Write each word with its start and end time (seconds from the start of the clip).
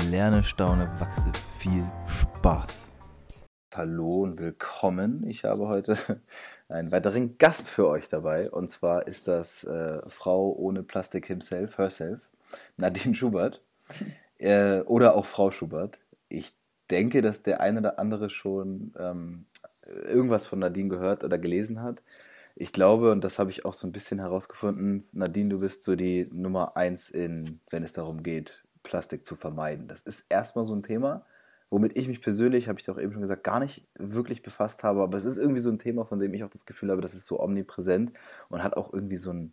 Lerne, 0.00 0.42
staune, 0.42 0.90
wachse. 0.98 1.30
Viel 1.58 1.84
Spaß. 2.06 2.76
Hallo 3.74 4.22
und 4.22 4.40
willkommen. 4.40 5.26
Ich 5.28 5.44
habe 5.44 5.68
heute 5.68 5.96
einen 6.68 6.90
weiteren 6.90 7.36
Gast 7.36 7.68
für 7.68 7.86
euch 7.88 8.08
dabei. 8.08 8.50
Und 8.50 8.70
zwar 8.70 9.06
ist 9.06 9.28
das 9.28 9.64
äh, 9.64 10.00
Frau 10.08 10.52
ohne 10.52 10.82
Plastik 10.82 11.26
himself, 11.26 11.78
herself, 11.78 12.30
Nadine 12.76 13.14
Schubert. 13.14 13.62
Äh, 14.38 14.80
oder 14.86 15.14
auch 15.14 15.24
Frau 15.24 15.52
Schubert. 15.52 16.00
Ich 16.28 16.52
denke, 16.90 17.22
dass 17.22 17.44
der 17.44 17.60
eine 17.60 17.78
oder 17.78 18.00
andere 18.00 18.28
schon 18.28 18.92
ähm, 18.98 19.46
irgendwas 19.86 20.48
von 20.48 20.58
Nadine 20.58 20.88
gehört 20.88 21.22
oder 21.22 21.38
gelesen 21.38 21.80
hat. 21.80 22.02
Ich 22.56 22.72
glaube, 22.72 23.12
und 23.12 23.22
das 23.22 23.38
habe 23.38 23.50
ich 23.50 23.64
auch 23.64 23.72
so 23.72 23.86
ein 23.86 23.92
bisschen 23.92 24.18
herausgefunden, 24.18 25.04
Nadine, 25.12 25.50
du 25.50 25.60
bist 25.60 25.84
so 25.84 25.94
die 25.94 26.28
Nummer 26.32 26.76
eins 26.76 27.08
in, 27.08 27.60
wenn 27.70 27.84
es 27.84 27.92
darum 27.92 28.24
geht, 28.24 28.64
Plastik 28.82 29.24
zu 29.24 29.36
vermeiden. 29.36 29.88
Das 29.88 30.02
ist 30.02 30.26
erstmal 30.30 30.64
so 30.64 30.74
ein 30.74 30.82
Thema, 30.82 31.24
womit 31.70 31.96
ich 31.96 32.08
mich 32.08 32.20
persönlich, 32.20 32.68
habe 32.68 32.80
ich 32.80 32.90
auch 32.90 32.98
eben 32.98 33.12
schon 33.12 33.22
gesagt, 33.22 33.44
gar 33.44 33.60
nicht 33.60 33.86
wirklich 33.94 34.42
befasst 34.42 34.84
habe. 34.84 35.02
Aber 35.02 35.16
es 35.16 35.24
ist 35.24 35.38
irgendwie 35.38 35.60
so 35.60 35.70
ein 35.70 35.78
Thema, 35.78 36.04
von 36.04 36.18
dem 36.18 36.34
ich 36.34 36.44
auch 36.44 36.50
das 36.50 36.66
Gefühl 36.66 36.90
habe, 36.90 37.02
das 37.02 37.14
ist 37.14 37.26
so 37.26 37.40
omnipräsent 37.40 38.12
und 38.48 38.62
hat 38.62 38.76
auch 38.76 38.92
irgendwie 38.92 39.16
so 39.16 39.32
ein 39.32 39.52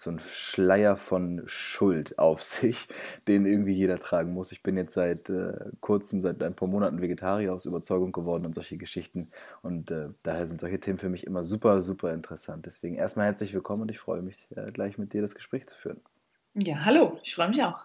so 0.00 0.10
ein 0.10 0.18
Schleier 0.18 0.96
von 0.96 1.42
Schuld 1.46 2.18
auf 2.18 2.42
sich, 2.42 2.88
den 3.28 3.46
irgendwie 3.46 3.74
jeder 3.74 3.98
tragen 3.98 4.32
muss. 4.32 4.52
Ich 4.52 4.62
bin 4.62 4.76
jetzt 4.76 4.94
seit 4.94 5.28
äh, 5.28 5.52
kurzem, 5.80 6.20
seit 6.20 6.42
ein 6.42 6.54
paar 6.54 6.68
Monaten 6.68 7.02
Vegetarier 7.02 7.52
aus 7.52 7.66
Überzeugung 7.66 8.12
geworden 8.12 8.46
und 8.46 8.54
solche 8.54 8.78
Geschichten. 8.78 9.30
Und 9.62 9.90
äh, 9.90 10.08
daher 10.22 10.46
sind 10.46 10.60
solche 10.60 10.80
Themen 10.80 10.98
für 10.98 11.10
mich 11.10 11.26
immer 11.26 11.44
super, 11.44 11.82
super 11.82 12.12
interessant. 12.14 12.66
Deswegen 12.66 12.94
erstmal 12.94 13.26
herzlich 13.26 13.52
willkommen 13.52 13.82
und 13.82 13.90
ich 13.90 13.98
freue 13.98 14.22
mich, 14.22 14.48
äh, 14.56 14.72
gleich 14.72 14.96
mit 14.96 15.12
dir 15.12 15.20
das 15.20 15.34
Gespräch 15.34 15.66
zu 15.66 15.76
führen. 15.76 16.00
Ja, 16.54 16.84
hallo, 16.84 17.18
ich 17.22 17.34
freue 17.34 17.48
mich 17.48 17.62
auch. 17.62 17.84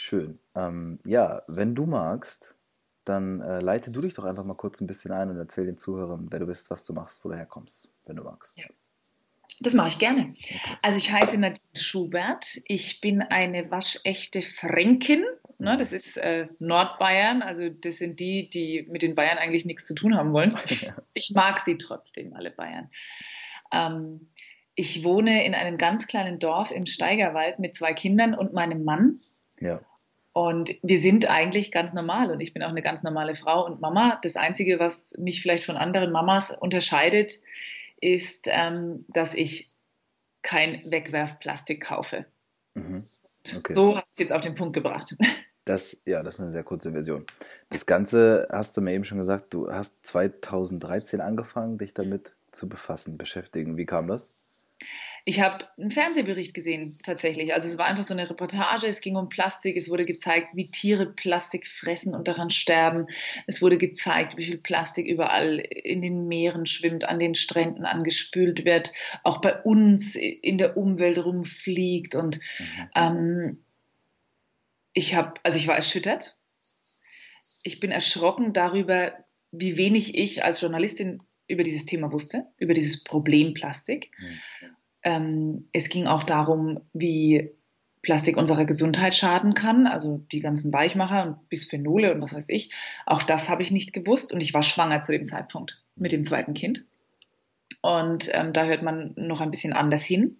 Schön. 0.00 0.38
Ähm, 0.54 1.00
ja, 1.04 1.42
wenn 1.48 1.74
du 1.74 1.84
magst, 1.84 2.54
dann 3.04 3.40
äh, 3.40 3.58
leite 3.58 3.90
du 3.90 4.00
dich 4.00 4.14
doch 4.14 4.22
einfach 4.22 4.44
mal 4.44 4.54
kurz 4.54 4.80
ein 4.80 4.86
bisschen 4.86 5.10
ein 5.10 5.28
und 5.28 5.36
erzähl 5.36 5.66
den 5.66 5.76
Zuhörern, 5.76 6.28
wer 6.30 6.38
du 6.38 6.46
bist, 6.46 6.70
was 6.70 6.86
du 6.86 6.92
machst, 6.92 7.24
wo 7.24 7.30
du 7.30 7.34
herkommst, 7.34 7.90
wenn 8.06 8.14
du 8.14 8.22
magst. 8.22 8.56
Ja. 8.60 8.66
Das 9.58 9.74
mache 9.74 9.88
ich 9.88 9.98
gerne. 9.98 10.32
Okay. 10.38 10.60
Also 10.82 10.98
ich 10.98 11.10
heiße 11.10 11.36
Nadine 11.36 11.58
Schubert. 11.74 12.60
Ich 12.66 13.00
bin 13.00 13.22
eine 13.22 13.72
waschechte 13.72 14.40
Fränkin. 14.40 15.24
Ne, 15.58 15.76
das 15.76 15.92
ist 15.92 16.16
äh, 16.16 16.46
Nordbayern. 16.60 17.42
Also 17.42 17.68
das 17.68 17.96
sind 17.96 18.20
die, 18.20 18.48
die 18.48 18.86
mit 18.88 19.02
den 19.02 19.16
Bayern 19.16 19.38
eigentlich 19.38 19.64
nichts 19.64 19.84
zu 19.84 19.96
tun 19.96 20.14
haben 20.14 20.32
wollen. 20.32 20.56
Ich 21.12 21.32
mag 21.34 21.58
sie 21.64 21.76
trotzdem, 21.76 22.34
alle 22.34 22.52
Bayern. 22.52 22.88
Ähm, 23.72 24.30
ich 24.76 25.02
wohne 25.02 25.44
in 25.44 25.56
einem 25.56 25.76
ganz 25.76 26.06
kleinen 26.06 26.38
Dorf 26.38 26.70
im 26.70 26.86
Steigerwald 26.86 27.58
mit 27.58 27.74
zwei 27.74 27.94
Kindern 27.94 28.34
und 28.34 28.52
meinem 28.52 28.84
Mann. 28.84 29.18
Ja. 29.60 29.80
Und 30.38 30.76
wir 30.82 31.00
sind 31.00 31.28
eigentlich 31.28 31.72
ganz 31.72 31.94
normal 31.94 32.30
und 32.30 32.38
ich 32.38 32.54
bin 32.54 32.62
auch 32.62 32.68
eine 32.68 32.80
ganz 32.80 33.02
normale 33.02 33.34
Frau 33.34 33.66
und 33.66 33.80
Mama. 33.80 34.20
Das 34.22 34.36
Einzige, 34.36 34.78
was 34.78 35.12
mich 35.18 35.42
vielleicht 35.42 35.64
von 35.64 35.76
anderen 35.76 36.12
Mamas 36.12 36.52
unterscheidet, 36.52 37.40
ist, 38.00 38.46
ähm, 38.46 39.04
dass 39.08 39.34
ich 39.34 39.74
kein 40.42 40.74
Wegwerfplastik 40.92 41.82
kaufe. 41.82 42.24
Mhm. 42.74 43.04
Okay. 43.52 43.74
So 43.74 43.96
habe 43.96 44.06
ich 44.14 44.22
es 44.22 44.28
jetzt 44.28 44.32
auf 44.32 44.42
den 44.42 44.54
Punkt 44.54 44.74
gebracht. 44.74 45.16
Das, 45.64 45.98
ja, 46.06 46.22
das 46.22 46.36
ist 46.36 46.40
eine 46.40 46.50
sehr 46.50 46.64
kurze 46.64 46.92
Version. 46.92 47.26
Das 47.68 47.84
Ganze 47.84 48.48
hast 48.50 48.74
du 48.74 48.80
mir 48.80 48.94
eben 48.94 49.04
schon 49.04 49.18
gesagt, 49.18 49.52
du 49.52 49.70
hast 49.70 50.06
2013 50.06 51.20
angefangen, 51.20 51.76
dich 51.76 51.92
damit 51.92 52.32
zu 52.52 52.70
befassen, 52.70 53.18
beschäftigen. 53.18 53.76
Wie 53.76 53.84
kam 53.84 54.08
das? 54.08 54.32
Ich 55.28 55.42
habe 55.42 55.66
einen 55.76 55.90
Fernsehbericht 55.90 56.54
gesehen, 56.54 56.96
tatsächlich. 57.02 57.52
Also 57.52 57.68
es 57.68 57.76
war 57.76 57.84
einfach 57.84 58.02
so 58.02 58.14
eine 58.14 58.30
Reportage, 58.30 58.86
es 58.86 59.02
ging 59.02 59.14
um 59.14 59.28
Plastik, 59.28 59.76
es 59.76 59.90
wurde 59.90 60.06
gezeigt, 60.06 60.56
wie 60.56 60.70
Tiere 60.70 61.04
Plastik 61.04 61.66
fressen 61.66 62.14
und 62.14 62.28
daran 62.28 62.48
sterben. 62.48 63.08
Es 63.46 63.60
wurde 63.60 63.76
gezeigt, 63.76 64.38
wie 64.38 64.46
viel 64.46 64.56
Plastik 64.56 65.06
überall 65.06 65.58
in 65.58 66.00
den 66.00 66.28
Meeren 66.28 66.64
schwimmt, 66.64 67.04
an 67.04 67.18
den 67.18 67.34
Stränden 67.34 67.84
angespült 67.84 68.64
wird, 68.64 68.90
auch 69.22 69.42
bei 69.42 69.54
uns 69.64 70.14
in 70.14 70.56
der 70.56 70.78
Umwelt 70.78 71.18
rumfliegt. 71.18 72.14
Und 72.14 72.40
mhm. 72.58 72.90
ähm, 72.94 73.64
ich 74.94 75.14
habe, 75.14 75.34
also 75.42 75.58
ich 75.58 75.68
war 75.68 75.76
erschüttert. 75.76 76.38
Ich 77.64 77.80
bin 77.80 77.90
erschrocken 77.90 78.54
darüber, 78.54 79.12
wie 79.50 79.76
wenig 79.76 80.16
ich 80.16 80.42
als 80.42 80.62
Journalistin 80.62 81.22
über 81.48 81.64
dieses 81.64 81.84
Thema 81.84 82.12
wusste, 82.12 82.46
über 82.56 82.72
dieses 82.72 83.04
Problem 83.04 83.52
Plastik. 83.52 84.10
Mhm. 84.18 84.76
Ähm, 85.02 85.66
es 85.72 85.88
ging 85.88 86.06
auch 86.06 86.24
darum, 86.24 86.80
wie 86.92 87.50
Plastik 88.02 88.36
unserer 88.36 88.64
Gesundheit 88.64 89.14
schaden 89.14 89.54
kann, 89.54 89.86
also 89.86 90.18
die 90.32 90.40
ganzen 90.40 90.72
Weichmacher 90.72 91.24
und 91.24 91.48
Bisphenole 91.48 92.14
und 92.14 92.20
was 92.20 92.34
weiß 92.34 92.48
ich. 92.48 92.72
Auch 93.06 93.22
das 93.22 93.48
habe 93.48 93.62
ich 93.62 93.70
nicht 93.70 93.92
gewusst 93.92 94.32
und 94.32 94.40
ich 94.40 94.54
war 94.54 94.62
schwanger 94.62 95.02
zu 95.02 95.12
dem 95.12 95.24
Zeitpunkt 95.24 95.82
mit 95.96 96.12
dem 96.12 96.24
zweiten 96.24 96.54
Kind. 96.54 96.84
Und 97.80 98.30
ähm, 98.32 98.52
da 98.52 98.64
hört 98.64 98.82
man 98.82 99.14
noch 99.16 99.40
ein 99.40 99.50
bisschen 99.50 99.72
anders 99.72 100.04
hin 100.04 100.36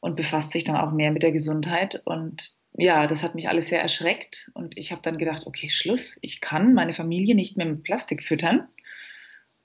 und 0.00 0.16
befasst 0.16 0.52
sich 0.52 0.64
dann 0.64 0.76
auch 0.76 0.92
mehr 0.92 1.12
mit 1.12 1.22
der 1.22 1.32
Gesundheit. 1.32 2.02
Und 2.04 2.52
ja, 2.76 3.06
das 3.06 3.22
hat 3.22 3.34
mich 3.34 3.48
alles 3.48 3.68
sehr 3.68 3.80
erschreckt. 3.80 4.50
Und 4.54 4.76
ich 4.76 4.92
habe 4.92 5.02
dann 5.02 5.18
gedacht, 5.18 5.46
okay, 5.46 5.68
Schluss, 5.68 6.18
ich 6.22 6.40
kann 6.40 6.74
meine 6.74 6.92
Familie 6.92 7.34
nicht 7.34 7.56
mehr 7.56 7.66
mit 7.66 7.84
Plastik 7.84 8.22
füttern. 8.22 8.68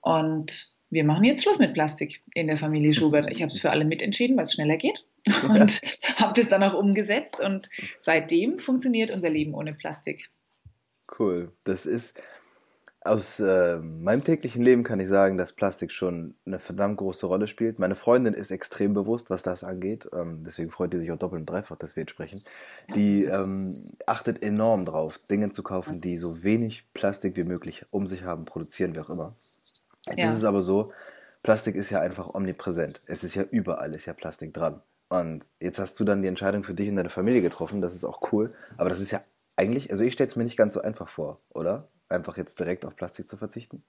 Und 0.02 0.72
wir 0.90 1.04
machen 1.04 1.24
jetzt 1.24 1.44
Schluss 1.44 1.60
mit 1.60 1.74
Plastik 1.74 2.22
in 2.34 2.48
der 2.48 2.58
Familie 2.58 2.94
Schubert. 2.94 3.30
Ich 3.32 3.42
habe 3.42 3.52
es 3.52 3.60
für 3.60 3.70
alle 3.70 3.86
mitentschieden, 3.86 4.38
weil 4.38 4.44
es 4.44 4.54
schneller 4.54 4.78
geht 4.78 5.06
und 5.50 5.82
habe 6.16 6.40
das 6.40 6.50
dann 6.50 6.64
auch 6.64 6.74
umgesetzt 6.74 7.40
und 7.40 7.70
seitdem 7.98 8.58
funktioniert 8.58 9.12
unser 9.12 9.30
Leben 9.30 9.54
ohne 9.54 9.74
Plastik. 9.74 10.30
Cool. 11.18 11.52
Das 11.64 11.86
ist 11.86 12.20
aus 13.02 13.40
äh, 13.40 13.78
meinem 13.78 14.24
täglichen 14.24 14.62
Leben 14.62 14.84
kann 14.84 15.00
ich 15.00 15.08
sagen, 15.08 15.38
dass 15.38 15.54
Plastik 15.54 15.92
schon 15.92 16.36
eine 16.46 16.60
verdammt 16.60 16.98
große 16.98 17.26
Rolle 17.26 17.48
spielt. 17.48 17.80
Meine 17.80 17.96
Freundin 17.96 18.34
ist 18.34 18.52
extrem 18.52 18.94
bewusst, 18.94 19.30
was 19.30 19.42
das 19.42 19.64
angeht. 19.64 20.10
Ähm, 20.14 20.44
deswegen 20.46 20.70
freut 20.70 20.92
sie 20.92 21.00
sich 21.00 21.12
auch 21.12 21.18
doppelt 21.18 21.40
und 21.40 21.50
dreifach, 21.50 21.78
dass 21.78 21.96
wir 21.96 22.02
jetzt 22.02 22.12
sprechen. 22.12 22.42
Die 22.96 23.24
ähm, 23.24 23.94
achtet 24.06 24.44
enorm 24.44 24.84
drauf, 24.84 25.18
Dinge 25.32 25.52
zu 25.52 25.64
kaufen, 25.64 26.02
die 26.02 26.18
so 26.18 26.44
wenig 26.44 26.86
Plastik 26.94 27.38
wie 27.38 27.44
möglich 27.44 27.86
um 27.90 28.06
sich 28.06 28.24
haben, 28.24 28.46
produzieren, 28.46 28.94
wie 28.94 29.00
auch 29.00 29.10
immer. 29.10 29.34
Jetzt 30.08 30.20
ja. 30.20 30.30
ist 30.30 30.38
es 30.38 30.44
aber 30.44 30.62
so, 30.62 30.92
Plastik 31.44 31.76
ist 31.76 31.90
ja 31.90 32.02
einfach 32.02 32.34
omnipräsent. 32.34 33.02
Es 33.08 33.24
ist 33.24 33.36
ja 33.36 33.44
überall, 33.44 33.94
ist 33.94 34.06
ja 34.06 34.14
Plastik 34.14 34.54
dran. 34.54 34.82
Und 35.10 35.46
jetzt 35.60 35.80
hast 35.80 36.00
du 36.00 36.04
dann 36.04 36.22
die 36.22 36.28
Entscheidung 36.28 36.64
für 36.64 36.74
dich 36.74 36.90
und 36.90 36.96
deine 36.96 37.10
Familie 37.10 37.42
getroffen, 37.42 37.82
das 37.82 37.96
ist 37.96 38.04
auch 38.04 38.32
cool. 38.32 38.54
Aber 38.78 38.90
das 38.90 39.00
ist 39.00 39.12
ja 39.12 39.22
eigentlich, 39.56 39.92
also 39.92 40.04
ich 40.04 40.14
stelle 40.14 40.30
es 40.30 40.36
mir 40.36 40.44
nicht 40.44 40.58
ganz 40.58 40.74
so 40.74 40.82
einfach 40.82 41.10
vor, 41.10 41.40
oder? 41.50 41.88
Einfach 42.08 42.38
jetzt 42.38 42.60
direkt 42.60 42.86
auf 42.86 42.96
Plastik 42.96 43.28
zu 43.28 43.38
verzichten? 43.38 43.84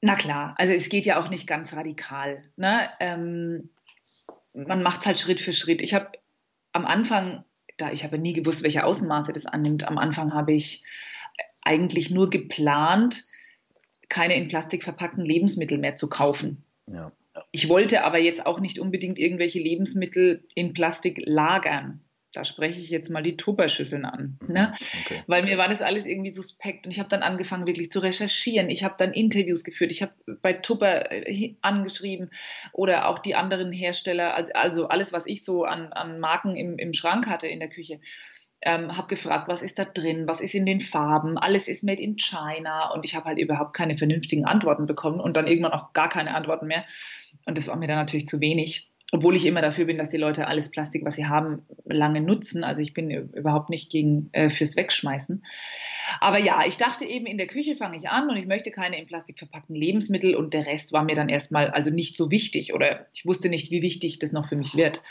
Na 0.00 0.14
klar, 0.14 0.54
also 0.58 0.72
es 0.72 0.88
geht 0.88 1.06
ja 1.06 1.20
auch 1.20 1.28
nicht 1.28 1.46
ganz 1.46 1.72
radikal. 1.72 2.44
Ne? 2.56 2.88
Ähm, 3.00 3.70
man 4.54 4.82
macht 4.82 5.00
es 5.00 5.06
halt 5.06 5.18
Schritt 5.18 5.40
für 5.40 5.52
Schritt. 5.52 5.82
Ich 5.82 5.94
habe 5.94 6.12
am 6.72 6.86
Anfang, 6.86 7.44
da 7.76 7.90
ich 7.90 8.04
habe 8.04 8.18
nie 8.18 8.32
gewusst, 8.32 8.62
welche 8.62 8.84
Außenmaße 8.84 9.32
das 9.32 9.46
annimmt, 9.46 9.88
am 9.88 9.98
Anfang 9.98 10.34
habe 10.34 10.52
ich 10.52 10.84
eigentlich 11.62 12.10
nur 12.10 12.30
geplant, 12.30 13.24
keine 14.08 14.36
in 14.36 14.48
Plastik 14.48 14.82
verpackten 14.82 15.24
Lebensmittel 15.24 15.78
mehr 15.78 15.94
zu 15.94 16.08
kaufen. 16.08 16.64
Ja. 16.86 17.12
Ich 17.52 17.68
wollte 17.68 18.04
aber 18.04 18.18
jetzt 18.18 18.46
auch 18.46 18.60
nicht 18.60 18.78
unbedingt 18.78 19.18
irgendwelche 19.18 19.60
Lebensmittel 19.60 20.44
in 20.54 20.72
Plastik 20.72 21.20
lagern. 21.24 22.00
Da 22.32 22.44
spreche 22.44 22.78
ich 22.78 22.90
jetzt 22.90 23.08
mal 23.08 23.22
die 23.22 23.38
Tupperschüsseln 23.38 24.04
an. 24.04 24.38
Mhm. 24.46 24.54
Ne? 24.54 24.74
Okay. 25.04 25.22
Weil 25.26 25.44
mir 25.44 25.56
war 25.56 25.68
das 25.68 25.80
alles 25.80 26.04
irgendwie 26.04 26.30
suspekt 26.30 26.84
und 26.86 26.92
ich 26.92 26.98
habe 26.98 27.08
dann 27.08 27.22
angefangen 27.22 27.66
wirklich 27.66 27.90
zu 27.90 28.00
recherchieren. 28.00 28.68
Ich 28.68 28.84
habe 28.84 28.96
dann 28.98 29.12
Interviews 29.12 29.64
geführt. 29.64 29.92
Ich 29.92 30.02
habe 30.02 30.12
bei 30.42 30.52
Tupper 30.52 31.10
äh, 31.10 31.54
angeschrieben 31.62 32.30
oder 32.72 33.08
auch 33.08 33.18
die 33.18 33.34
anderen 33.34 33.72
Hersteller, 33.72 34.34
also, 34.34 34.52
also 34.52 34.88
alles, 34.88 35.12
was 35.12 35.26
ich 35.26 35.42
so 35.42 35.64
an, 35.64 35.92
an 35.92 36.20
Marken 36.20 36.54
im, 36.54 36.78
im 36.78 36.92
Schrank 36.92 37.28
hatte 37.28 37.48
in 37.48 37.60
der 37.60 37.70
Küche 37.70 38.00
ähm, 38.62 38.96
habe 38.96 39.08
gefragt, 39.08 39.48
was 39.48 39.62
ist 39.62 39.78
da 39.78 39.84
drin, 39.84 40.26
was 40.26 40.40
ist 40.40 40.54
in 40.54 40.66
den 40.66 40.80
Farben, 40.80 41.38
alles 41.38 41.68
ist 41.68 41.84
made 41.84 42.02
in 42.02 42.16
China 42.16 42.92
und 42.92 43.04
ich 43.04 43.14
habe 43.14 43.26
halt 43.26 43.38
überhaupt 43.38 43.74
keine 43.74 43.96
vernünftigen 43.96 44.44
Antworten 44.44 44.86
bekommen 44.86 45.20
und 45.20 45.36
dann 45.36 45.46
irgendwann 45.46 45.72
auch 45.72 45.92
gar 45.92 46.08
keine 46.08 46.34
Antworten 46.34 46.66
mehr 46.66 46.84
und 47.46 47.56
das 47.56 47.68
war 47.68 47.76
mir 47.76 47.86
dann 47.86 47.98
natürlich 47.98 48.26
zu 48.26 48.40
wenig 48.40 48.90
obwohl 49.10 49.36
ich 49.36 49.46
immer 49.46 49.62
dafür 49.62 49.86
bin, 49.86 49.96
dass 49.96 50.10
die 50.10 50.18
Leute 50.18 50.46
alles 50.46 50.70
Plastik, 50.70 51.04
was 51.04 51.16
sie 51.16 51.26
haben, 51.26 51.62
lange 51.86 52.20
nutzen. 52.20 52.62
Also 52.62 52.82
ich 52.82 52.92
bin 52.92 53.10
überhaupt 53.10 53.70
nicht 53.70 53.90
gegen 53.90 54.28
äh, 54.32 54.50
fürs 54.50 54.76
Wegschmeißen. 54.76 55.42
Aber 56.20 56.38
ja, 56.38 56.62
ich 56.66 56.76
dachte 56.76 57.06
eben, 57.06 57.24
in 57.24 57.38
der 57.38 57.46
Küche 57.46 57.74
fange 57.74 57.96
ich 57.96 58.10
an 58.10 58.28
und 58.28 58.36
ich 58.36 58.46
möchte 58.46 58.70
keine 58.70 58.98
in 58.98 59.06
Plastik 59.06 59.38
verpackten 59.38 59.74
Lebensmittel 59.74 60.34
und 60.34 60.52
der 60.52 60.66
Rest 60.66 60.92
war 60.92 61.04
mir 61.04 61.16
dann 61.16 61.30
erstmal 61.30 61.70
also 61.70 61.90
nicht 61.90 62.16
so 62.16 62.30
wichtig 62.30 62.74
oder 62.74 63.06
ich 63.14 63.24
wusste 63.24 63.48
nicht, 63.48 63.70
wie 63.70 63.80
wichtig 63.80 64.18
das 64.18 64.32
noch 64.32 64.46
für 64.46 64.56
mich 64.56 64.76
wird. 64.76 65.02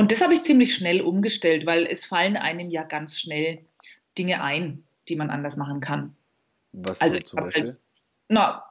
Und 0.00 0.12
das 0.12 0.22
habe 0.22 0.32
ich 0.32 0.44
ziemlich 0.44 0.74
schnell 0.74 1.02
umgestellt, 1.02 1.66
weil 1.66 1.84
es 1.84 2.06
fallen 2.06 2.38
einem 2.38 2.70
ja 2.70 2.84
ganz 2.84 3.20
schnell 3.20 3.58
Dinge 4.16 4.42
ein, 4.42 4.82
die 5.10 5.14
man 5.14 5.28
anders 5.28 5.58
machen 5.58 5.82
kann. 5.82 6.16
Was 6.72 7.02
also 7.02 7.18
so 7.18 7.22
zum 7.22 7.44
Beispiel? 7.44 7.64
Halt, 7.64 7.76
na, 8.28 8.64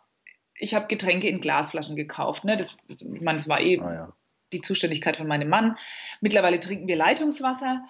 ich 0.56 0.74
habe 0.74 0.88
Getränke 0.88 1.28
in 1.28 1.40
Glasflaschen 1.40 1.96
gekauft. 1.96 2.46
Ne? 2.46 2.58
Das, 2.58 2.78
ich 2.88 3.22
meine, 3.22 3.38
das 3.38 3.48
war 3.48 3.62
eh 3.62 3.80
ah, 3.80 3.94
ja. 3.94 4.14
die 4.54 4.62
Zuständigkeit 4.62 5.18
von 5.18 5.28
meinem 5.28 5.50
Mann. 5.50 5.78
Mittlerweile 6.20 6.60
trinken 6.60 6.88
wir 6.88 6.96
Leitungswasser. 6.96 7.86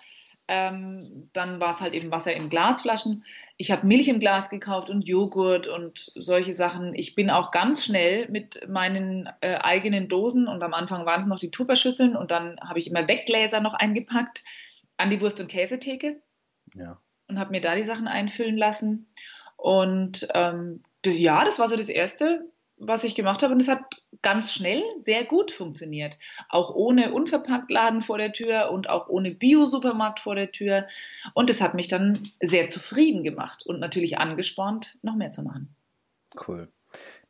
Ähm, 0.51 1.29
dann 1.33 1.59
war 1.59 1.75
es 1.75 1.79
halt 1.79 1.93
eben 1.93 2.09
Wasser 2.09 2.33
in 2.33 2.49
Glasflaschen. 2.49 3.23
Ich 3.57 3.69
habe 3.69 3.85
Milch 3.85 4.07
im 4.07 4.19
Glas 4.19 4.49
gekauft 4.49 4.89
und 4.89 5.07
Joghurt 5.07 5.67
und 5.67 5.99
solche 5.99 6.55
Sachen. 6.55 6.95
Ich 6.95 7.13
bin 7.13 7.29
auch 7.29 7.51
ganz 7.51 7.85
schnell 7.85 8.27
mit 8.31 8.67
meinen 8.67 9.29
äh, 9.41 9.57
eigenen 9.57 10.07
Dosen 10.07 10.47
und 10.47 10.63
am 10.63 10.73
Anfang 10.73 11.05
waren 11.05 11.21
es 11.21 11.27
noch 11.27 11.39
die 11.39 11.51
Tupperschüsseln 11.51 12.15
und 12.15 12.31
dann 12.31 12.59
habe 12.61 12.79
ich 12.79 12.89
immer 12.89 13.07
Weggläser 13.07 13.59
noch 13.59 13.75
eingepackt 13.75 14.43
an 14.97 15.11
die 15.11 15.21
Wurst- 15.21 15.39
und 15.39 15.49
Käsetheke. 15.49 16.19
Ja. 16.73 16.99
Und 17.27 17.37
habe 17.37 17.51
mir 17.51 17.61
da 17.61 17.75
die 17.75 17.83
Sachen 17.83 18.07
einfüllen 18.07 18.57
lassen. 18.57 19.13
Und 19.55 20.27
ähm, 20.33 20.81
das, 21.03 21.15
ja, 21.15 21.45
das 21.45 21.59
war 21.59 21.69
so 21.69 21.75
das 21.75 21.89
Erste, 21.89 22.49
was 22.79 23.03
ich 23.03 23.15
gemacht 23.15 23.43
habe. 23.43 23.53
Und 23.53 23.61
es 23.61 23.67
hat 23.67 23.83
ganz 24.21 24.51
schnell 24.51 24.81
sehr 24.97 25.23
gut 25.25 25.51
funktioniert. 25.51 26.17
Auch 26.49 26.73
ohne 26.73 27.13
Unverpacktladen 27.13 28.01
vor 28.01 28.17
der 28.17 28.33
Tür 28.33 28.71
und 28.71 28.89
auch 28.89 29.09
ohne 29.09 29.31
Bio-Supermarkt 29.31 30.21
vor 30.21 30.35
der 30.35 30.51
Tür. 30.51 30.87
Und 31.33 31.49
es 31.49 31.61
hat 31.61 31.75
mich 31.75 31.87
dann 31.87 32.29
sehr 32.41 32.67
zufrieden 32.67 33.23
gemacht 33.23 33.65
und 33.65 33.79
natürlich 33.79 34.17
angespornt, 34.17 34.97
noch 35.01 35.15
mehr 35.15 35.31
zu 35.31 35.43
machen. 35.43 35.75
Cool. 36.47 36.69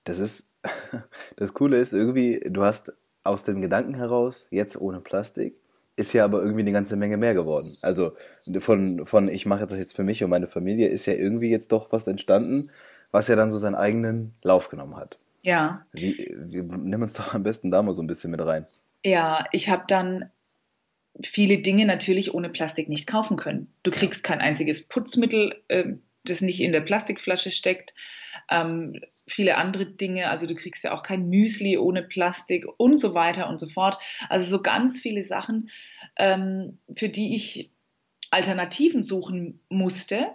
Das 0.03 0.19
ist, 0.19 0.49
das 1.35 1.53
Coole 1.53 1.77
ist 1.77 1.93
irgendwie, 1.93 2.39
du 2.45 2.63
hast 2.63 2.93
aus 3.23 3.43
dem 3.43 3.61
Gedanken 3.61 3.95
heraus, 3.95 4.47
jetzt 4.49 4.79
ohne 4.79 5.01
Plastik, 5.01 5.55
ist 5.95 6.13
ja 6.13 6.23
aber 6.23 6.41
irgendwie 6.41 6.61
eine 6.61 6.71
ganze 6.71 6.95
Menge 6.95 7.17
mehr 7.17 7.33
geworden. 7.33 7.75
Also 7.81 8.13
von, 8.59 9.05
von 9.05 9.27
ich 9.27 9.45
mache 9.45 9.67
das 9.67 9.77
jetzt 9.77 9.95
für 9.95 10.03
mich 10.03 10.23
und 10.23 10.29
meine 10.29 10.47
Familie, 10.47 10.87
ist 10.87 11.05
ja 11.05 11.13
irgendwie 11.13 11.49
jetzt 11.49 11.73
doch 11.73 11.91
was 11.91 12.07
entstanden, 12.07 12.69
was 13.11 13.27
ja 13.27 13.35
dann 13.35 13.51
so 13.51 13.57
seinen 13.57 13.75
eigenen 13.75 14.33
Lauf 14.41 14.69
genommen 14.69 14.95
hat. 14.95 15.17
Ja. 15.41 15.85
Wie, 15.93 16.17
wie, 16.17 16.61
nimm 16.61 17.01
uns 17.01 17.13
doch 17.13 17.33
am 17.33 17.43
besten 17.43 17.71
da 17.71 17.81
mal 17.81 17.93
so 17.93 18.01
ein 18.01 18.07
bisschen 18.07 18.31
mit 18.31 18.43
rein. 18.45 18.65
Ja, 19.03 19.45
ich 19.51 19.69
habe 19.69 19.85
dann 19.87 20.29
viele 21.23 21.59
Dinge 21.59 21.85
natürlich 21.85 22.33
ohne 22.33 22.49
Plastik 22.49 22.89
nicht 22.89 23.07
kaufen 23.07 23.37
können. 23.37 23.73
Du 23.83 23.91
kriegst 23.91 24.23
kein 24.23 24.41
einziges 24.41 24.87
Putzmittel, 24.87 25.61
äh, 25.67 25.93
das 26.25 26.41
nicht 26.41 26.61
in 26.61 26.71
der 26.71 26.81
Plastikflasche 26.81 27.51
steckt. 27.51 27.93
Ähm, 28.49 28.99
viele 29.27 29.57
andere 29.57 29.85
Dinge, 29.85 30.29
also 30.29 30.45
du 30.45 30.55
kriegst 30.55 30.83
ja 30.83 30.93
auch 30.93 31.03
kein 31.03 31.29
Müsli 31.29 31.77
ohne 31.77 32.03
Plastik 32.03 32.65
und 32.77 32.99
so 32.99 33.13
weiter 33.13 33.49
und 33.49 33.59
so 33.59 33.67
fort. 33.67 33.97
Also 34.27 34.49
so 34.49 34.61
ganz 34.61 34.99
viele 34.99 35.23
Sachen, 35.23 35.69
ähm, 36.17 36.79
für 36.95 37.09
die 37.09 37.35
ich 37.35 37.71
Alternativen 38.31 39.01
suchen 39.01 39.61
musste 39.69 40.27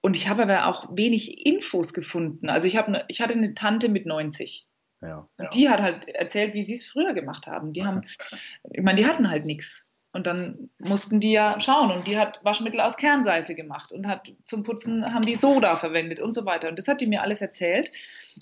und 0.00 0.16
ich 0.16 0.28
habe 0.28 0.42
aber 0.42 0.66
auch 0.66 0.88
wenig 0.96 1.46
Infos 1.46 1.92
gefunden. 1.92 2.48
Also 2.48 2.66
ich, 2.66 2.76
habe 2.76 2.92
ne, 2.92 3.04
ich 3.08 3.20
hatte 3.20 3.34
eine 3.34 3.54
Tante 3.54 3.88
mit 3.88 4.06
90. 4.06 4.66
Ja, 5.00 5.28
und 5.36 5.54
die 5.54 5.68
hat 5.68 5.80
halt 5.80 6.08
erzählt, 6.08 6.54
wie 6.54 6.62
sie 6.62 6.74
es 6.74 6.86
früher 6.86 7.14
gemacht 7.14 7.46
haben. 7.46 7.72
Die 7.72 7.84
haben, 7.84 8.02
ich 8.72 8.82
meine, 8.82 9.00
die 9.00 9.06
hatten 9.06 9.30
halt 9.30 9.44
nichts. 9.44 9.88
Und 10.12 10.26
dann 10.26 10.70
mussten 10.78 11.20
die 11.20 11.32
ja 11.32 11.60
schauen. 11.60 11.90
Und 11.90 12.06
die 12.06 12.18
hat 12.18 12.40
Waschmittel 12.42 12.80
aus 12.80 12.96
Kernseife 12.96 13.54
gemacht 13.54 13.92
und 13.92 14.06
hat 14.06 14.32
zum 14.44 14.62
Putzen 14.62 15.14
haben 15.14 15.26
die 15.26 15.34
Soda 15.34 15.76
verwendet 15.76 16.18
und 16.18 16.32
so 16.32 16.46
weiter. 16.46 16.68
Und 16.68 16.78
das 16.78 16.88
hat 16.88 17.00
die 17.00 17.06
mir 17.06 17.22
alles 17.22 17.40
erzählt. 17.40 17.90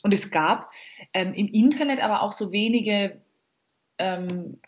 Und 0.02 0.14
es 0.14 0.30
gab 0.30 0.70
ähm, 1.12 1.34
im 1.34 1.48
Internet 1.48 2.02
aber 2.02 2.22
auch 2.22 2.32
so 2.32 2.52
wenige 2.52 3.20
ähm, 3.98 4.60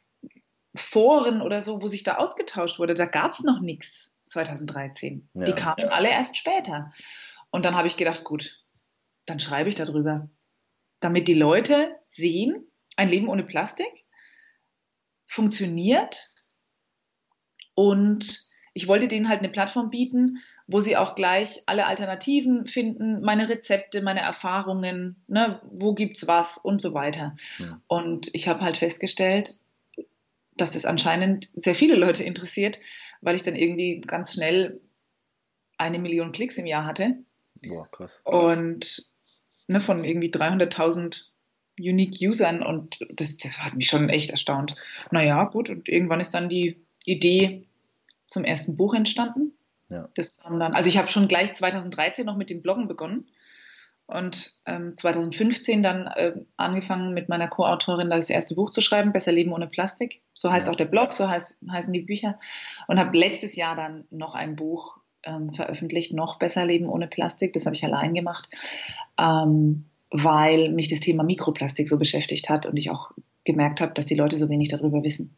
Foren 0.74 1.40
oder 1.40 1.62
so, 1.62 1.80
wo 1.80 1.86
sich 1.86 2.02
da 2.02 2.16
ausgetauscht 2.16 2.78
wurde. 2.78 2.94
Da 2.94 3.06
gab 3.06 3.32
es 3.32 3.40
noch 3.40 3.60
nichts. 3.60 4.07
2013. 4.28 5.28
Ja. 5.34 5.44
Die 5.44 5.52
kamen 5.52 5.78
ja. 5.78 5.88
alle 5.88 6.10
erst 6.10 6.36
später. 6.36 6.92
Und 7.50 7.64
dann 7.64 7.76
habe 7.76 7.88
ich 7.88 7.96
gedacht, 7.96 8.24
gut, 8.24 8.62
dann 9.26 9.40
schreibe 9.40 9.68
ich 9.68 9.74
darüber, 9.74 10.28
damit 11.00 11.28
die 11.28 11.34
Leute 11.34 11.96
sehen, 12.04 12.66
ein 12.96 13.08
Leben 13.08 13.28
ohne 13.28 13.44
Plastik 13.44 14.04
funktioniert. 15.26 16.30
Und 17.74 18.48
ich 18.74 18.88
wollte 18.88 19.08
denen 19.08 19.28
halt 19.28 19.40
eine 19.40 19.48
Plattform 19.48 19.90
bieten, 19.90 20.38
wo 20.66 20.80
sie 20.80 20.96
auch 20.96 21.14
gleich 21.14 21.62
alle 21.66 21.86
Alternativen 21.86 22.66
finden, 22.66 23.22
meine 23.22 23.48
Rezepte, 23.48 24.02
meine 24.02 24.20
Erfahrungen, 24.20 25.24
ne, 25.26 25.60
wo 25.70 25.94
gibt's 25.94 26.26
was 26.26 26.58
und 26.58 26.82
so 26.82 26.92
weiter. 26.92 27.36
Ja. 27.58 27.80
Und 27.86 28.28
ich 28.34 28.48
habe 28.48 28.60
halt 28.60 28.76
festgestellt, 28.76 29.56
dass 30.56 30.72
das 30.72 30.84
anscheinend 30.84 31.48
sehr 31.54 31.74
viele 31.74 31.94
Leute 31.94 32.24
interessiert, 32.24 32.78
weil 33.20 33.36
ich 33.36 33.42
dann 33.42 33.56
irgendwie 33.56 34.00
ganz 34.00 34.32
schnell 34.32 34.80
eine 35.76 35.98
Million 35.98 36.32
Klicks 36.32 36.58
im 36.58 36.66
Jahr 36.66 36.84
hatte. 36.84 37.16
Boah, 37.66 37.88
krass. 37.90 38.20
Und 38.24 39.12
ne, 39.68 39.80
von 39.80 40.04
irgendwie 40.04 40.30
300.000 40.30 41.24
Unique 41.78 42.18
Usern 42.20 42.62
und 42.62 42.98
das, 43.10 43.36
das 43.36 43.58
hat 43.58 43.74
mich 43.74 43.86
schon 43.86 44.08
echt 44.08 44.30
erstaunt. 44.30 44.74
Naja, 45.10 45.44
gut, 45.44 45.70
und 45.70 45.88
irgendwann 45.88 46.20
ist 46.20 46.34
dann 46.34 46.48
die 46.48 46.84
Idee 47.04 47.66
zum 48.26 48.44
ersten 48.44 48.76
Buch 48.76 48.94
entstanden. 48.94 49.52
Ja. 49.88 50.08
Das 50.14 50.36
kam 50.36 50.58
dann, 50.58 50.74
also 50.74 50.88
ich 50.88 50.98
habe 50.98 51.08
schon 51.08 51.28
gleich 51.28 51.54
2013 51.54 52.26
noch 52.26 52.36
mit 52.36 52.50
dem 52.50 52.62
Bloggen 52.62 52.88
begonnen 52.88 53.24
und 54.08 54.54
ähm, 54.64 54.96
2015 54.96 55.82
dann 55.82 56.06
äh, 56.06 56.32
angefangen 56.56 57.12
mit 57.12 57.28
meiner 57.28 57.46
Co-Autorin 57.46 58.08
das 58.08 58.30
erste 58.30 58.54
Buch 58.54 58.70
zu 58.70 58.80
schreiben, 58.80 59.12
Besser 59.12 59.32
Leben 59.32 59.52
ohne 59.52 59.66
Plastik. 59.66 60.22
So 60.32 60.50
heißt 60.50 60.66
ja. 60.66 60.72
auch 60.72 60.76
der 60.76 60.86
Blog, 60.86 61.12
so 61.12 61.28
heißt, 61.28 61.60
heißen 61.70 61.92
die 61.92 62.00
Bücher. 62.02 62.34
Und 62.88 62.98
habe 62.98 63.16
letztes 63.16 63.54
Jahr 63.54 63.76
dann 63.76 64.06
noch 64.10 64.34
ein 64.34 64.56
Buch 64.56 64.96
ähm, 65.24 65.52
veröffentlicht, 65.52 66.14
noch 66.14 66.38
Besser 66.38 66.64
Leben 66.64 66.88
ohne 66.88 67.06
Plastik. 67.06 67.52
Das 67.52 67.66
habe 67.66 67.76
ich 67.76 67.84
allein 67.84 68.14
gemacht, 68.14 68.48
ähm, 69.18 69.84
weil 70.10 70.70
mich 70.70 70.88
das 70.88 71.00
Thema 71.00 71.22
Mikroplastik 71.22 71.86
so 71.86 71.98
beschäftigt 71.98 72.48
hat 72.48 72.64
und 72.64 72.78
ich 72.78 72.90
auch 72.90 73.10
gemerkt 73.44 73.82
habe, 73.82 73.92
dass 73.92 74.06
die 74.06 74.14
Leute 74.14 74.38
so 74.38 74.48
wenig 74.48 74.70
darüber 74.70 75.02
wissen. 75.02 75.36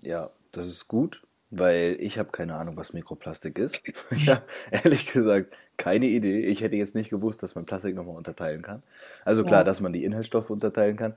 Ja, 0.00 0.28
das 0.50 0.66
ist 0.66 0.88
gut, 0.88 1.22
weil 1.52 1.98
ich 2.00 2.18
habe 2.18 2.30
keine 2.30 2.56
Ahnung, 2.56 2.76
was 2.76 2.94
Mikroplastik 2.94 3.58
ist. 3.58 3.82
ja, 4.10 4.42
ehrlich 4.70 5.12
gesagt, 5.12 5.56
keine 5.76 6.06
Idee. 6.06 6.46
Ich 6.46 6.62
hätte 6.62 6.76
jetzt 6.76 6.94
nicht 6.94 7.10
gewusst, 7.10 7.42
dass 7.42 7.54
man 7.54 7.66
Plastik 7.66 7.94
nochmal 7.94 8.16
unterteilen 8.16 8.62
kann. 8.62 8.82
Also 9.24 9.44
klar, 9.44 9.60
ja. 9.60 9.64
dass 9.64 9.80
man 9.80 9.92
die 9.92 10.04
Inhaltsstoffe 10.04 10.48
unterteilen 10.48 10.96
kann. 10.96 11.12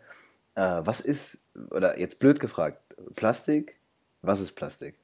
Äh, 0.56 0.82
was 0.86 1.00
ist, 1.00 1.39
oder 1.72 1.98
jetzt 1.98 2.20
blöd 2.20 2.39
gefragt, 2.39 2.80
Plastik, 3.15 3.77
was 4.22 4.42
ist 4.42 4.54
Plastik? 4.54 4.96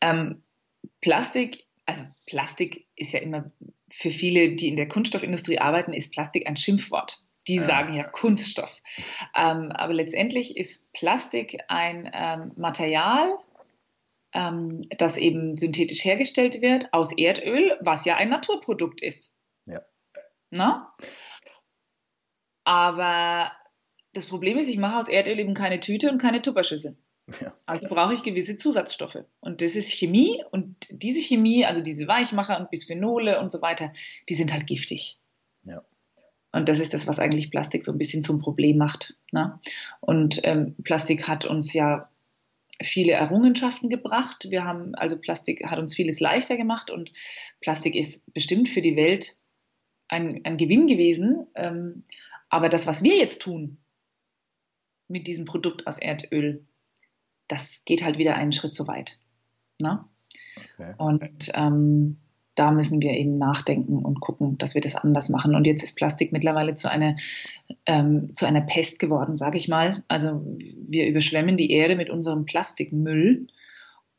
Ähm, 0.00 0.42
Plastik, 1.02 1.64
also 1.84 2.02
Plastik 2.26 2.86
ist 2.96 3.12
ja 3.12 3.20
immer 3.20 3.50
für 3.90 4.10
viele, 4.10 4.56
die 4.56 4.68
in 4.68 4.76
der 4.76 4.88
Kunststoffindustrie 4.88 5.58
arbeiten, 5.58 5.92
ist 5.92 6.10
Plastik 6.10 6.46
ein 6.46 6.56
Schimpfwort. 6.56 7.18
Die 7.46 7.56
ja. 7.56 7.64
sagen 7.64 7.94
ja 7.94 8.04
Kunststoff. 8.04 8.70
Ähm, 9.36 9.70
aber 9.72 9.92
letztendlich 9.92 10.56
ist 10.56 10.94
Plastik 10.94 11.58
ein 11.68 12.10
ähm, 12.14 12.52
Material, 12.56 13.36
ähm, 14.34 14.86
das 14.98 15.16
eben 15.16 15.56
synthetisch 15.56 16.04
hergestellt 16.04 16.60
wird 16.60 16.92
aus 16.92 17.16
Erdöl, 17.16 17.78
was 17.80 18.04
ja 18.04 18.16
ein 18.16 18.28
Naturprodukt 18.28 19.02
ist. 19.02 19.32
Ja. 19.66 19.80
Na? 20.50 20.92
Aber 22.64 23.52
das 24.12 24.26
Problem 24.26 24.58
ist, 24.58 24.68
ich 24.68 24.78
mache 24.78 24.98
aus 24.98 25.08
Erdöl 25.08 25.38
eben 25.38 25.54
keine 25.54 25.80
Tüte 25.80 26.10
und 26.10 26.18
keine 26.18 26.42
Tupperschüssel. 26.42 26.96
Ja. 27.40 27.52
Also 27.66 27.86
brauche 27.88 28.14
ich 28.14 28.22
gewisse 28.22 28.56
Zusatzstoffe. 28.56 29.24
Und 29.40 29.62
das 29.62 29.76
ist 29.76 29.90
Chemie. 29.90 30.42
Und 30.50 30.76
diese 30.90 31.20
Chemie, 31.20 31.64
also 31.64 31.80
diese 31.80 32.06
Weichmacher 32.06 32.58
und 32.58 32.70
Bisphenole 32.70 33.40
und 33.40 33.50
so 33.50 33.62
weiter, 33.62 33.92
die 34.28 34.34
sind 34.34 34.52
halt 34.52 34.66
giftig. 34.66 35.18
Ja. 35.62 35.82
Und 36.52 36.68
das 36.68 36.78
ist 36.78 36.94
das, 36.94 37.06
was 37.06 37.18
eigentlich 37.18 37.50
Plastik 37.50 37.82
so 37.82 37.92
ein 37.92 37.98
bisschen 37.98 38.22
zum 38.22 38.38
Problem 38.38 38.76
macht. 38.76 39.16
Ne? 39.32 39.58
Und 40.00 40.40
ähm, 40.44 40.76
Plastik 40.84 41.26
hat 41.26 41.44
uns 41.44 41.72
ja 41.72 42.08
viele 42.82 43.12
Errungenschaften 43.12 43.88
gebracht. 43.88 44.46
Wir 44.50 44.64
haben, 44.64 44.94
also 44.94 45.16
Plastik 45.18 45.64
hat 45.66 45.78
uns 45.78 45.94
vieles 45.94 46.20
leichter 46.20 46.56
gemacht 46.56 46.90
und 46.90 47.12
Plastik 47.60 47.94
ist 47.94 48.22
bestimmt 48.32 48.68
für 48.68 48.82
die 48.82 48.96
Welt 48.96 49.36
ein, 50.08 50.44
ein 50.44 50.56
Gewinn 50.56 50.86
gewesen. 50.86 51.46
Ähm, 51.54 52.04
aber 52.48 52.68
das, 52.68 52.86
was 52.86 53.02
wir 53.02 53.16
jetzt 53.16 53.42
tun 53.42 53.78
mit 55.08 55.26
diesem 55.26 55.44
Produkt 55.44 55.86
aus 55.86 55.98
Erdöl, 55.98 56.66
das 57.48 57.82
geht 57.84 58.02
halt 58.02 58.18
wieder 58.18 58.36
einen 58.36 58.52
Schritt 58.52 58.74
zu 58.74 58.86
weit. 58.86 59.18
Ne? 59.78 60.04
Okay. 60.74 60.94
Und 60.98 61.50
ähm, 61.54 62.18
da 62.54 62.70
müssen 62.70 63.02
wir 63.02 63.12
eben 63.12 63.36
nachdenken 63.36 63.98
und 63.98 64.20
gucken, 64.20 64.58
dass 64.58 64.74
wir 64.74 64.80
das 64.80 64.94
anders 64.94 65.28
machen. 65.28 65.54
Und 65.54 65.66
jetzt 65.66 65.82
ist 65.82 65.96
Plastik 65.96 66.32
mittlerweile 66.32 66.74
zu 66.74 66.88
einer, 66.90 67.16
ähm, 67.86 68.34
zu 68.34 68.46
einer 68.46 68.60
Pest 68.60 68.98
geworden, 68.98 69.36
sage 69.36 69.58
ich 69.58 69.68
mal. 69.68 70.04
Also 70.08 70.42
wir 70.46 71.06
überschwemmen 71.06 71.56
die 71.56 71.72
Erde 71.72 71.96
mit 71.96 72.10
unserem 72.10 72.44
Plastikmüll 72.44 73.48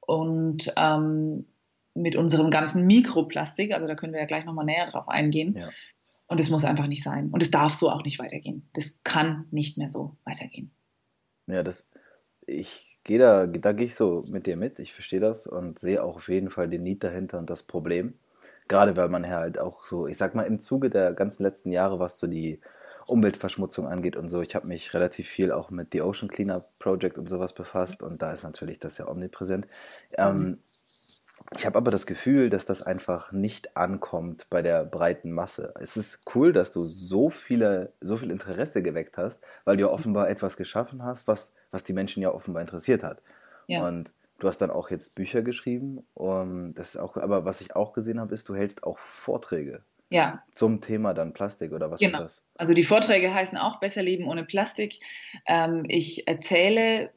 und 0.02 0.74
ähm, 0.76 1.46
mit 1.94 2.16
unserem 2.16 2.50
ganzen 2.50 2.86
Mikroplastik. 2.86 3.74
Also 3.74 3.88
da 3.88 3.96
können 3.96 4.14
wir 4.14 4.20
ja 4.20 4.28
gleich 4.28 4.46
nochmal 4.46 4.66
näher 4.66 4.88
drauf 4.88 5.08
eingehen. 5.08 5.54
Ja. 5.58 5.70
Und 6.28 6.40
es 6.40 6.50
muss 6.50 6.66
einfach 6.66 6.88
nicht 6.88 7.04
sein. 7.04 7.30
Und 7.30 7.42
es 7.42 7.52
darf 7.52 7.74
so 7.74 7.90
auch 7.90 8.04
nicht 8.04 8.20
weitergehen. 8.20 8.68
Das 8.74 8.98
kann 9.04 9.48
nicht 9.52 9.78
mehr 9.78 9.90
so 9.90 10.18
weitergehen. 10.26 10.72
Ja, 11.48 11.64
das, 11.64 11.90
ich 12.48 12.98
gehe 13.04 13.20
da, 13.20 13.46
da 13.46 13.72
gehe 13.72 13.86
ich 13.86 13.96
so 13.96 14.24
mit 14.32 14.46
dir 14.46 14.58
mit. 14.58 14.80
Ich 14.80 14.92
verstehe 14.92 15.20
das 15.20 15.48
und 15.48 15.80
sehe 15.80 16.04
auch 16.04 16.18
auf 16.18 16.28
jeden 16.28 16.50
Fall 16.50 16.68
den 16.68 16.82
Need 16.82 17.04
dahinter 17.04 17.38
und 17.38 17.50
das 17.50 17.64
Problem. 17.64 18.16
Gerade 18.68 18.96
weil 18.98 19.10
man 19.10 19.28
halt 19.28 19.60
auch 19.60 19.84
so, 19.84 20.08
ich 20.08 20.18
sag 20.18 20.34
mal, 20.36 20.44
im 20.44 20.60
Zuge 20.60 20.90
der 20.90 21.14
ganzen 21.14 21.44
letzten 21.44 21.72
Jahre, 21.72 22.00
was 22.00 22.18
so 22.18 22.28
die 22.28 22.60
Umweltverschmutzung 23.08 23.88
angeht 23.88 24.16
und 24.16 24.30
so, 24.30 24.42
ich 24.42 24.56
habe 24.56 24.68
mich 24.68 24.94
relativ 24.94 25.28
viel 25.28 25.52
auch 25.52 25.70
mit 25.70 25.90
The 25.92 26.02
Ocean 26.02 26.30
Cleanup 26.30 26.64
Project 26.80 27.18
und 27.18 27.30
sowas 27.30 27.54
befasst 27.54 28.02
und 28.02 28.22
da 28.22 28.34
ist 28.34 28.44
natürlich 28.44 28.80
das 28.80 28.98
ja 28.98 29.08
omnipräsent. 29.08 29.68
Ähm, 30.18 30.38
mhm. 30.38 30.58
ich 31.56 31.68
habe 31.68 31.78
aber 31.78 31.92
das 31.92 32.08
Gefühl, 32.08 32.50
dass 32.50 32.66
das 32.66 32.82
einfach 32.82 33.32
nicht 33.32 33.78
ankommt 33.78 34.48
bei 34.50 34.64
der 34.64 34.84
breiten 34.86 35.32
Masse. 35.32 35.74
Es 35.80 35.98
ist 35.98 36.22
cool, 36.34 36.52
dass 36.52 36.72
du 36.72 36.84
so 36.84 37.30
viele, 37.30 37.94
so 38.02 38.18
viel 38.18 38.32
Interesse 38.32 38.82
geweckt 38.82 39.20
hast, 39.20 39.44
weil 39.66 39.78
du 39.78 39.84
ja 39.84 39.90
offenbar 39.92 40.28
etwas 40.28 40.58
geschaffen 40.58 41.04
hast, 41.04 41.28
was, 41.28 41.52
was 41.70 41.84
die 41.84 41.94
Menschen 41.94 42.24
ja 42.24 42.32
offenbar 42.32 42.62
interessiert 42.62 43.04
hat. 43.04 43.22
Ja. 43.68 43.88
Und 43.88 44.14
Du 44.40 44.48
hast 44.48 44.58
dann 44.60 44.72
auch 44.72 44.92
jetzt 44.92 45.16
Bücher 45.16 45.42
geschrieben. 45.42 46.06
Um, 46.14 46.74
das 46.74 46.96
ist 46.96 47.02
auch, 47.02 47.16
aber 47.18 47.46
was 47.46 47.62
ich 47.62 47.76
auch 47.76 47.94
gesehen 47.94 48.20
habe, 48.20 48.34
ist, 48.34 48.50
du 48.50 48.56
hältst 48.56 48.84
auch 48.84 48.98
Vorträge. 48.98 49.84
Ja. 50.10 50.44
Zum 50.52 50.82
Thema 50.82 51.14
dann 51.14 51.34
Plastik 51.34 51.72
oder 51.72 51.90
was 51.90 52.00
genau. 52.00 52.20
ist 52.20 52.24
das? 52.24 52.44
Also 52.56 52.74
die 52.74 52.84
Vorträge 52.84 53.34
heißen 53.34 53.58
auch 53.58 53.80
Besser 53.80 54.04
Leben 54.04 54.28
ohne 54.28 54.44
Plastik. 54.44 55.00
Ähm, 55.48 55.84
ich 55.88 56.28
erzähle, 56.28 57.12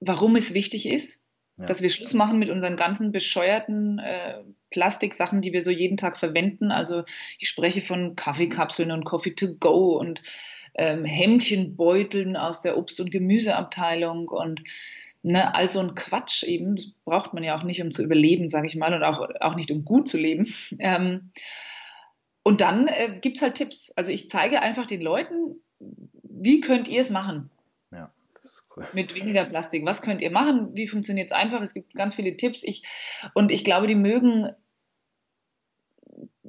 warum 0.00 0.36
es 0.36 0.52
wichtig 0.52 0.88
ist, 0.88 1.20
ja. 1.56 1.66
dass 1.66 1.82
wir 1.82 1.90
Schluss 1.90 2.14
machen 2.14 2.38
mit 2.38 2.50
unseren 2.50 2.76
ganzen 2.76 3.12
bescheuerten 3.12 3.98
äh, 3.98 4.42
Plastiksachen, 4.70 5.40
die 5.40 5.52
wir 5.52 5.62
so 5.62 5.70
jeden 5.70 5.96
Tag 5.96 6.18
verwenden. 6.18 6.72
Also 6.72 7.04
ich 7.38 7.48
spreche 7.48 7.80
von 7.80 8.16
Kaffeekapseln 8.16 8.90
und 8.90 9.04
Coffee 9.04 9.34
to 9.34 9.54
go 9.58 9.96
und 9.98 10.22
ähm, 10.74 11.04
Hemdchenbeuteln 11.04 12.36
aus 12.36 12.60
der 12.60 12.76
Obst- 12.76 13.00
und 13.00 13.10
Gemüseabteilung 13.10 14.28
und 14.28 14.62
Ne, 15.28 15.52
all 15.56 15.68
so 15.68 15.80
ein 15.80 15.96
Quatsch 15.96 16.44
eben, 16.44 16.76
das 16.76 16.86
braucht 17.04 17.34
man 17.34 17.42
ja 17.42 17.58
auch 17.58 17.64
nicht, 17.64 17.82
um 17.82 17.90
zu 17.90 18.04
überleben, 18.04 18.48
sage 18.48 18.68
ich 18.68 18.76
mal, 18.76 18.94
und 18.94 19.02
auch, 19.02 19.28
auch 19.40 19.56
nicht, 19.56 19.72
um 19.72 19.84
gut 19.84 20.08
zu 20.08 20.16
leben. 20.16 20.54
Ähm, 20.78 21.32
und 22.44 22.60
dann 22.60 22.86
äh, 22.86 23.18
gibt 23.20 23.38
es 23.38 23.42
halt 23.42 23.56
Tipps. 23.56 23.90
Also 23.96 24.12
ich 24.12 24.30
zeige 24.30 24.62
einfach 24.62 24.86
den 24.86 25.00
Leuten, 25.00 25.56
wie 26.22 26.60
könnt 26.60 26.86
ihr 26.86 27.00
es 27.00 27.10
machen? 27.10 27.50
Ja, 27.90 28.12
das 28.34 28.44
ist 28.44 28.64
cool. 28.76 28.86
Mit 28.92 29.16
weniger 29.16 29.44
Plastik. 29.46 29.84
Was 29.84 30.00
könnt 30.00 30.20
ihr 30.20 30.30
machen? 30.30 30.76
Wie 30.76 30.86
funktioniert 30.86 31.32
es 31.32 31.36
einfach? 31.36 31.60
Es 31.60 31.74
gibt 31.74 31.94
ganz 31.94 32.14
viele 32.14 32.36
Tipps. 32.36 32.62
Ich, 32.62 32.84
und 33.34 33.50
ich 33.50 33.64
glaube, 33.64 33.88
die 33.88 33.96
mögen 33.96 34.52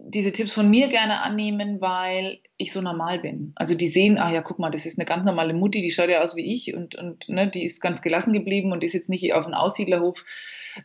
diese 0.09 0.31
Tipps 0.31 0.53
von 0.53 0.69
mir 0.69 0.87
gerne 0.87 1.21
annehmen, 1.21 1.81
weil 1.81 2.39
ich 2.57 2.71
so 2.71 2.81
normal 2.81 3.19
bin. 3.19 3.51
Also 3.55 3.75
die 3.75 3.87
sehen, 3.87 4.17
ach 4.17 4.31
ja, 4.31 4.41
guck 4.41 4.57
mal, 4.57 4.71
das 4.71 4.85
ist 4.85 4.97
eine 4.97 5.05
ganz 5.05 5.25
normale 5.25 5.53
Mutti, 5.53 5.81
die 5.81 5.91
schaut 5.91 6.09
ja 6.09 6.21
aus 6.21 6.35
wie 6.35 6.53
ich 6.53 6.73
und, 6.73 6.95
und 6.95 7.27
ne, 7.29 7.49
die 7.49 7.63
ist 7.63 7.81
ganz 7.81 8.01
gelassen 8.01 8.33
geblieben 8.33 8.71
und 8.71 8.83
ist 8.83 8.93
jetzt 8.93 9.09
nicht 9.09 9.33
auf 9.33 9.45
einen 9.45 9.53
Aussiedlerhof 9.53 10.23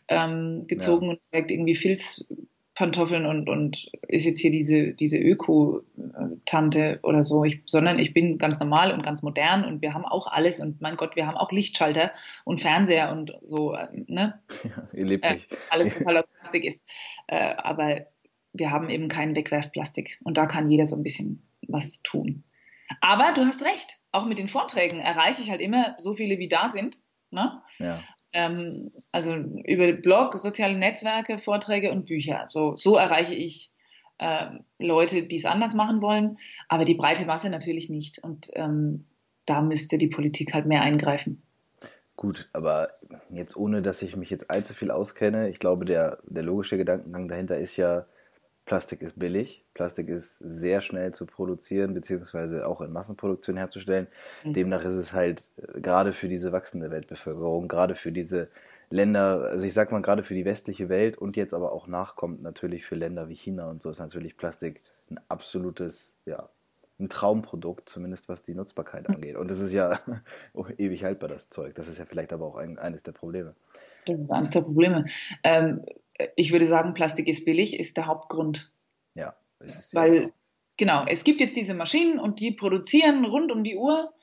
ähm, 0.07 0.65
gezogen 0.67 1.05
ja. 1.05 1.11
und 1.13 1.19
trägt 1.31 1.51
irgendwie 1.51 1.75
Filzpantoffeln 1.75 3.25
und, 3.25 3.49
und 3.49 3.89
ist 4.07 4.25
jetzt 4.25 4.39
hier 4.39 4.51
diese, 4.51 4.91
diese 4.91 5.17
Öko-Tante 5.17 6.99
oder 7.03 7.23
so, 7.23 7.45
ich, 7.45 7.61
sondern 7.65 7.99
ich 7.99 8.13
bin 8.13 8.37
ganz 8.37 8.59
normal 8.59 8.91
und 8.91 9.03
ganz 9.03 9.23
modern 9.23 9.63
und 9.63 9.81
wir 9.81 9.93
haben 9.93 10.05
auch 10.05 10.27
alles 10.27 10.59
und 10.59 10.81
mein 10.81 10.97
Gott, 10.97 11.15
wir 11.15 11.27
haben 11.27 11.37
auch 11.37 11.51
Lichtschalter 11.51 12.11
und 12.43 12.59
Fernseher 12.59 13.11
und 13.11 13.33
so, 13.41 13.73
äh, 13.73 13.87
ne? 14.07 14.41
Ja, 14.63 14.87
ihr 14.93 15.05
lebt 15.05 15.25
äh, 15.25 15.33
nicht. 15.33 15.57
Alles 15.69 15.93
total 15.97 16.17
aus 16.17 16.25
Plastik 16.39 16.65
ist. 16.65 16.83
Äh, 17.27 17.55
aber 17.55 18.07
wir 18.53 18.71
haben 18.71 18.89
eben 18.89 19.07
kein 19.07 19.35
Wegwerfplastik 19.35 20.19
und 20.23 20.37
da 20.37 20.45
kann 20.45 20.69
jeder 20.69 20.87
so 20.87 20.95
ein 20.95 21.03
bisschen 21.03 21.43
was 21.67 22.01
tun. 22.03 22.43
Aber 23.01 23.31
du 23.33 23.45
hast 23.45 23.63
recht, 23.63 23.97
auch 24.11 24.25
mit 24.25 24.37
den 24.37 24.47
Vorträgen 24.47 24.99
erreiche 24.99 25.41
ich 25.41 25.49
halt 25.49 25.61
immer 25.61 25.95
so 25.97 26.13
viele, 26.13 26.37
wie 26.37 26.47
da 26.47 26.69
sind. 26.69 26.97
Ne? 27.31 27.61
Ja. 27.79 28.01
Ähm, 28.33 28.91
also 29.11 29.33
über 29.33 29.91
Blog, 29.93 30.37
soziale 30.37 30.77
Netzwerke, 30.77 31.39
Vorträge 31.39 31.91
und 31.91 32.05
Bücher. 32.05 32.45
So, 32.47 32.75
so 32.75 32.95
erreiche 32.95 33.33
ich 33.33 33.71
äh, 34.19 34.47
Leute, 34.79 35.23
die 35.23 35.37
es 35.37 35.45
anders 35.45 35.73
machen 35.73 36.01
wollen, 36.01 36.37
aber 36.67 36.85
die 36.85 36.95
breite 36.95 37.25
Masse 37.25 37.49
natürlich 37.49 37.89
nicht. 37.89 38.23
Und 38.23 38.49
ähm, 38.53 39.05
da 39.45 39.61
müsste 39.61 39.97
die 39.97 40.07
Politik 40.07 40.53
halt 40.53 40.65
mehr 40.65 40.81
eingreifen. 40.81 41.41
Gut, 42.15 42.49
aber 42.53 42.89
jetzt 43.31 43.57
ohne, 43.57 43.81
dass 43.81 44.01
ich 44.03 44.15
mich 44.15 44.29
jetzt 44.29 44.51
allzu 44.51 44.73
viel 44.73 44.91
auskenne, 44.91 45.49
ich 45.49 45.59
glaube, 45.59 45.85
der, 45.85 46.19
der 46.25 46.43
logische 46.43 46.77
Gedankengang 46.77 47.27
dahinter 47.27 47.57
ist 47.57 47.75
ja, 47.75 48.05
Plastik 48.65 49.01
ist 49.01 49.19
billig, 49.19 49.65
Plastik 49.73 50.07
ist 50.07 50.37
sehr 50.37 50.81
schnell 50.81 51.13
zu 51.13 51.25
produzieren, 51.25 51.93
beziehungsweise 51.93 52.67
auch 52.67 52.81
in 52.81 52.91
Massenproduktion 52.91 53.57
herzustellen. 53.57 54.07
Mhm. 54.43 54.53
Demnach 54.53 54.85
ist 54.85 54.95
es 54.95 55.13
halt 55.13 55.49
äh, 55.57 55.81
gerade 55.81 56.13
für 56.13 56.27
diese 56.27 56.51
wachsende 56.51 56.89
Weltbevölkerung, 56.89 57.67
gerade 57.67 57.95
für 57.95 58.11
diese 58.11 58.49
Länder, 58.89 59.49
also 59.49 59.65
ich 59.65 59.73
sag 59.73 59.91
mal 59.91 60.01
gerade 60.01 60.23
für 60.23 60.33
die 60.33 60.45
westliche 60.45 60.87
Welt 60.87 61.17
und 61.17 61.35
jetzt 61.35 61.53
aber 61.53 61.71
auch 61.73 61.87
nachkommt 61.87 62.43
natürlich 62.43 62.85
für 62.85 62.95
Länder 62.95 63.27
wie 63.27 63.35
China 63.35 63.69
und 63.69 63.81
so 63.81 63.89
ist 63.89 63.99
natürlich 63.99 64.37
Plastik 64.37 64.79
ein 65.09 65.19
absolutes, 65.27 66.15
ja, 66.25 66.49
ein 66.99 67.09
Traumprodukt, 67.09 67.89
zumindest 67.89 68.29
was 68.29 68.43
die 68.43 68.53
Nutzbarkeit 68.53 69.09
angeht. 69.09 69.35
Und 69.35 69.49
das 69.49 69.59
ist 69.59 69.73
ja 69.73 69.99
ewig 70.77 71.03
haltbar, 71.03 71.27
das 71.27 71.49
Zeug. 71.49 71.73
Das 71.75 71.87
ist 71.87 71.97
ja 71.97 72.05
vielleicht 72.05 72.31
aber 72.31 72.45
auch 72.45 72.55
ein, 72.55 72.77
eines 72.77 73.01
der 73.01 73.13
Probleme. 73.13 73.55
Das 74.05 74.19
ist 74.19 74.31
eines 74.31 74.51
der 74.51 74.61
Probleme. 74.61 75.05
Ähm, 75.43 75.83
ich 76.35 76.51
würde 76.51 76.65
sagen, 76.65 76.93
Plastik 76.93 77.27
ist 77.27 77.45
billig, 77.45 77.79
ist 77.79 77.97
der 77.97 78.07
Hauptgrund. 78.07 78.71
Ja. 79.15 79.35
Weil, 79.91 80.31
genau, 80.77 81.05
es 81.07 81.23
gibt 81.23 81.41
jetzt 81.41 81.55
diese 81.55 81.73
Maschinen 81.73 82.19
und 82.19 82.39
die 82.39 82.51
produzieren 82.51 83.25
rund 83.25 83.51
um 83.51 83.63
die 83.63 83.77
Uhr, 83.77 84.13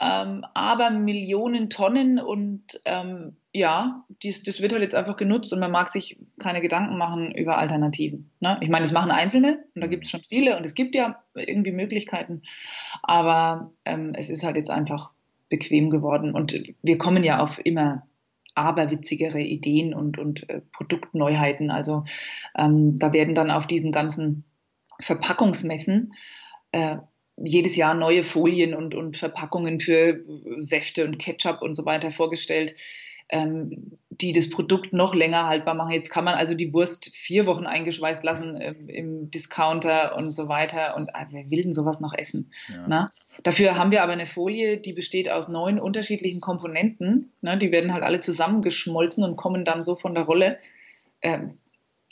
ähm, 0.00 0.44
aber 0.54 0.90
Millionen 0.90 1.70
Tonnen 1.70 2.20
und 2.20 2.80
ähm, 2.84 3.36
ja, 3.52 4.04
dies, 4.22 4.44
das 4.44 4.60
wird 4.60 4.72
halt 4.72 4.82
jetzt 4.82 4.94
einfach 4.94 5.16
genutzt 5.16 5.52
und 5.52 5.58
man 5.58 5.72
mag 5.72 5.88
sich 5.88 6.20
keine 6.38 6.60
Gedanken 6.60 6.96
machen 6.98 7.32
über 7.32 7.58
Alternativen. 7.58 8.30
Ne? 8.38 8.58
Ich 8.60 8.68
meine, 8.68 8.84
das 8.84 8.92
machen 8.92 9.10
Einzelne 9.10 9.64
und 9.74 9.80
da 9.80 9.86
mhm. 9.86 9.90
gibt 9.90 10.04
es 10.04 10.10
schon 10.10 10.22
viele 10.28 10.56
und 10.56 10.64
es 10.64 10.74
gibt 10.74 10.94
ja 10.94 11.20
irgendwie 11.34 11.72
Möglichkeiten, 11.72 12.42
aber 13.02 13.72
ähm, 13.84 14.12
es 14.14 14.30
ist 14.30 14.44
halt 14.44 14.56
jetzt 14.56 14.70
einfach 14.70 15.12
bequem 15.48 15.90
geworden 15.90 16.34
und 16.34 16.60
wir 16.82 16.98
kommen 16.98 17.24
ja 17.24 17.40
auf 17.40 17.58
immer 17.64 18.06
aberwitzigere 18.64 19.40
Ideen 19.40 19.94
und, 19.94 20.18
und 20.18 20.48
äh, 20.48 20.60
Produktneuheiten. 20.72 21.70
Also 21.70 22.04
ähm, 22.56 22.98
da 22.98 23.12
werden 23.12 23.34
dann 23.34 23.50
auf 23.50 23.66
diesen 23.66 23.92
ganzen 23.92 24.44
Verpackungsmessen 25.00 26.14
äh, 26.72 26.96
jedes 27.36 27.76
Jahr 27.76 27.94
neue 27.94 28.24
Folien 28.24 28.74
und, 28.74 28.94
und 28.94 29.16
Verpackungen 29.16 29.80
für 29.80 30.24
Säfte 30.58 31.04
und 31.04 31.18
Ketchup 31.18 31.62
und 31.62 31.76
so 31.76 31.84
weiter 31.84 32.10
vorgestellt, 32.10 32.74
ähm, 33.28 33.98
die 34.20 34.32
das 34.32 34.50
Produkt 34.50 34.92
noch 34.92 35.14
länger 35.14 35.46
haltbar 35.46 35.74
machen. 35.74 35.92
Jetzt 35.92 36.10
kann 36.10 36.24
man 36.24 36.34
also 36.34 36.54
die 36.54 36.72
Wurst 36.72 37.10
vier 37.14 37.46
Wochen 37.46 37.66
eingeschweißt 37.66 38.24
lassen 38.24 38.56
im, 38.56 38.88
im 38.88 39.30
Discounter 39.30 40.16
und 40.16 40.34
so 40.34 40.48
weiter. 40.48 40.96
Und 40.96 41.14
also 41.14 41.36
wer 41.36 41.50
will 41.50 41.62
denn 41.62 41.74
sowas 41.74 42.00
noch 42.00 42.14
essen? 42.14 42.50
Ja. 42.88 43.12
Dafür 43.44 43.76
haben 43.76 43.92
wir 43.92 44.02
aber 44.02 44.12
eine 44.12 44.26
Folie, 44.26 44.78
die 44.78 44.92
besteht 44.92 45.30
aus 45.30 45.48
neun 45.48 45.78
unterschiedlichen 45.78 46.40
Komponenten. 46.40 47.32
Ne? 47.40 47.56
Die 47.58 47.70
werden 47.70 47.92
halt 47.92 48.02
alle 48.02 48.20
zusammengeschmolzen 48.20 49.22
und 49.22 49.36
kommen 49.36 49.64
dann 49.64 49.84
so 49.84 49.94
von 49.94 50.14
der 50.14 50.24
Rolle. 50.24 50.58
Ähm, 51.22 51.54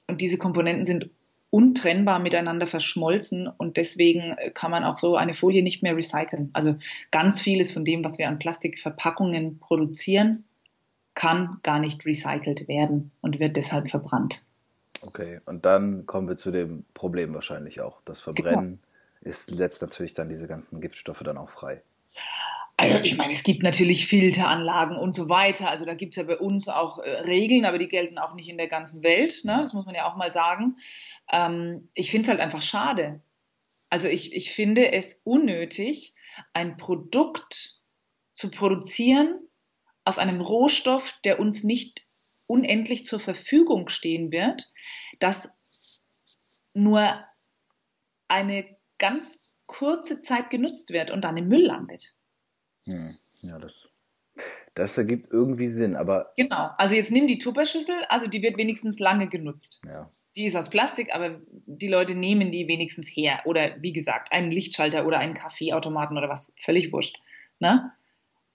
und 0.07 0.21
diese 0.21 0.39
Komponenten 0.39 0.87
sind 0.87 1.11
untrennbar 1.51 2.19
miteinander 2.19 2.67
verschmolzen 2.67 3.49
und 3.49 3.77
deswegen 3.77 4.37
kann 4.55 4.71
man 4.71 4.85
auch 4.85 4.99
so 4.99 5.17
eine 5.17 5.35
Folie 5.35 5.63
nicht 5.63 5.83
mehr 5.83 5.97
recyceln. 5.97 6.51
Also 6.53 6.77
ganz 7.11 7.41
vieles 7.41 7.73
von 7.73 7.85
dem, 7.85 8.05
was 8.05 8.19
wir 8.19 8.29
an 8.29 8.39
Plastikverpackungen 8.39 9.59
produzieren, 9.59 10.45
kann 11.16 11.58
gar 11.64 11.80
nicht 11.80 12.06
recycelt 12.06 12.68
werden 12.68 13.11
und 13.23 13.40
wird 13.40 13.56
deshalb 13.56 13.90
verbrannt. 13.90 14.44
Okay, 15.02 15.40
und 15.46 15.66
dann 15.66 16.06
kommen 16.06 16.28
wir 16.28 16.37
zu 16.37 16.52
dem 16.52 16.85
Problem 16.94 17.35
wahrscheinlich 17.35 17.80
auch. 17.80 18.00
Das 18.04 18.20
Verbrennen 18.20 18.80
genau 18.80 18.87
ist, 19.23 19.50
setzt 19.50 19.82
natürlich 19.82 20.12
dann 20.12 20.28
diese 20.28 20.46
ganzen 20.46 20.80
Giftstoffe 20.80 21.23
dann 21.25 21.38
auch 21.38 21.50
frei. 21.50 21.82
Also 22.76 22.99
ich 22.99 23.16
meine, 23.16 23.32
es 23.32 23.42
gibt 23.42 23.62
natürlich 23.62 24.06
Filteranlagen 24.06 24.96
und 24.96 25.16
so 25.16 25.30
weiter. 25.30 25.70
Also 25.70 25.87
da 25.87 25.94
gibt 25.94 26.12
es 26.12 26.16
ja 26.16 26.23
bei 26.25 26.38
uns 26.38 26.68
auch 26.68 26.99
äh, 26.99 27.11
Regeln, 27.20 27.64
aber 27.64 27.78
die 27.78 27.88
gelten 27.88 28.18
auch 28.18 28.35
nicht 28.35 28.50
in 28.50 28.58
der 28.58 28.68
ganzen 28.68 29.02
Welt. 29.02 29.44
Ne? 29.44 29.58
Das 29.62 29.73
muss 29.73 29.87
man 29.87 29.94
ja 29.94 30.11
auch 30.11 30.16
mal 30.16 30.30
sagen. 30.30 30.76
Ähm, 31.32 31.88
ich 31.94 32.11
finde 32.11 32.26
es 32.26 32.28
halt 32.28 32.40
einfach 32.40 32.62
schade. 32.62 33.20
Also 33.88 34.08
ich, 34.08 34.35
ich 34.35 34.52
finde 34.52 34.92
es 34.92 35.18
unnötig, 35.25 36.14
ein 36.52 36.76
Produkt 36.76 37.80
zu 38.35 38.50
produzieren 38.50 39.46
aus 40.07 40.19
einem 40.19 40.41
Rohstoff, 40.41 41.13
der 41.25 41.41
uns 41.41 41.65
nicht 41.65 42.03
unendlich 42.47 43.05
zur 43.05 43.21
Verfügung 43.21 43.89
stehen 43.89 44.31
wird, 44.31 44.67
das 45.19 45.51
nur 46.73 47.19
eine 48.29 48.65
ganz 48.99 49.57
kurze 49.67 50.23
Zeit 50.23 50.49
genutzt 50.49 50.91
wird 50.91 51.11
und 51.11 51.23
dann 51.23 51.37
im 51.37 51.49
Müll 51.49 51.67
landet. 51.67 52.15
Hm. 52.87 53.11
Ja, 53.43 53.59
das, 53.59 53.91
das 54.75 54.97
ergibt 54.97 55.33
irgendwie 55.33 55.69
Sinn, 55.69 55.97
aber. 55.97 56.33
Genau, 56.37 56.71
also 56.79 56.95
jetzt 56.95 57.11
nimm 57.11 57.27
die 57.27 57.39
Tupperschüssel, 57.39 57.97
also 58.09 58.29
die 58.29 58.43
wird 58.43 58.59
wenigstens 58.59 59.01
lange 59.01 59.27
genutzt. 59.27 59.81
Ja. 59.85 60.09
Die 60.37 60.47
ist 60.47 60.55
aus 60.55 60.71
Plastik, 60.71 61.13
aber 61.13 61.41
die 61.67 61.89
Leute 61.89 62.15
nehmen 62.15 62.53
die 62.53 62.69
wenigstens 62.69 63.09
her. 63.09 63.41
Oder 63.45 63.83
wie 63.83 63.93
gesagt, 63.93 64.33
einen 64.33 64.53
Lichtschalter 64.53 65.05
oder 65.05 65.19
einen 65.19 65.35
Kaffeeautomaten 65.35 66.17
oder 66.17 66.29
was, 66.29 66.53
völlig 66.63 66.93
wurscht. 66.93 67.19
Ne? 67.59 67.91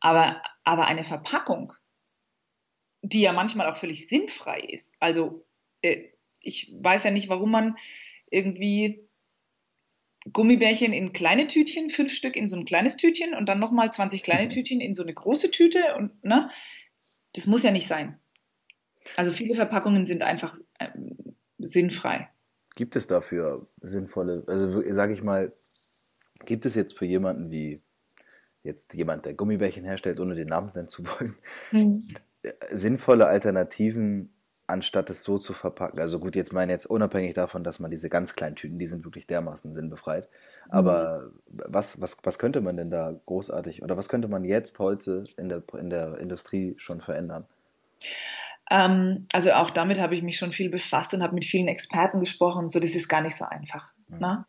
Aber, 0.02 0.42
aber 0.64 0.86
eine 0.88 1.04
Verpackung, 1.04 1.74
die 3.02 3.22
ja 3.22 3.34
manchmal 3.34 3.70
auch 3.70 3.78
völlig 3.78 4.10
sinnfrei 4.10 4.60
ist. 4.60 4.96
Also 5.00 5.46
äh, 5.82 6.10
ich 6.42 6.74
weiß 6.82 7.04
ja 7.06 7.12
nicht, 7.12 7.30
warum 7.30 7.52
man 7.52 7.78
irgendwie 8.30 9.08
Gummibärchen 10.34 10.94
in 10.94 11.14
kleine 11.14 11.48
Tütchen, 11.48 11.90
fünf 11.90 12.14
Stück 12.14 12.36
in 12.36 12.48
so 12.48 12.56
ein 12.56 12.66
kleines 12.66 12.96
Tütchen 12.96 13.34
und 13.34 13.48
dann 13.48 13.60
nochmal 13.60 13.92
20 13.92 14.22
kleine 14.22 14.46
mhm. 14.46 14.50
Tütchen 14.50 14.82
in 14.82 14.94
so 14.94 15.04
eine 15.04 15.14
große 15.14 15.50
Tüte 15.50 15.96
und 15.96 16.24
ne, 16.24 16.50
das 17.34 17.48
muss 17.48 17.64
ja 17.64 17.72
nicht 17.72 17.88
sein. 17.88 18.20
Also 19.16 19.32
viele 19.32 19.56
Verpackungen 19.56 20.06
sind 20.06 20.22
einfach 20.22 20.60
ähm, 20.80 21.36
sinnfrei. 21.58 22.30
Gibt 22.76 22.96
es 22.96 23.08
dafür 23.08 23.68
sinnvolle, 23.82 24.44
also 24.48 24.84
sage 24.92 25.14
ich 25.14 25.24
mal, 25.24 25.54
gibt 26.46 26.66
es 26.66 26.76
jetzt 26.76 26.98
für 26.98 27.06
jemanden 27.06 27.52
wie 27.52 27.82
jetzt 28.64 28.94
jemand, 28.94 29.26
der 29.26 29.34
Gummibärchen 29.34 29.84
herstellt, 29.84 30.20
ohne 30.20 30.36
den 30.36 30.48
Namen 30.48 30.72
nennen 30.74 30.90
zu 30.90 31.06
wollen, 31.06 31.36
hm. 31.70 32.08
sinnvolle 32.70 33.28
Alternativen 33.28 34.32
anstatt 34.72 35.10
es 35.10 35.24
so 35.24 35.38
zu 35.38 35.54
verpacken. 35.54 36.00
Also 36.00 36.20
gut, 36.20 36.36
jetzt 36.36 36.54
meine 36.54 36.72
jetzt 36.72 36.86
unabhängig 36.86 37.34
davon, 37.34 37.64
dass 37.64 37.80
man 37.80 37.92
diese 37.92 38.10
ganz 38.10 38.36
kleinen 38.36 38.56
Tüten, 38.56 38.78
die 38.78 38.88
sind 38.88 39.04
wirklich 39.04 39.28
dermaßen 39.28 39.74
sinnbefreit. 39.74 40.28
Aber 40.70 41.30
mhm. 41.48 41.62
was, 41.68 42.02
was, 42.02 42.18
was 42.24 42.40
könnte 42.40 42.62
man 42.62 42.78
denn 42.78 42.90
da 42.90 43.14
großartig 43.26 43.84
oder 43.84 43.98
was 43.98 44.10
könnte 44.10 44.30
man 44.30 44.46
jetzt 44.46 44.80
heute 44.80 45.26
in 45.38 45.50
der, 45.50 45.62
in 45.78 45.90
der 45.90 46.18
Industrie 46.18 46.76
schon 46.78 47.02
verändern? 47.02 47.46
Ähm, 48.70 49.28
also 49.34 49.52
auch 49.52 49.70
damit 49.70 50.00
habe 50.00 50.16
ich 50.16 50.24
mich 50.24 50.38
schon 50.38 50.54
viel 50.54 50.70
befasst 50.70 51.14
und 51.14 51.22
habe 51.22 51.36
mit 51.36 51.46
vielen 51.46 51.68
Experten 51.68 52.22
gesprochen. 52.22 52.70
So, 52.70 52.80
das 52.80 52.96
ist 52.96 53.10
gar 53.10 53.22
nicht 53.22 53.36
so 53.36 53.46
einfach. 53.46 53.94
Mhm. 54.08 54.20
Ne? 54.20 54.46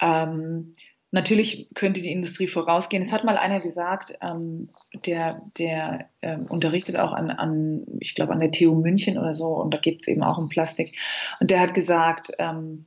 Ähm, 0.00 0.72
Natürlich 1.10 1.70
könnte 1.74 2.02
die 2.02 2.12
Industrie 2.12 2.48
vorausgehen. 2.48 3.02
Es 3.02 3.12
hat 3.12 3.24
mal 3.24 3.38
einer 3.38 3.60
gesagt, 3.60 4.18
ähm, 4.20 4.68
der, 5.06 5.40
der 5.56 6.10
ähm, 6.20 6.46
unterrichtet 6.50 6.96
auch 6.96 7.12
an, 7.12 7.30
an, 7.30 7.86
ich 8.00 8.14
glaube, 8.14 8.34
an 8.34 8.40
der 8.40 8.50
TU 8.50 8.74
München 8.74 9.16
oder 9.16 9.32
so, 9.32 9.46
und 9.46 9.72
da 9.72 9.78
geht 9.78 10.02
es 10.02 10.08
eben 10.08 10.22
auch 10.22 10.36
um 10.36 10.50
Plastik. 10.50 10.94
Und 11.40 11.50
der 11.50 11.60
hat 11.60 11.72
gesagt, 11.72 12.32
ähm, 12.38 12.84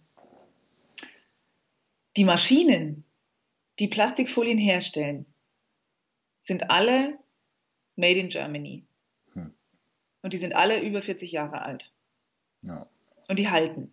die 2.16 2.24
Maschinen, 2.24 3.06
die 3.80 3.88
Plastikfolien 3.88 4.60
herstellen, 4.60 5.26
sind 6.38 6.70
alle 6.70 7.18
made 7.96 8.20
in 8.20 8.30
Germany. 8.30 8.86
Hm. 9.34 9.56
Und 10.22 10.34
die 10.34 10.38
sind 10.38 10.54
alle 10.54 10.80
über 10.80 11.02
40 11.02 11.32
Jahre 11.32 11.64
alt. 11.64 11.92
Ja. 12.62 12.86
Und 13.28 13.40
die 13.40 13.50
halten. 13.50 13.92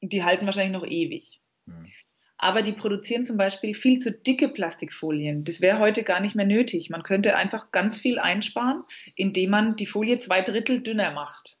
Und 0.00 0.12
die 0.12 0.22
halten 0.22 0.46
wahrscheinlich 0.46 0.80
noch 0.80 0.86
ewig. 0.86 1.40
Hm 1.64 1.90
aber 2.36 2.62
die 2.62 2.72
produzieren 2.72 3.24
zum 3.24 3.36
Beispiel 3.36 3.74
viel 3.74 3.98
zu 3.98 4.12
dicke 4.12 4.48
Plastikfolien. 4.48 5.44
Das 5.44 5.60
wäre 5.60 5.78
heute 5.78 6.02
gar 6.02 6.20
nicht 6.20 6.34
mehr 6.34 6.46
nötig. 6.46 6.90
Man 6.90 7.02
könnte 7.02 7.36
einfach 7.36 7.70
ganz 7.70 7.98
viel 7.98 8.18
einsparen, 8.18 8.82
indem 9.16 9.50
man 9.50 9.76
die 9.76 9.86
Folie 9.86 10.18
zwei 10.18 10.42
Drittel 10.42 10.82
dünner 10.82 11.12
macht. 11.12 11.56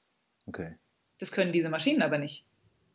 Okay. 0.46 0.74
Das 1.18 1.32
können 1.32 1.52
diese 1.52 1.68
Maschinen 1.68 2.02
aber 2.02 2.18
nicht. 2.18 2.44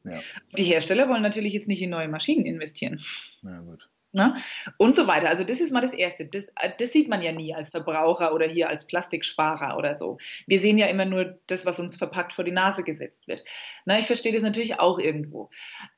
Ja. 0.03 0.21
Die 0.57 0.63
Hersteller 0.63 1.09
wollen 1.09 1.23
natürlich 1.23 1.53
jetzt 1.53 1.67
nicht 1.67 1.81
in 1.81 1.89
neue 1.89 2.07
Maschinen 2.07 2.45
investieren. 2.45 3.01
Na 3.41 3.61
gut. 3.61 3.89
Na? 4.11 4.41
Und 4.77 4.95
so 4.95 5.05
weiter. 5.05 5.29
Also 5.29 5.43
das 5.43 5.59
ist 5.59 5.71
mal 5.71 5.81
das 5.81 5.93
Erste. 5.93 6.25
Das, 6.25 6.47
das, 6.79 6.91
sieht 6.91 7.09
man 7.09 7.21
ja 7.21 7.31
nie 7.31 7.53
als 7.53 7.69
Verbraucher 7.69 8.33
oder 8.33 8.47
hier 8.47 8.67
als 8.67 8.87
Plastiksparer 8.87 9.77
oder 9.77 9.95
so. 9.95 10.17
Wir 10.47 10.59
sehen 10.59 10.79
ja 10.79 10.87
immer 10.87 11.05
nur 11.05 11.39
das, 11.45 11.65
was 11.65 11.79
uns 11.79 11.95
verpackt 11.95 12.33
vor 12.33 12.43
die 12.43 12.51
Nase 12.51 12.83
gesetzt 12.83 13.27
wird. 13.27 13.43
Na, 13.85 13.99
ich 13.99 14.07
verstehe 14.07 14.33
das 14.33 14.41
natürlich 14.41 14.79
auch 14.79 14.97
irgendwo. 14.97 15.51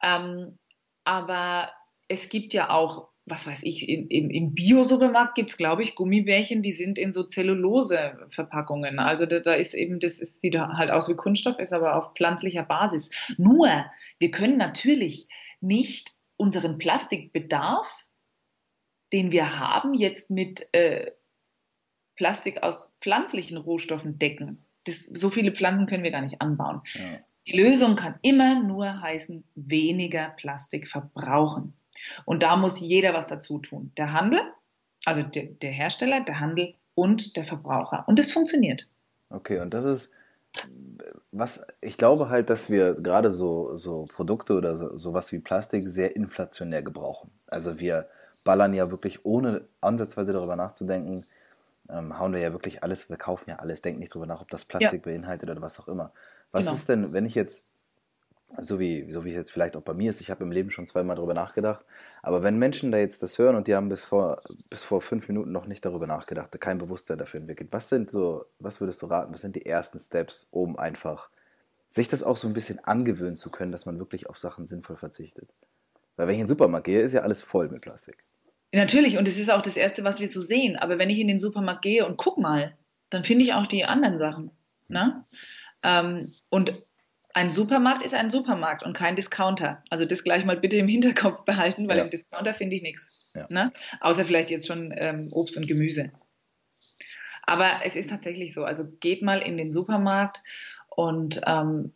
Ähm, 0.04 0.58
aber 1.04 1.72
es 2.08 2.30
gibt 2.30 2.54
ja 2.54 2.70
auch, 2.70 3.10
was 3.26 3.48
weiß 3.48 3.62
ich, 3.64 3.88
in, 3.88 4.08
im, 4.08 4.30
im 4.30 4.54
Bio-Supermarkt 4.54 5.36
gibt 5.36 5.52
es, 5.52 5.58
glaube 5.58 5.84
ich, 5.84 5.96
Gummibärchen, 5.96 6.62
die 6.62 6.74
sind 6.74 6.98
in 6.98 7.12
so 7.12 7.24
Zellulose-Verpackungen. 7.24 9.00
Also 9.00 9.26
da, 9.26 9.40
da, 9.40 9.54
ist 9.54 9.74
eben, 9.74 10.00
das 10.00 10.20
ist, 10.20 10.42
sieht 10.42 10.58
halt 10.58 10.92
aus 10.92 11.08
wie 11.08 11.16
Kunststoff, 11.16 11.60
ist 11.60 11.74
aber 11.74 11.96
auf 11.96 12.14
pflanzlicher 12.16 12.64
Basis. 12.64 13.10
Nur, 13.38 13.86
wir 14.20 14.32
können 14.32 14.58
natürlich 14.58 15.28
nicht 15.62 16.12
unseren 16.36 16.78
Plastikbedarf, 16.78 18.06
den 19.14 19.32
wir 19.32 19.60
haben, 19.60 19.94
jetzt 19.94 20.30
mit 20.30 20.68
äh, 20.74 21.12
Plastik 22.16 22.64
aus 22.64 22.98
pflanzlichen 23.02 23.58
Rohstoffen 23.58 24.20
decken. 24.20 24.66
Das, 24.86 25.06
so 25.06 25.30
viele 25.30 25.52
Pflanzen 25.52 25.86
können 25.86 26.04
wir 26.04 26.12
gar 26.12 26.22
nicht 26.22 26.42
anbauen. 26.42 26.82
Ja. 26.94 27.20
Die 27.48 27.58
Lösung 27.58 27.96
kann 27.96 28.16
immer 28.22 28.62
nur 28.62 29.02
heißen, 29.02 29.44
weniger 29.56 30.30
Plastik 30.38 30.88
verbrauchen. 30.88 31.74
Und 32.26 32.44
da 32.44 32.56
muss 32.56 32.80
jeder 32.80 33.14
was 33.14 33.28
dazu 33.28 33.60
tun. 33.60 33.92
Der 33.98 34.14
Handel, 34.14 34.40
also 35.06 35.24
der, 35.24 35.46
der 35.46 35.72
Hersteller, 35.72 36.22
der 36.22 36.40
Handel 36.40 36.76
und 36.96 37.36
der 37.36 37.46
Verbraucher. 37.46 38.04
Und 38.08 38.20
das 38.20 38.32
funktioniert. 38.32 38.88
Okay, 39.30 39.60
und 39.60 39.74
das 39.74 39.86
ist, 39.86 40.12
was 41.32 41.66
ich 41.82 41.98
glaube 41.98 42.30
halt, 42.30 42.50
dass 42.50 42.70
wir 42.70 42.96
gerade 43.02 43.32
so, 43.32 43.78
so 43.78 44.06
Produkte 44.14 44.54
oder 44.54 44.76
so, 44.76 44.98
sowas 44.98 45.32
wie 45.32 45.40
Plastik 45.40 45.84
sehr 45.84 46.16
inflationär 46.16 46.84
gebrauchen. 46.84 47.32
Also 47.48 47.80
wir 47.80 48.08
ballern 48.44 48.74
ja 48.74 48.92
wirklich 48.92 49.26
ohne 49.26 49.66
ansatzweise 49.80 50.34
darüber 50.34 50.56
nachzudenken, 50.56 51.26
ähm, 51.90 52.18
hauen 52.18 52.34
wir 52.34 52.42
ja 52.42 52.52
wirklich 52.52 52.84
alles, 52.84 53.10
wir 53.10 53.18
kaufen 53.18 53.50
ja 53.50 53.58
alles, 53.58 53.82
denken 53.82 54.00
nicht 54.00 54.14
darüber 54.14 54.28
nach, 54.28 54.42
ob 54.42 54.50
das 54.50 54.66
Plastik 54.66 55.06
ja. 55.06 55.12
beinhaltet 55.12 55.50
oder 55.50 55.62
was 55.62 55.80
auch 55.80 55.88
immer. 55.88 56.12
Was 56.52 56.66
genau. 56.66 56.76
ist 56.76 56.90
denn, 56.90 57.14
wenn 57.14 57.26
ich 57.26 57.36
jetzt, 57.36 57.86
so 58.58 58.80
wie, 58.80 59.10
so 59.12 59.24
wie 59.24 59.30
es 59.30 59.36
jetzt 59.36 59.52
vielleicht 59.52 59.76
auch 59.78 59.82
bei 59.82 59.94
mir 59.94 60.10
ist, 60.10 60.22
ich 60.22 60.30
habe 60.30 60.44
im 60.44 60.52
Leben 60.52 60.72
schon 60.72 60.88
zweimal 60.88 61.16
darüber 61.16 61.34
nachgedacht, 61.34 61.86
aber 62.22 62.44
wenn 62.44 62.58
Menschen 62.58 62.92
da 62.92 62.98
jetzt 62.98 63.24
das 63.24 63.38
hören 63.38 63.56
und 63.56 63.68
die 63.68 63.76
haben 63.76 63.90
bis 63.90 64.04
vor, 64.04 64.42
bis 64.70 64.84
vor 64.84 65.02
fünf 65.02 65.28
Minuten 65.28 65.52
noch 65.52 65.66
nicht 65.66 65.86
darüber 65.86 66.08
nachgedacht, 66.08 66.60
kein 66.60 66.78
Bewusstsein 66.78 67.18
dafür 67.18 67.40
entwickelt, 67.40 67.70
was 67.72 67.90
sind 67.90 68.12
so, 68.12 68.46
was 68.60 68.82
würdest 68.82 69.02
du 69.02 69.06
raten, 69.06 69.34
was 69.34 69.42
sind 69.42 69.56
die 69.56 69.66
ersten 69.66 70.00
Steps, 70.00 70.48
um 70.52 70.78
einfach 70.78 71.30
sich 71.90 72.08
das 72.08 72.24
auch 72.24 72.38
so 72.38 72.48
ein 72.48 72.54
bisschen 72.54 72.80
angewöhnen 72.80 73.36
zu 73.36 73.50
können, 73.50 73.72
dass 73.72 73.86
man 73.86 74.00
wirklich 74.00 74.28
auf 74.28 74.38
Sachen 74.38 74.66
sinnvoll 74.66 74.98
verzichtet? 74.98 75.50
Weil 76.16 76.28
wenn 76.28 76.36
ich 76.36 76.42
in 76.42 76.46
den 76.48 76.50
Supermarkt 76.50 76.86
gehe, 76.86 77.02
ist 77.02 77.14
ja 77.14 77.22
alles 77.22 77.42
voll 77.42 77.70
mit 77.70 77.82
Plastik. 77.82 78.24
Natürlich, 78.74 79.18
und 79.18 79.28
es 79.28 79.38
ist 79.38 79.52
auch 79.52 79.62
das 79.62 79.76
Erste, 79.76 80.04
was 80.04 80.20
wir 80.20 80.30
so 80.30 80.42
sehen. 80.42 80.78
Aber 80.78 80.98
wenn 80.98 81.10
ich 81.10 81.20
in 81.20 81.28
den 81.28 81.40
Supermarkt 81.40 81.82
gehe 81.82 82.06
und 82.06 82.18
guck 82.18 82.38
mal, 82.38 82.78
dann 83.10 83.24
finde 83.24 83.44
ich 83.44 83.54
auch 83.54 83.68
die 83.68 83.86
anderen 83.86 84.18
Sachen. 84.18 84.52
Ne? 84.88 85.24
Ähm, 85.84 86.32
und 86.50 86.74
ein 87.34 87.50
Supermarkt 87.50 88.04
ist 88.04 88.14
ein 88.14 88.32
Supermarkt 88.32 88.84
und 88.84 88.94
kein 88.94 89.16
Discounter. 89.16 89.84
Also 89.90 90.06
das 90.06 90.24
gleich 90.24 90.46
mal 90.46 90.58
bitte 90.58 90.78
im 90.78 90.88
Hinterkopf 90.88 91.46
behalten, 91.46 91.88
weil 91.88 91.98
ja. 91.98 92.04
im 92.04 92.10
Discounter 92.10 92.54
finde 92.54 92.76
ich 92.76 92.82
nichts. 92.82 93.34
Ja. 93.36 93.46
Ne? 93.50 93.72
Außer 94.02 94.26
vielleicht 94.26 94.50
jetzt 94.50 94.68
schon 94.68 94.94
ähm, 94.96 95.30
Obst 95.32 95.58
und 95.58 95.68
Gemüse. 95.68 96.12
Aber 97.44 97.86
es 97.86 97.96
ist 97.96 98.10
tatsächlich 98.10 98.54
so. 98.54 98.64
Also 98.64 98.86
geht 99.00 99.22
mal 99.22 99.40
in 99.40 99.58
den 99.58 99.72
Supermarkt 99.72 100.44
und 100.90 101.42
ähm, 101.46 101.94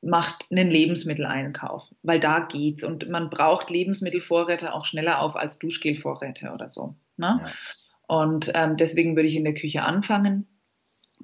macht 0.00 0.46
einen 0.50 0.70
Lebensmitteleinkauf, 0.70 1.84
weil 2.02 2.18
da 2.18 2.40
geht's. 2.40 2.82
Und 2.82 3.08
man 3.08 3.30
braucht 3.30 3.70
Lebensmittelvorräte 3.70 4.72
auch 4.74 4.84
schneller 4.84 5.20
auf 5.20 5.36
als 5.36 5.58
Duschgelvorräte 5.58 6.50
oder 6.52 6.68
so. 6.68 6.92
Ne? 7.16 7.38
Ja. 7.40 7.52
Und 8.08 8.50
ähm, 8.54 8.76
deswegen 8.76 9.16
würde 9.16 9.28
ich 9.28 9.36
in 9.36 9.44
der 9.44 9.54
Küche 9.54 9.82
anfangen. 9.82 10.46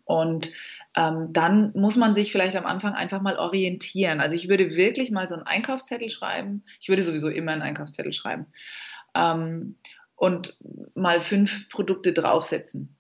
Und 0.07 0.53
ähm, 0.99 1.33
dann 1.33 1.71
muss 1.77 1.95
man 1.95 2.13
sich 2.13 2.33
vielleicht 2.33 2.57
am 2.57 2.67
Anfang 2.67 2.95
einfach 2.95 3.23
mal 3.23 3.39
orientieren. 3.39 4.21
Also 4.21 4.35
ich 4.35 4.49
würde 4.49 4.75
wirklich 4.75 5.13
mal 5.13 5.29
so 5.29 5.37
einen 5.37 5.45
Einkaufszettel 5.45 6.11
schreiben. 6.11 6.65
Ich 6.81 6.89
würde 6.89 7.05
sowieso 7.05 7.29
immer 7.29 7.53
einen 7.53 7.63
Einkaufszettel 7.63 8.13
schreiben. 8.13 8.47
Ähm, 9.15 9.77
und 10.17 10.59
mal 10.97 11.21
fünf 11.21 11.69
Produkte 11.69 12.13
draufsetzen, 12.13 12.97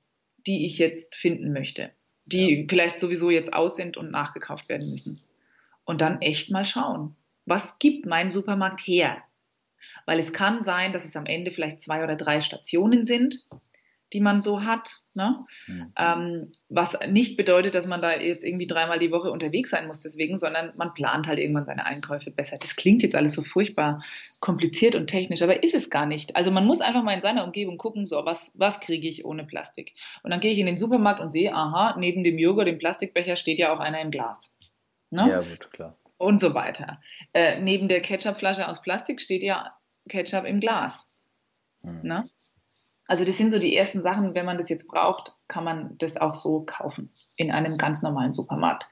die 0.46 0.64
ich 0.64 0.78
jetzt 0.78 1.16
finden 1.16 1.52
möchte, 1.52 1.90
die 2.24 2.60
ja. 2.60 2.66
vielleicht 2.68 3.00
sowieso 3.00 3.30
jetzt 3.30 3.52
aus 3.52 3.74
sind 3.74 3.96
und 3.96 4.12
nachgekauft 4.12 4.68
werden 4.68 4.88
müssen 4.92 5.20
und 5.84 6.00
dann 6.00 6.22
echt 6.22 6.52
mal 6.52 6.64
schauen, 6.64 7.16
was 7.46 7.80
gibt 7.80 8.06
mein 8.06 8.30
Supermarkt 8.30 8.80
her? 8.80 9.18
Weil 10.06 10.20
es 10.20 10.32
kann 10.32 10.60
sein, 10.60 10.92
dass 10.92 11.04
es 11.04 11.16
am 11.16 11.26
Ende 11.26 11.50
vielleicht 11.50 11.80
zwei 11.80 12.04
oder 12.04 12.14
drei 12.14 12.40
Stationen 12.40 13.04
sind, 13.04 13.40
die 14.12 14.20
man 14.20 14.40
so 14.40 14.64
hat. 14.64 14.90
Ne? 15.14 15.36
Mhm. 15.66 15.92
Ähm, 15.98 16.52
was 16.68 16.96
nicht 17.08 17.36
bedeutet, 17.36 17.74
dass 17.74 17.86
man 17.86 18.00
da 18.00 18.16
jetzt 18.16 18.44
irgendwie 18.44 18.66
dreimal 18.66 18.98
die 18.98 19.10
Woche 19.10 19.30
unterwegs 19.30 19.70
sein 19.70 19.86
muss 19.86 20.00
deswegen, 20.00 20.38
sondern 20.38 20.72
man 20.76 20.94
plant 20.94 21.26
halt 21.26 21.38
irgendwann 21.38 21.66
seine 21.66 21.86
Einkäufe 21.86 22.30
besser. 22.30 22.56
Das 22.58 22.76
klingt 22.76 23.02
jetzt 23.02 23.14
alles 23.14 23.34
so 23.34 23.42
furchtbar 23.42 24.02
kompliziert 24.40 24.94
und 24.94 25.08
technisch, 25.08 25.42
aber 25.42 25.62
ist 25.62 25.74
es 25.74 25.90
gar 25.90 26.06
nicht. 26.06 26.36
Also 26.36 26.50
man 26.50 26.64
muss 26.64 26.80
einfach 26.80 27.02
mal 27.02 27.14
in 27.14 27.20
seiner 27.20 27.44
Umgebung 27.44 27.78
gucken, 27.78 28.06
so 28.06 28.24
was, 28.24 28.50
was 28.54 28.80
kriege 28.80 29.08
ich 29.08 29.24
ohne 29.24 29.44
Plastik? 29.44 29.94
Und 30.22 30.30
dann 30.30 30.40
gehe 30.40 30.52
ich 30.52 30.58
in 30.58 30.66
den 30.66 30.78
Supermarkt 30.78 31.20
und 31.20 31.30
sehe, 31.30 31.54
aha, 31.54 31.96
neben 31.98 32.24
dem 32.24 32.38
Joghurt, 32.38 32.68
dem 32.68 32.78
Plastikbecher 32.78 33.36
steht 33.36 33.58
ja 33.58 33.72
auch 33.72 33.80
einer 33.80 34.00
im 34.00 34.10
Glas. 34.10 34.50
Ne? 35.10 35.28
Ja, 35.28 35.40
gut, 35.40 35.72
klar. 35.72 35.96
und 36.18 36.40
so 36.40 36.54
weiter. 36.54 37.00
Äh, 37.32 37.60
neben 37.60 37.88
der 37.88 38.00
Ketchupflasche 38.00 38.68
aus 38.68 38.82
Plastik 38.82 39.20
steht 39.20 39.42
ja 39.42 39.70
Ketchup 40.08 40.44
im 40.44 40.60
Glas. 40.60 41.04
Mhm. 41.82 42.00
Ne? 42.02 42.24
Also 43.08 43.24
das 43.24 43.38
sind 43.38 43.52
so 43.52 43.58
die 43.58 43.74
ersten 43.74 44.02
Sachen, 44.02 44.34
wenn 44.34 44.44
man 44.44 44.58
das 44.58 44.68
jetzt 44.68 44.86
braucht, 44.86 45.32
kann 45.48 45.64
man 45.64 45.96
das 45.96 46.18
auch 46.18 46.34
so 46.34 46.64
kaufen 46.66 47.10
in 47.36 47.50
einem 47.50 47.78
ganz 47.78 48.02
normalen 48.02 48.34
Supermarkt. 48.34 48.86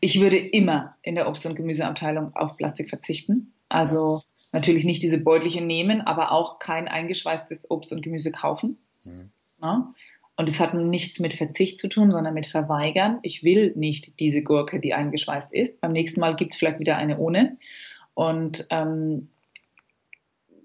Ich 0.00 0.20
würde 0.20 0.38
immer 0.38 0.94
in 1.02 1.16
der 1.16 1.28
Obst- 1.28 1.44
und 1.44 1.56
Gemüseabteilung 1.56 2.34
auf 2.36 2.56
Plastik 2.56 2.88
verzichten. 2.88 3.52
Also 3.68 4.22
natürlich 4.52 4.84
nicht 4.84 5.02
diese 5.02 5.18
Beutelchen 5.18 5.66
nehmen, 5.66 6.00
aber 6.02 6.30
auch 6.30 6.60
kein 6.60 6.86
eingeschweißtes 6.86 7.68
Obst 7.70 7.92
und 7.92 8.02
Gemüse 8.02 8.30
kaufen. 8.30 8.78
Mhm. 9.04 9.30
Ja? 9.60 9.92
Und 10.36 10.48
es 10.48 10.60
hat 10.60 10.72
nichts 10.72 11.18
mit 11.18 11.34
Verzicht 11.34 11.80
zu 11.80 11.88
tun, 11.88 12.12
sondern 12.12 12.34
mit 12.34 12.46
Verweigern. 12.46 13.18
Ich 13.24 13.42
will 13.42 13.72
nicht 13.74 14.20
diese 14.20 14.42
Gurke, 14.42 14.78
die 14.78 14.94
eingeschweißt 14.94 15.52
ist. 15.52 15.80
Beim 15.80 15.90
nächsten 15.90 16.20
Mal 16.20 16.36
gibt 16.36 16.52
es 16.52 16.58
vielleicht 16.60 16.78
wieder 16.78 16.96
eine 16.96 17.18
ohne. 17.18 17.56
Und 18.14 18.64
ähm, 18.70 19.30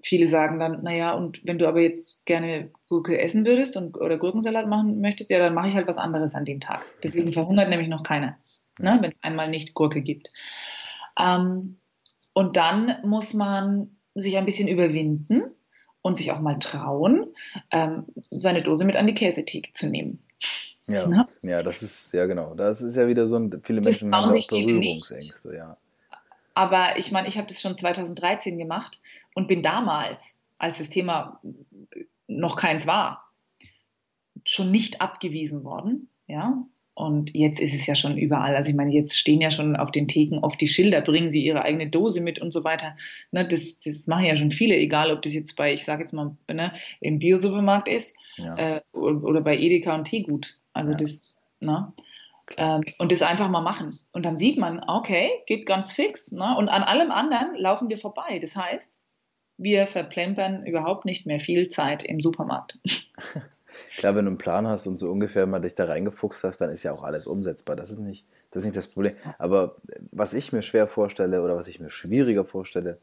viele 0.04 0.28
sagen 0.28 0.60
dann, 0.60 0.84
naja, 0.84 1.14
und 1.14 1.42
wenn 1.46 1.58
du 1.58 1.68
aber 1.68 1.82
jetzt 1.82 2.26
gerne 2.26 2.70
Gurke 2.90 3.20
essen 3.20 3.46
würdest 3.46 3.78
und, 3.78 3.98
oder 3.98 4.18
Gurkensalat 4.18 4.68
machen 4.68 5.02
möchtest, 5.02 5.30
ja, 5.30 5.40
dann 5.40 5.54
mache 5.54 5.70
ich 5.70 5.76
halt 5.76 5.88
was 5.88 5.98
anderes 5.98 6.36
an 6.36 6.46
dem 6.46 6.60
Tag. 6.60 6.86
Deswegen 7.02 7.32
verhungert 7.34 7.70
nämlich 7.70 7.88
noch 7.88 8.04
keiner, 8.04 8.38
ne, 8.78 8.98
wenn 9.02 9.12
es 9.12 9.18
einmal 9.22 9.50
nicht 9.50 9.74
Gurke 9.74 10.02
gibt. 10.02 10.32
Ähm, 11.18 11.78
und 12.34 12.58
dann 12.58 12.98
muss 13.04 13.34
man 13.34 13.92
sich 14.14 14.38
ein 14.38 14.46
bisschen 14.46 14.68
überwinden 14.68 15.42
und 16.02 16.18
sich 16.18 16.32
auch 16.32 16.42
mal 16.42 16.60
trauen, 16.60 17.34
ähm, 17.72 18.06
seine 18.30 18.62
Dose 18.62 18.86
mit 18.86 18.98
an 18.98 19.08
die 19.08 19.16
Käsetheke 19.16 19.72
zu 19.72 19.88
nehmen. 19.88 20.20
Ja, 20.86 21.08
ne? 21.08 21.26
ja, 21.44 21.64
das 21.64 21.82
ist, 21.82 22.14
ja 22.14 22.26
genau. 22.26 22.56
Das 22.56 22.82
ist 22.82 22.96
ja 22.98 23.08
wieder 23.08 23.26
so 23.26 23.38
ein, 23.38 23.62
viele 23.62 23.80
Menschen 23.80 24.14
haben 24.14 24.30
auch 24.30 24.48
Berührungsängste, 24.48 25.56
ja. 25.56 25.78
Aber 26.54 26.98
ich 26.98 27.12
meine, 27.12 27.28
ich 27.28 27.38
habe 27.38 27.48
das 27.48 27.62
schon 27.62 27.76
2013 27.76 28.58
gemacht 28.58 29.00
und 29.34 29.48
bin 29.48 29.62
damals, 29.62 30.36
als 30.58 30.78
das 30.78 30.90
Thema 30.90 31.42
noch 32.28 32.56
keins 32.56 32.86
war, 32.86 33.32
schon 34.46 34.72
nicht 34.72 35.02
abgewiesen 35.02 35.64
worden. 35.64 36.10
Ja, 36.28 36.66
und 36.96 37.34
jetzt 37.34 37.60
ist 37.60 37.74
es 37.74 37.86
ja 37.88 37.96
schon 37.96 38.18
überall. 38.18 38.56
Also 38.56 38.70
ich 38.70 38.76
meine, 38.76 38.94
jetzt 38.94 39.18
stehen 39.18 39.42
ja 39.42 39.50
schon 39.50 39.76
auf 39.76 39.90
den 39.92 40.08
Theken 40.08 40.40
oft 40.40 40.62
die 40.62 40.68
Schilder, 40.68 41.02
bringen 41.02 41.32
Sie 41.32 41.44
Ihre 41.44 41.64
eigene 41.64 41.90
Dose 41.90 42.22
mit 42.22 42.40
und 42.40 42.52
so 42.52 42.64
weiter. 42.64 42.96
Ne, 43.32 43.48
das, 43.48 43.80
das 43.80 44.06
machen 44.06 44.26
ja 44.26 44.38
schon 44.38 44.52
viele, 44.52 44.76
egal 44.76 45.12
ob 45.12 45.24
das 45.24 45.34
jetzt 45.34 45.56
bei, 45.56 45.74
ich 45.74 45.84
sage 45.84 46.04
jetzt 46.04 46.14
mal, 46.14 46.38
ne, 46.52 46.72
im 47.02 47.18
Biosupermarkt 47.18 47.88
ist 47.88 48.14
ja. 48.38 48.76
äh, 48.76 48.82
oder 48.94 49.44
bei 49.44 49.58
Edeka 49.58 49.96
und 49.96 50.06
Teegut. 50.06 50.56
Also 50.74 50.92
ja. 50.92 50.98
das, 50.98 51.36
ne? 51.60 51.94
Ähm, 52.58 52.84
und 52.98 53.12
das 53.12 53.22
einfach 53.22 53.50
mal 53.50 53.62
machen. 53.62 53.98
Und 54.12 54.26
dann 54.26 54.38
sieht 54.38 54.58
man, 54.58 54.84
okay, 54.88 55.32
geht 55.46 55.66
ganz 55.66 55.92
fix. 55.92 56.32
Ne? 56.32 56.56
Und 56.58 56.70
an 56.70 56.84
allem 56.84 57.12
anderen 57.12 57.56
laufen 57.56 57.90
wir 57.90 57.98
vorbei. 57.98 58.40
Das 58.40 58.56
heißt, 58.56 59.02
wir 59.58 59.88
verplempern 59.88 60.66
überhaupt 60.66 61.06
nicht 61.06 61.26
mehr 61.26 61.40
viel 61.40 61.70
Zeit 61.70 62.04
im 62.04 62.20
Supermarkt. 62.20 62.80
Klar, 63.98 64.16
wenn 64.16 64.26
du 64.26 64.32
einen 64.32 64.38
Plan 64.38 64.68
hast 64.68 64.88
und 64.88 65.00
so 65.00 65.10
ungefähr 65.10 65.48
mal 65.48 65.60
dich 65.60 65.76
da 65.76 65.86
reingefuchst 65.86 66.44
hast, 66.44 66.60
dann 66.60 66.70
ist 66.70 66.84
ja 66.84 66.92
auch 66.92 67.04
alles 67.04 67.26
umsetzbar. 67.28 67.76
Das 67.76 67.90
ist 67.90 68.00
nicht 68.00 68.26
das, 68.52 68.62
ist 68.62 68.66
nicht 68.66 68.78
das 68.78 68.88
Problem. 68.88 69.14
Aber 69.40 69.78
was 70.12 70.34
ich 70.34 70.54
mir 70.54 70.62
schwer 70.62 70.88
vorstelle 70.88 71.42
oder 71.42 71.56
was 71.56 71.68
ich 71.68 71.80
mir 71.80 71.90
schwieriger 71.90 72.46
vorstelle, 72.46 73.00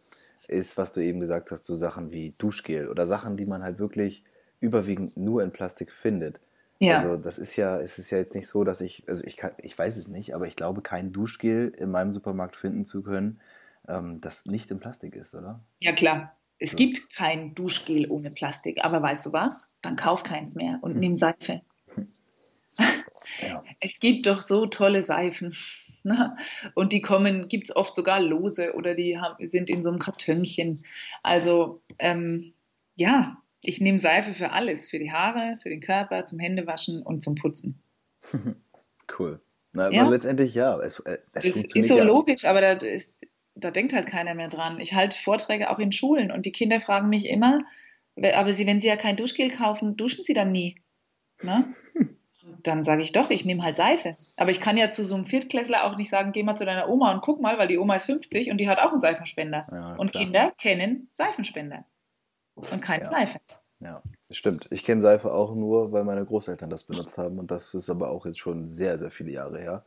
ist, 0.46 0.78
was 0.78 0.92
du 0.92 1.00
eben 1.00 1.20
gesagt 1.20 1.50
hast, 1.50 1.64
so 1.64 1.74
Sachen 1.74 2.12
wie 2.12 2.34
Duschgel 2.38 2.88
oder 2.88 3.06
Sachen, 3.06 3.36
die 3.36 3.46
man 3.46 3.62
halt 3.62 3.78
wirklich 3.78 4.22
überwiegend 4.60 5.16
nur 5.16 5.42
in 5.42 5.52
Plastik 5.52 5.90
findet. 5.90 6.40
Ja. 6.80 6.96
Also 6.96 7.18
das 7.18 7.38
ist 7.38 7.56
ja, 7.56 7.78
es 7.78 7.98
ist 7.98 8.10
ja 8.10 8.16
jetzt 8.18 8.34
nicht 8.34 8.48
so, 8.48 8.64
dass 8.64 8.80
ich, 8.80 9.04
also 9.06 9.22
ich 9.24 9.36
kann, 9.36 9.52
ich 9.62 9.78
weiß 9.78 9.98
es 9.98 10.08
nicht, 10.08 10.34
aber 10.34 10.46
ich 10.46 10.56
glaube, 10.56 10.80
kein 10.80 11.12
Duschgel 11.12 11.68
in 11.76 11.90
meinem 11.90 12.10
Supermarkt 12.10 12.56
finden 12.56 12.86
zu 12.86 13.02
können, 13.02 13.38
ähm, 13.86 14.20
das 14.22 14.46
nicht 14.46 14.70
in 14.70 14.80
Plastik 14.80 15.14
ist, 15.14 15.34
oder? 15.34 15.60
Ja 15.82 15.92
klar. 15.92 16.34
Es 16.58 16.72
so. 16.72 16.76
gibt 16.78 17.14
kein 17.14 17.54
Duschgel 17.54 18.10
ohne 18.10 18.30
Plastik, 18.30 18.78
aber 18.82 19.02
weißt 19.02 19.26
du 19.26 19.32
was? 19.32 19.74
Dann 19.82 19.96
kauf 19.96 20.22
keins 20.22 20.54
mehr 20.54 20.78
und 20.80 20.94
hm. 20.94 21.00
nimm 21.00 21.14
Seife. 21.14 21.60
Hm. 21.94 22.08
Ja. 23.42 23.62
Es 23.80 23.98
gibt 24.00 24.26
doch 24.26 24.42
so 24.42 24.66
tolle 24.66 25.02
Seifen. 25.02 25.54
Ne? 26.02 26.34
Und 26.74 26.94
die 26.94 27.02
kommen, 27.02 27.48
gibt 27.48 27.68
es 27.68 27.76
oft 27.76 27.94
sogar 27.94 28.20
lose 28.20 28.72
oder 28.72 28.94
die 28.94 29.18
haben, 29.18 29.46
sind 29.46 29.68
in 29.68 29.82
so 29.82 29.90
einem 29.90 29.98
Kartönchen. 29.98 30.82
Also 31.22 31.82
ähm, 31.98 32.54
ja, 32.96 33.36
ich 33.62 33.80
nehme 33.80 33.98
Seife 33.98 34.34
für 34.34 34.52
alles, 34.52 34.88
für 34.88 34.98
die 34.98 35.12
Haare, 35.12 35.58
für 35.62 35.68
den 35.68 35.80
Körper, 35.80 36.24
zum 36.24 36.38
Händewaschen 36.38 37.02
und 37.02 37.20
zum 37.20 37.34
Putzen. 37.34 37.82
cool. 39.18 39.40
Na, 39.72 39.90
ja? 39.90 40.08
letztendlich 40.08 40.54
ja. 40.54 40.78
Es, 40.80 41.00
äh, 41.00 41.18
es 41.32 41.44
das 41.44 41.56
ist 41.56 41.88
so 41.88 41.98
ja. 41.98 42.04
logisch, 42.04 42.44
aber 42.44 42.60
da, 42.60 42.72
ist, 42.72 43.24
da 43.54 43.70
denkt 43.70 43.92
halt 43.92 44.06
keiner 44.06 44.34
mehr 44.34 44.48
dran. 44.48 44.80
Ich 44.80 44.94
halte 44.94 45.18
Vorträge 45.18 45.70
auch 45.70 45.78
in 45.78 45.92
Schulen 45.92 46.30
und 46.30 46.46
die 46.46 46.52
Kinder 46.52 46.80
fragen 46.80 47.08
mich 47.08 47.28
immer, 47.28 47.60
aber 48.16 48.52
sie, 48.52 48.66
wenn 48.66 48.80
sie 48.80 48.88
ja 48.88 48.96
kein 48.96 49.16
Duschgel 49.16 49.50
kaufen, 49.50 49.96
duschen 49.96 50.24
sie 50.24 50.34
dann 50.34 50.52
nie. 50.52 50.80
Ne? 51.42 51.64
Dann 52.62 52.84
sage 52.84 53.02
ich 53.02 53.12
doch, 53.12 53.30
ich 53.30 53.44
nehme 53.44 53.62
halt 53.62 53.76
Seife. 53.76 54.12
Aber 54.36 54.50
ich 54.50 54.60
kann 54.60 54.76
ja 54.76 54.90
zu 54.90 55.04
so 55.04 55.14
einem 55.14 55.24
Viertklässler 55.24 55.84
auch 55.84 55.96
nicht 55.96 56.10
sagen, 56.10 56.32
geh 56.32 56.42
mal 56.42 56.56
zu 56.56 56.64
deiner 56.64 56.88
Oma 56.88 57.12
und 57.12 57.20
guck 57.22 57.40
mal, 57.40 57.58
weil 57.58 57.68
die 57.68 57.78
Oma 57.78 57.96
ist 57.96 58.06
50 58.06 58.50
und 58.50 58.58
die 58.58 58.68
hat 58.68 58.78
auch 58.78 58.90
einen 58.90 59.00
Seifenspender. 59.00 59.66
Ja, 59.70 59.94
und 59.94 60.12
Kinder 60.12 60.52
kennen 60.58 61.08
Seifenspender 61.12 61.86
und 62.70 62.80
keine 62.80 63.04
ja. 63.04 63.10
Seife. 63.10 63.40
Ja, 63.80 64.02
stimmt. 64.30 64.68
Ich 64.70 64.84
kenne 64.84 65.00
Seife 65.00 65.32
auch 65.32 65.54
nur, 65.54 65.90
weil 65.92 66.04
meine 66.04 66.24
Großeltern 66.24 66.68
das 66.68 66.84
benutzt 66.84 67.16
haben 67.16 67.38
und 67.38 67.50
das 67.50 67.72
ist 67.74 67.88
aber 67.88 68.10
auch 68.10 68.26
jetzt 68.26 68.38
schon 68.38 68.68
sehr, 68.68 68.98
sehr 68.98 69.10
viele 69.10 69.30
Jahre 69.30 69.58
her. 69.58 69.84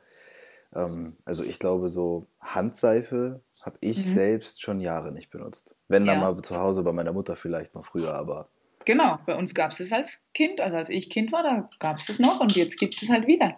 Ähm, 0.75 1.17
also 1.25 1.43
ich 1.43 1.59
glaube, 1.59 1.89
so 1.89 2.27
Handseife 2.41 3.41
habe 3.63 3.77
ich 3.81 4.05
mhm. 4.05 4.13
selbst 4.13 4.61
schon 4.61 4.79
Jahre 4.79 5.11
nicht 5.11 5.29
benutzt. 5.29 5.75
Wenn 5.87 6.05
dann 6.05 6.19
mal 6.19 6.41
zu 6.41 6.57
Hause 6.57 6.83
bei 6.83 6.91
meiner 6.91 7.13
Mutter 7.13 7.35
vielleicht 7.35 7.75
mal 7.75 7.83
früher, 7.83 8.13
aber. 8.13 8.49
Genau, 8.85 9.19
bei 9.25 9.35
uns 9.35 9.53
gab 9.53 9.71
es 9.71 9.79
es 9.79 9.91
als 9.91 10.21
Kind, 10.33 10.59
also 10.59 10.75
als 10.75 10.89
ich 10.89 11.09
Kind 11.09 11.31
war, 11.31 11.43
da 11.43 11.69
gab 11.79 11.99
es 11.99 12.09
es 12.09 12.19
noch 12.19 12.39
und 12.39 12.55
jetzt 12.55 12.77
gibt 12.77 12.95
es 12.95 13.03
es 13.03 13.09
halt 13.09 13.27
wieder. 13.27 13.55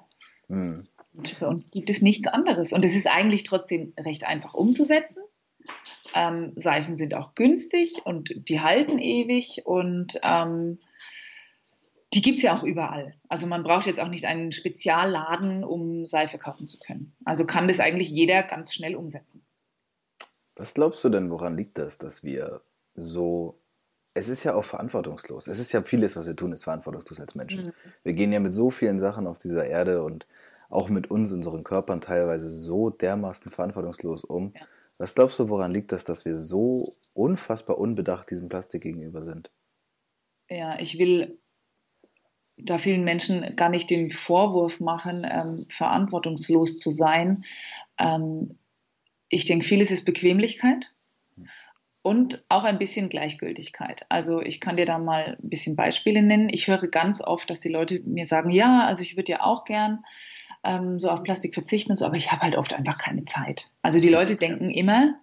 Mhm. 0.50 0.86
Und 1.16 1.40
bei 1.40 1.48
uns 1.48 1.72
gibt 1.72 1.90
es 1.90 2.02
nichts 2.02 2.28
anderes. 2.28 2.74
Und 2.74 2.84
es 2.84 2.94
ist 2.94 3.08
eigentlich 3.08 3.44
trotzdem 3.44 3.94
recht 3.98 4.26
einfach 4.26 4.54
umzusetzen. 4.54 5.24
Ähm, 6.16 6.54
Seifen 6.56 6.96
sind 6.96 7.14
auch 7.14 7.36
günstig 7.36 8.02
und 8.06 8.32
die 8.50 8.62
halten 8.62 8.98
ewig 8.98 9.62
und 9.66 10.20
ähm, 10.24 10.80
die 12.14 12.22
gibt 12.22 12.38
es 12.38 12.44
ja 12.44 12.56
auch 12.56 12.64
überall. 12.64 13.14
Also 13.28 13.46
man 13.46 13.64
braucht 13.64 13.86
jetzt 13.86 14.00
auch 14.00 14.08
nicht 14.08 14.26
einen 14.26 14.52
Spezialladen, 14.52 15.64
um 15.64 16.06
Seife 16.06 16.38
kaufen 16.38 16.68
zu 16.68 16.80
können. 16.80 17.16
Also 17.26 17.46
kann 17.46 17.68
das 17.68 17.80
eigentlich 17.80 18.10
jeder 18.10 18.44
ganz 18.44 18.74
schnell 18.74 18.96
umsetzen. 18.96 19.46
Was 20.56 20.74
glaubst 20.74 21.04
du 21.04 21.10
denn, 21.10 21.30
woran 21.30 21.58
liegt 21.58 21.78
das, 21.78 21.98
dass 21.98 22.24
wir 22.24 22.62
so 22.96 23.60
es 24.18 24.30
ist 24.30 24.46
ja 24.46 24.56
auch 24.56 24.64
verantwortungslos. 24.64 25.48
Es 25.48 25.60
ist 25.60 25.74
ja 25.74 25.84
vieles, 25.84 26.16
was 26.16 26.26
wir 26.26 26.38
tun, 26.38 26.54
ist 26.54 26.64
verantwortungslos 26.64 27.20
als 27.20 27.36
Menschen. 27.36 27.66
Mhm. 27.66 27.74
Wir 28.04 28.14
gehen 28.14 28.32
ja 28.32 28.40
mit 28.40 28.54
so 28.54 28.72
vielen 28.72 29.02
Sachen 29.02 29.28
auf 29.28 29.38
dieser 29.38 29.66
Erde 29.66 30.04
und 30.04 30.26
auch 30.70 30.88
mit 30.88 31.12
uns, 31.12 31.34
unseren 31.34 31.66
Körpern 31.66 32.00
teilweise 32.00 32.50
so 32.50 32.90
dermaßen 32.90 33.52
verantwortungslos 33.52 34.24
um. 34.24 34.54
Ja. 34.56 34.62
Was 34.98 35.16
glaubst 35.16 35.40
du, 35.40 35.50
woran 35.50 35.74
liegt 35.74 35.92
das, 35.92 36.06
dass 36.06 36.26
wir 36.26 36.38
so 36.38 36.94
unfassbar 37.14 37.78
unbedacht 37.78 38.30
diesem 38.32 38.48
Plastik 38.48 38.84
gegenüber 38.84 39.24
sind? 39.26 39.50
Ja, 40.50 40.80
ich 40.80 40.98
will 40.98 41.40
da 42.58 42.78
vielen 42.78 43.04
Menschen 43.04 43.56
gar 43.56 43.70
nicht 43.70 43.90
den 43.90 44.12
Vorwurf 44.12 44.80
machen, 44.80 45.28
ähm, 45.30 45.66
verantwortungslos 45.70 46.80
zu 46.80 46.92
sein. 46.92 47.44
Ähm, 47.98 48.58
ich 49.28 49.46
denke, 49.46 49.66
vieles 49.66 49.92
ist 49.92 50.06
Bequemlichkeit 50.06 50.94
und 52.02 52.46
auch 52.48 52.64
ein 52.64 52.78
bisschen 52.78 53.10
Gleichgültigkeit. 53.10 54.06
Also 54.10 54.42
ich 54.42 54.62
kann 54.62 54.78
dir 54.78 54.86
da 54.86 55.00
mal 55.00 55.36
ein 55.42 55.50
bisschen 55.50 55.76
Beispiele 55.76 56.22
nennen. 56.22 56.50
Ich 56.50 56.68
höre 56.68 56.88
ganz 56.88 57.20
oft, 57.20 57.50
dass 57.50 57.60
die 57.60 57.70
Leute 57.70 58.02
mir 58.06 58.28
sagen, 58.28 58.52
ja, 58.52 58.86
also 58.86 59.02
ich 59.02 59.18
würde 59.18 59.34
ja 59.34 59.42
auch 59.42 59.66
gern 59.66 60.06
ähm, 60.66 61.00
so 61.00 61.10
auf 61.10 61.24
Plastik 61.24 61.54
verzichten 61.54 61.92
und 61.92 61.98
so, 61.98 62.06
aber 62.06 62.16
ich 62.16 62.32
habe 62.32 62.42
halt 62.42 62.58
oft 62.58 62.74
einfach 62.74 62.98
keine 62.98 63.26
Zeit. 63.26 63.72
Also 63.82 64.00
die 64.00 64.10
Leute 64.10 64.36
denken 64.36 64.70
immer, 64.70 65.16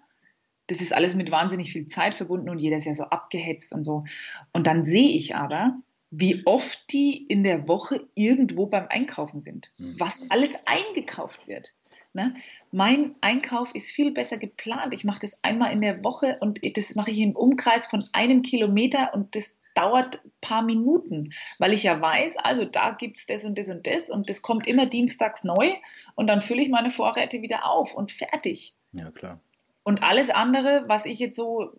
das 0.68 0.81
ist 0.81 0.92
alles 0.92 1.14
mit 1.14 1.31
wahnsinnig 1.31 1.72
viel 1.72 1.87
Zeit 1.87 2.14
verbunden 2.14 2.48
und 2.48 2.61
jeder 2.61 2.76
ist 2.76 2.85
ja 2.85 2.94
so 2.94 3.05
abgehetzt 3.05 3.72
und 3.72 3.85
so. 3.85 4.05
Und 4.52 4.66
dann 4.66 4.85
sehe 4.85 5.11
ich 5.11 5.35
aber, 5.35 5.76
wie 6.11 6.42
oft 6.46 6.92
die 6.92 7.26
in 7.26 7.42
der 7.42 7.68
Woche 7.68 8.07
irgendwo 8.14 8.66
beim 8.66 8.87
Einkaufen 8.88 9.40
sind, 9.40 9.70
mhm. 9.78 9.94
was 9.98 10.31
alles 10.31 10.50
eingekauft 10.66 11.48
wird. 11.48 11.70
Ne? 12.14 12.35
Mein 12.70 13.14
Einkauf 13.22 13.74
ist 13.74 13.90
viel 13.90 14.12
besser 14.12 14.37
geplant. 14.37 14.92
Ich 14.92 15.05
mache 15.05 15.20
das 15.20 15.42
einmal 15.42 15.72
in 15.72 15.81
der 15.81 16.05
Woche 16.05 16.37
und 16.40 16.61
das 16.76 16.94
mache 16.94 17.11
ich 17.11 17.18
im 17.18 17.35
Umkreis 17.35 17.87
von 17.87 18.07
einem 18.12 18.42
Kilometer 18.42 19.14
und 19.14 19.35
das 19.35 19.57
dauert 19.74 20.24
ein 20.24 20.32
paar 20.40 20.62
Minuten, 20.62 21.32
weil 21.58 21.72
ich 21.72 21.82
ja 21.82 22.00
weiß, 22.00 22.37
also 22.38 22.64
da 22.64 22.90
gibt 22.92 23.18
es 23.18 23.26
das 23.26 23.44
und 23.44 23.58
das 23.58 23.68
und 23.68 23.87
das 23.87 24.11
und 24.11 24.28
das 24.28 24.42
kommt 24.42 24.66
immer 24.66 24.87
dienstags 24.87 25.44
neu 25.44 25.70
und 26.14 26.26
dann 26.26 26.42
fülle 26.42 26.62
ich 26.62 26.68
meine 26.68 26.90
Vorräte 26.90 27.42
wieder 27.42 27.66
auf 27.66 27.94
und 27.94 28.12
fertig. 28.12 28.74
Ja, 28.92 29.11
klar. 29.11 29.40
Und 29.85 30.02
alles 30.02 30.30
andere, 30.30 30.85
was 30.87 31.06
ich 31.06 31.18
jetzt 31.18 31.37
so 31.37 31.72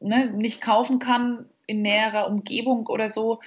ne, 0.00 0.30
nicht 0.30 0.60
kaufen 0.60 0.98
kann 0.98 1.46
in 1.66 1.82
näherer 1.82 2.26
Umgebung 2.28 2.86
oder 2.86 3.08
so, 3.08 3.40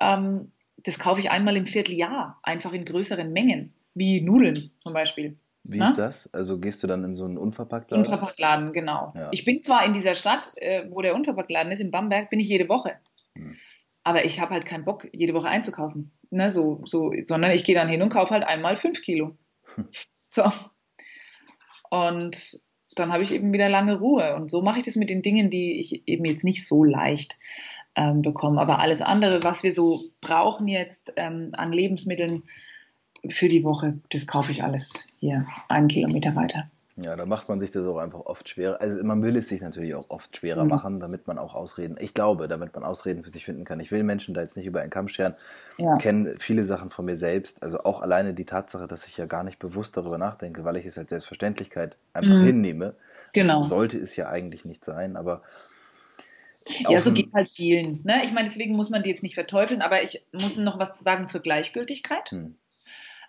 ähm, 0.00 0.52
das 0.78 0.98
kaufe 0.98 1.20
ich 1.20 1.30
einmal 1.30 1.56
im 1.56 1.66
Vierteljahr, 1.66 2.38
einfach 2.42 2.72
in 2.72 2.84
größeren 2.84 3.32
Mengen, 3.32 3.72
wie 3.94 4.20
Nudeln 4.20 4.70
zum 4.80 4.92
Beispiel. 4.92 5.36
Wie 5.64 5.78
Na? 5.78 5.90
ist 5.90 5.98
das? 5.98 6.34
Also 6.34 6.58
gehst 6.58 6.82
du 6.82 6.88
dann 6.88 7.04
in 7.04 7.14
so 7.14 7.24
einen 7.24 7.38
Unverpacktladen? 7.38 8.04
Unverpacktladen, 8.04 8.72
genau. 8.72 9.12
Ja. 9.14 9.28
Ich 9.30 9.44
bin 9.44 9.62
zwar 9.62 9.84
in 9.84 9.92
dieser 9.92 10.16
Stadt, 10.16 10.50
äh, 10.56 10.86
wo 10.90 11.02
der 11.02 11.14
Unverpacktladen 11.14 11.70
ist, 11.70 11.80
in 11.80 11.92
Bamberg, 11.92 12.30
bin 12.30 12.40
ich 12.40 12.48
jede 12.48 12.68
Woche. 12.68 12.96
Aber 14.04 14.24
ich 14.24 14.40
habe 14.40 14.54
halt 14.54 14.66
keinen 14.66 14.84
Bock, 14.84 15.08
jede 15.12 15.34
Woche 15.34 15.48
einzukaufen. 15.48 16.12
Ne, 16.30 16.50
so, 16.50 16.80
so, 16.84 17.12
sondern 17.24 17.50
ich 17.50 17.62
gehe 17.62 17.74
dann 17.74 17.88
hin 17.88 18.02
und 18.02 18.08
kaufe 18.08 18.34
halt 18.34 18.44
einmal 18.44 18.76
fünf 18.76 19.02
Kilo. 19.02 19.36
Hm. 19.74 19.88
So. 20.30 20.50
Und 21.90 22.62
dann 22.94 23.12
habe 23.12 23.22
ich 23.22 23.32
eben 23.32 23.52
wieder 23.52 23.68
lange 23.68 23.98
Ruhe. 23.98 24.34
Und 24.34 24.50
so 24.50 24.62
mache 24.62 24.78
ich 24.78 24.84
das 24.84 24.96
mit 24.96 25.10
den 25.10 25.22
Dingen, 25.22 25.50
die 25.50 25.78
ich 25.78 26.08
eben 26.08 26.24
jetzt 26.24 26.44
nicht 26.44 26.66
so 26.66 26.84
leicht 26.84 27.38
ähm, 27.94 28.22
bekomme. 28.22 28.60
Aber 28.60 28.78
alles 28.78 29.02
andere, 29.02 29.42
was 29.42 29.62
wir 29.62 29.74
so 29.74 30.04
brauchen 30.20 30.68
jetzt 30.68 31.12
ähm, 31.16 31.50
an 31.52 31.72
Lebensmitteln 31.72 32.44
für 33.28 33.48
die 33.48 33.64
Woche, 33.64 34.00
das 34.10 34.26
kaufe 34.26 34.52
ich 34.52 34.62
alles 34.62 35.08
hier 35.20 35.46
einen 35.68 35.88
Kilometer 35.88 36.34
weiter. 36.34 36.70
Ja, 36.96 37.16
da 37.16 37.24
macht 37.24 37.48
man 37.48 37.58
sich 37.58 37.70
das 37.70 37.86
auch 37.86 37.96
einfach 37.96 38.20
oft 38.20 38.50
schwerer. 38.50 38.78
Also 38.80 39.02
man 39.02 39.22
will 39.22 39.36
es 39.36 39.48
sich 39.48 39.62
natürlich 39.62 39.94
auch 39.94 40.10
oft 40.10 40.36
schwerer 40.36 40.64
mhm. 40.64 40.70
machen, 40.70 41.00
damit 41.00 41.26
man 41.26 41.38
auch 41.38 41.54
Ausreden, 41.54 41.96
ich 41.98 42.12
glaube, 42.12 42.48
damit 42.48 42.74
man 42.74 42.84
Ausreden 42.84 43.24
für 43.24 43.30
sich 43.30 43.46
finden 43.46 43.64
kann. 43.64 43.80
Ich 43.80 43.90
will 43.90 44.02
Menschen 44.02 44.34
da 44.34 44.42
jetzt 44.42 44.58
nicht 44.58 44.66
über 44.66 44.82
einen 44.82 44.90
Kamm 44.90 45.08
scheren. 45.08 45.34
Ja. 45.78 45.96
Ich 45.96 46.02
kenne 46.02 46.34
viele 46.38 46.64
Sachen 46.64 46.90
von 46.90 47.06
mir 47.06 47.16
selbst. 47.16 47.62
Also 47.62 47.78
auch 47.78 48.02
alleine 48.02 48.34
die 48.34 48.44
Tatsache, 48.44 48.86
dass 48.86 49.06
ich 49.06 49.16
ja 49.16 49.24
gar 49.24 49.42
nicht 49.42 49.58
bewusst 49.58 49.96
darüber 49.96 50.18
nachdenke, 50.18 50.64
weil 50.64 50.76
ich 50.76 50.84
es 50.84 50.98
als 50.98 51.08
Selbstverständlichkeit 51.08 51.96
einfach 52.12 52.36
mhm. 52.36 52.44
hinnehme. 52.44 52.94
Genau. 53.32 53.60
Das 53.60 53.70
sollte 53.70 53.96
es 53.96 54.14
ja 54.16 54.28
eigentlich 54.28 54.66
nicht 54.66 54.84
sein, 54.84 55.16
aber 55.16 55.42
ja, 56.88 57.00
so 57.00 57.12
geht 57.12 57.32
halt 57.32 57.50
vielen. 57.50 58.00
Ne? 58.04 58.20
Ich 58.24 58.32
meine, 58.32 58.48
deswegen 58.48 58.76
muss 58.76 58.90
man 58.90 59.02
die 59.02 59.10
jetzt 59.10 59.22
nicht 59.22 59.34
verteufeln, 59.34 59.82
aber 59.82 60.02
ich 60.02 60.22
muss 60.32 60.56
noch 60.56 60.78
was 60.78 60.98
sagen 60.98 61.26
zur 61.26 61.40
Gleichgültigkeit. 61.40 62.30
Hm. 62.30 62.54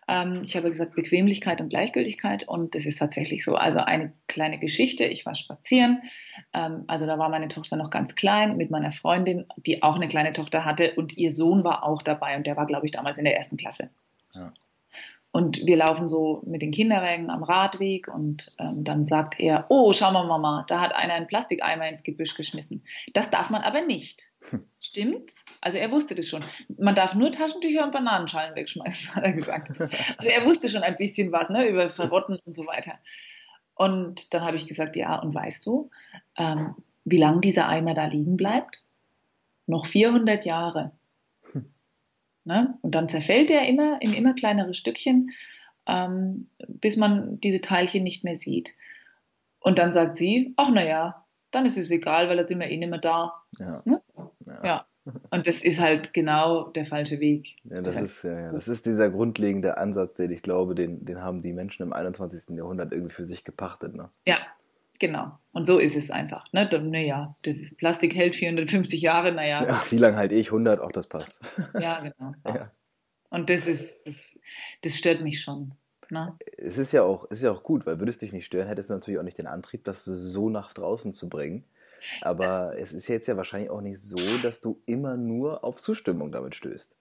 Ähm, 0.08 0.42
ich 0.44 0.56
habe 0.56 0.70
gesagt 0.70 0.96
Bequemlichkeit 0.96 1.62
und 1.62 1.70
Gleichgültigkeit 1.70 2.48
und 2.48 2.76
das 2.76 2.86
ist 2.86 3.00
tatsächlich 3.00 3.44
so. 3.44 3.56
Also 3.56 3.80
eine 3.80 4.14
kleine 4.28 4.60
Geschichte. 4.60 5.06
Ich 5.06 5.26
war 5.26 5.36
spazieren. 5.36 6.02
Ähm, 6.54 6.84
also 6.88 7.06
da 7.06 7.18
war 7.18 7.30
meine 7.30 7.48
Tochter 7.48 7.76
noch 7.76 7.90
ganz 7.90 8.16
klein 8.16 8.58
mit 8.58 8.72
meiner 8.72 8.92
Freundin, 8.92 9.46
die 9.58 9.84
auch 9.84 9.96
eine 9.96 10.08
kleine 10.08 10.34
Tochter 10.34 10.66
hatte 10.66 10.94
und 10.96 11.18
ihr 11.18 11.34
Sohn 11.34 11.64
war 11.64 11.84
auch 11.84 12.02
dabei 12.02 12.36
und 12.36 12.48
der 12.48 12.58
war, 12.58 12.66
glaube 12.66 12.86
ich, 12.86 12.92
damals 12.92 13.18
in 13.18 13.26
der 13.26 13.38
ersten 13.38 13.58
Klasse. 13.58 13.90
Ja. 14.34 14.54
Und 15.36 15.66
wir 15.66 15.78
laufen 15.78 16.08
so 16.08 16.44
mit 16.46 16.62
den 16.62 16.70
Kinderwägen 16.70 17.32
am 17.32 17.42
Radweg 17.42 18.08
und 18.08 18.46
ähm, 18.60 18.84
dann 18.84 19.04
sagt 19.04 19.40
er, 19.40 19.66
oh, 19.70 19.92
schau 19.92 20.12
mal, 20.12 20.28
Mama, 20.28 20.64
da 20.68 20.80
hat 20.80 20.94
einer 20.94 21.16
einen 21.16 21.26
Plastikeimer 21.26 21.90
ins 21.90 22.04
Gebüsch 22.04 22.36
geschmissen. 22.36 22.84
Das 23.14 23.32
darf 23.32 23.50
man 23.50 23.64
aber 23.64 23.82
nicht. 23.82 24.22
Stimmt's? 24.80 25.44
Also 25.62 25.78
er 25.78 25.92
wusste 25.92 26.16
das 26.16 26.28
schon. 26.28 26.44
Man 26.78 26.96
darf 26.96 27.16
nur 27.16 27.32
Taschentücher 27.32 27.84
und 27.84 27.92
Bananenschalen 27.92 28.56
wegschmeißen, 28.56 29.16
hat 29.16 29.24
er 29.24 29.32
gesagt. 29.32 29.72
Also 30.18 30.30
er 30.30 30.46
wusste 30.46 30.70
schon 30.70 30.84
ein 30.84 30.96
bisschen 30.96 31.32
was 31.32 31.50
ne, 31.50 31.68
über 31.68 31.90
Verrotten 31.90 32.40
und 32.46 32.54
so 32.54 32.66
weiter. 32.66 33.00
Und 33.76 34.34
dann 34.34 34.44
habe 34.44 34.58
ich 34.58 34.68
gesagt, 34.68 34.96
ja, 34.96 35.16
und 35.20 35.34
weißt 35.34 35.66
du, 35.66 35.90
ähm, 36.38 36.76
wie 37.06 37.18
lange 37.18 37.42
dieser 37.42 37.68
Eimer 37.68 37.94
da 37.94 38.06
liegen 38.06 38.38
bleibt? 38.38 38.84
Noch 39.66 39.86
400 39.88 40.46
Jahre. 40.46 40.92
Ne? 42.46 42.78
Und 42.82 42.94
dann 42.94 43.08
zerfällt 43.10 43.50
er 43.50 43.68
immer 43.68 44.02
in 44.02 44.14
immer 44.14 44.34
kleinere 44.34 44.74
Stückchen, 44.74 45.32
ähm, 45.88 46.50
bis 46.68 46.98
man 46.98 47.40
diese 47.40 47.62
Teilchen 47.62 48.04
nicht 48.04 48.24
mehr 48.24 48.36
sieht. 48.36 48.74
Und 49.60 49.80
dann 49.80 49.92
sagt 49.92 50.18
sie, 50.18 50.54
ach 50.58 50.70
naja, 50.70 51.26
dann 51.52 51.66
ist 51.66 51.78
es 51.78 51.90
egal, 51.92 52.28
weil 52.28 52.38
da 52.38 52.46
sind 52.46 52.60
wir 52.60 52.70
eh 52.70 52.78
nicht 52.78 52.90
mehr 52.90 53.00
da. 53.00 53.34
Ja. 53.60 53.82
Ne? 53.86 54.02
Ja. 54.64 54.86
Und 55.32 55.48
das 55.48 55.62
ist 55.62 55.80
halt 55.80 56.14
genau 56.14 56.70
der 56.70 56.86
falsche 56.86 57.20
Weg. 57.20 57.58
Ja, 57.66 57.82
das, 57.82 57.96
das 57.96 58.04
ist, 58.04 58.24
ja, 58.24 58.40
ja, 58.40 58.52
das 58.54 58.70
ist 58.70 58.86
dieser 58.86 59.10
grundlegende 59.10 59.78
Ansatz, 59.78 60.14
den 60.14 60.32
ich 60.32 60.42
glaube, 60.42 60.76
den, 60.76 61.04
den 61.04 61.22
haben 61.22 61.42
die 61.42 61.52
Menschen 61.52 61.84
im 61.84 61.92
21. 61.92 62.56
Jahrhundert 62.56 62.94
irgendwie 62.94 63.14
für 63.14 63.26
sich 63.26 63.44
gepachtet. 63.44 63.96
Ne? 63.96 64.10
Ja, 64.26 64.38
Genau. 65.00 65.38
Und 65.52 65.68
so 65.68 65.80
ist 65.80 65.98
es 65.98 66.12
einfach. 66.12 66.46
Ne? 66.54 66.70
Naja, 66.82 67.36
Plastik 67.78 68.16
hält 68.16 68.38
450 68.38 69.02
Jahre, 69.02 69.34
naja. 69.34 69.62
Ja, 69.62 69.84
wie 69.90 69.98
lange 69.98 70.16
halte 70.16 70.36
ich? 70.36 70.48
100? 70.48 70.80
Auch 70.80 70.94
das 70.94 71.08
passt. 71.08 71.42
Ja, 71.78 72.00
genau. 72.00 72.32
So. 72.36 72.50
Ja. 72.50 72.72
Und 73.30 73.50
das 73.50 73.68
ist, 73.68 74.00
das, 74.06 74.40
das 74.82 74.98
stört 74.98 75.22
mich 75.22 75.42
schon. 75.42 75.74
Ne? 76.10 76.38
Es 76.58 76.78
ist 76.78 76.94
ja, 76.94 77.04
auch, 77.04 77.26
ist 77.26 77.42
ja 77.42 77.52
auch 77.52 77.64
gut, 77.64 77.86
weil 77.86 78.00
würde 78.00 78.12
es 78.12 78.20
dich 78.20 78.32
nicht 78.32 78.46
stören, 78.46 78.68
hättest 78.68 78.92
du 78.92 78.94
natürlich 78.94 79.20
auch 79.20 79.24
nicht 79.24 79.38
den 79.38 79.48
Antrieb, 79.48 79.84
das 79.84 80.06
so 80.06 80.50
nach 80.50 80.72
draußen 80.72 81.12
zu 81.12 81.28
bringen. 81.28 81.66
Aber 82.22 82.74
es 82.78 82.94
ist 82.94 83.08
jetzt 83.08 83.28
ja 83.28 83.38
wahrscheinlich 83.38 83.70
auch 83.70 83.82
nicht 83.82 84.00
so, 84.00 84.38
dass 84.42 84.62
du 84.62 84.82
immer 84.86 85.18
nur 85.18 85.64
auf 85.64 85.80
Zustimmung 85.80 86.32
damit 86.32 86.56
stößt. 86.56 86.96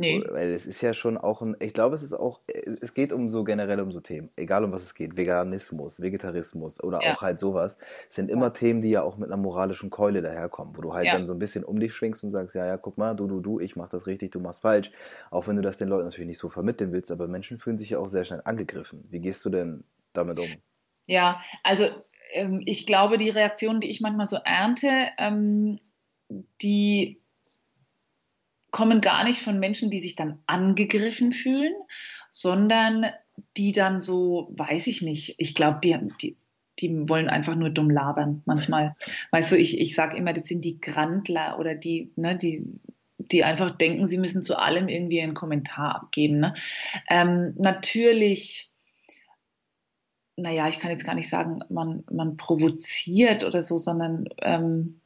Nee. 0.00 0.24
Weil 0.30 0.48
es 0.52 0.64
ist 0.64 0.80
ja 0.80 0.94
schon 0.94 1.18
auch 1.18 1.42
ein, 1.42 1.56
ich 1.60 1.74
glaube, 1.74 1.94
es 1.94 2.02
ist 2.02 2.14
auch, 2.14 2.40
es 2.46 2.94
geht 2.94 3.12
um 3.12 3.28
so 3.28 3.44
generell 3.44 3.80
um 3.80 3.92
so 3.92 4.00
Themen, 4.00 4.30
egal 4.34 4.64
um 4.64 4.72
was 4.72 4.80
es 4.80 4.94
geht, 4.94 5.18
Veganismus, 5.18 6.00
Vegetarismus 6.00 6.82
oder 6.82 7.02
ja. 7.02 7.12
auch 7.12 7.20
halt 7.20 7.38
sowas, 7.38 7.76
sind 8.08 8.30
immer 8.30 8.46
ja. 8.46 8.50
Themen, 8.50 8.80
die 8.80 8.88
ja 8.88 9.02
auch 9.02 9.18
mit 9.18 9.30
einer 9.30 9.36
moralischen 9.36 9.90
Keule 9.90 10.22
daherkommen, 10.22 10.74
wo 10.74 10.80
du 10.80 10.94
halt 10.94 11.04
ja. 11.04 11.12
dann 11.12 11.26
so 11.26 11.34
ein 11.34 11.38
bisschen 11.38 11.64
um 11.64 11.78
dich 11.78 11.92
schwingst 11.92 12.24
und 12.24 12.30
sagst, 12.30 12.54
ja, 12.54 12.64
ja, 12.64 12.78
guck 12.78 12.96
mal, 12.96 13.14
du, 13.14 13.26
du, 13.26 13.40
du, 13.40 13.60
ich 13.60 13.76
mach 13.76 13.90
das 13.90 14.06
richtig, 14.06 14.30
du 14.30 14.40
machst 14.40 14.62
falsch. 14.62 14.90
Auch 15.30 15.48
wenn 15.48 15.56
du 15.56 15.62
das 15.62 15.76
den 15.76 15.88
Leuten 15.88 16.04
natürlich 16.04 16.28
nicht 16.28 16.38
so 16.38 16.48
vermitteln 16.48 16.92
willst, 16.92 17.10
aber 17.10 17.28
Menschen 17.28 17.58
fühlen 17.58 17.76
sich 17.76 17.90
ja 17.90 17.98
auch 17.98 18.08
sehr 18.08 18.24
schnell 18.24 18.40
angegriffen. 18.44 19.04
Wie 19.10 19.20
gehst 19.20 19.44
du 19.44 19.50
denn 19.50 19.84
damit 20.14 20.38
um? 20.38 20.48
Ja, 21.06 21.40
also 21.62 21.84
ähm, 22.32 22.62
ich 22.66 22.86
glaube, 22.86 23.18
die 23.18 23.30
Reaktionen, 23.30 23.80
die 23.80 23.90
ich 23.90 24.00
manchmal 24.00 24.26
so 24.26 24.36
ernte, 24.36 25.08
ähm, 25.18 25.78
die 26.62 27.20
kommen 28.70 29.00
gar 29.00 29.24
nicht 29.24 29.40
von 29.40 29.58
Menschen, 29.58 29.90
die 29.90 30.00
sich 30.00 30.14
dann 30.14 30.38
angegriffen 30.46 31.32
fühlen, 31.32 31.74
sondern 32.30 33.06
die 33.56 33.72
dann 33.72 34.00
so, 34.00 34.52
weiß 34.56 34.86
ich 34.86 35.02
nicht, 35.02 35.34
ich 35.38 35.54
glaube, 35.54 35.80
die, 35.82 35.96
die, 36.20 36.36
die 36.78 37.08
wollen 37.08 37.28
einfach 37.28 37.56
nur 37.56 37.70
dumm 37.70 37.90
labern 37.90 38.42
manchmal. 38.46 38.94
Weißt 39.32 39.52
du, 39.52 39.56
ich, 39.56 39.78
ich 39.78 39.94
sage 39.94 40.16
immer, 40.16 40.32
das 40.32 40.44
sind 40.44 40.64
die 40.64 40.80
Grandler 40.80 41.58
oder 41.58 41.74
die, 41.74 42.12
ne, 42.16 42.36
die, 42.36 42.78
die 43.30 43.44
einfach 43.44 43.72
denken, 43.72 44.06
sie 44.06 44.18
müssen 44.18 44.42
zu 44.42 44.56
allem 44.56 44.88
irgendwie 44.88 45.20
einen 45.20 45.34
Kommentar 45.34 45.96
abgeben. 45.96 46.38
Ne? 46.38 46.54
Ähm, 47.08 47.54
natürlich, 47.58 48.69
naja, 50.40 50.68
ich 50.68 50.78
kann 50.78 50.90
jetzt 50.90 51.04
gar 51.04 51.14
nicht 51.14 51.28
sagen, 51.28 51.60
man, 51.68 52.04
man 52.10 52.36
provoziert 52.36 53.44
oder 53.44 53.62
so, 53.62 53.78
sondern 53.78 54.24
ähm, 54.42 55.00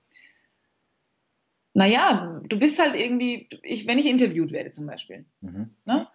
naja, 1.74 2.40
du 2.48 2.58
bist 2.58 2.78
halt 2.78 2.94
irgendwie, 2.94 3.48
ich, 3.62 3.86
wenn 3.86 3.98
ich 3.98 4.06
interviewt 4.06 4.52
werde 4.52 4.70
zum 4.70 4.86
Beispiel, 4.86 5.24
mhm. 5.40 5.74
ne? 5.84 6.08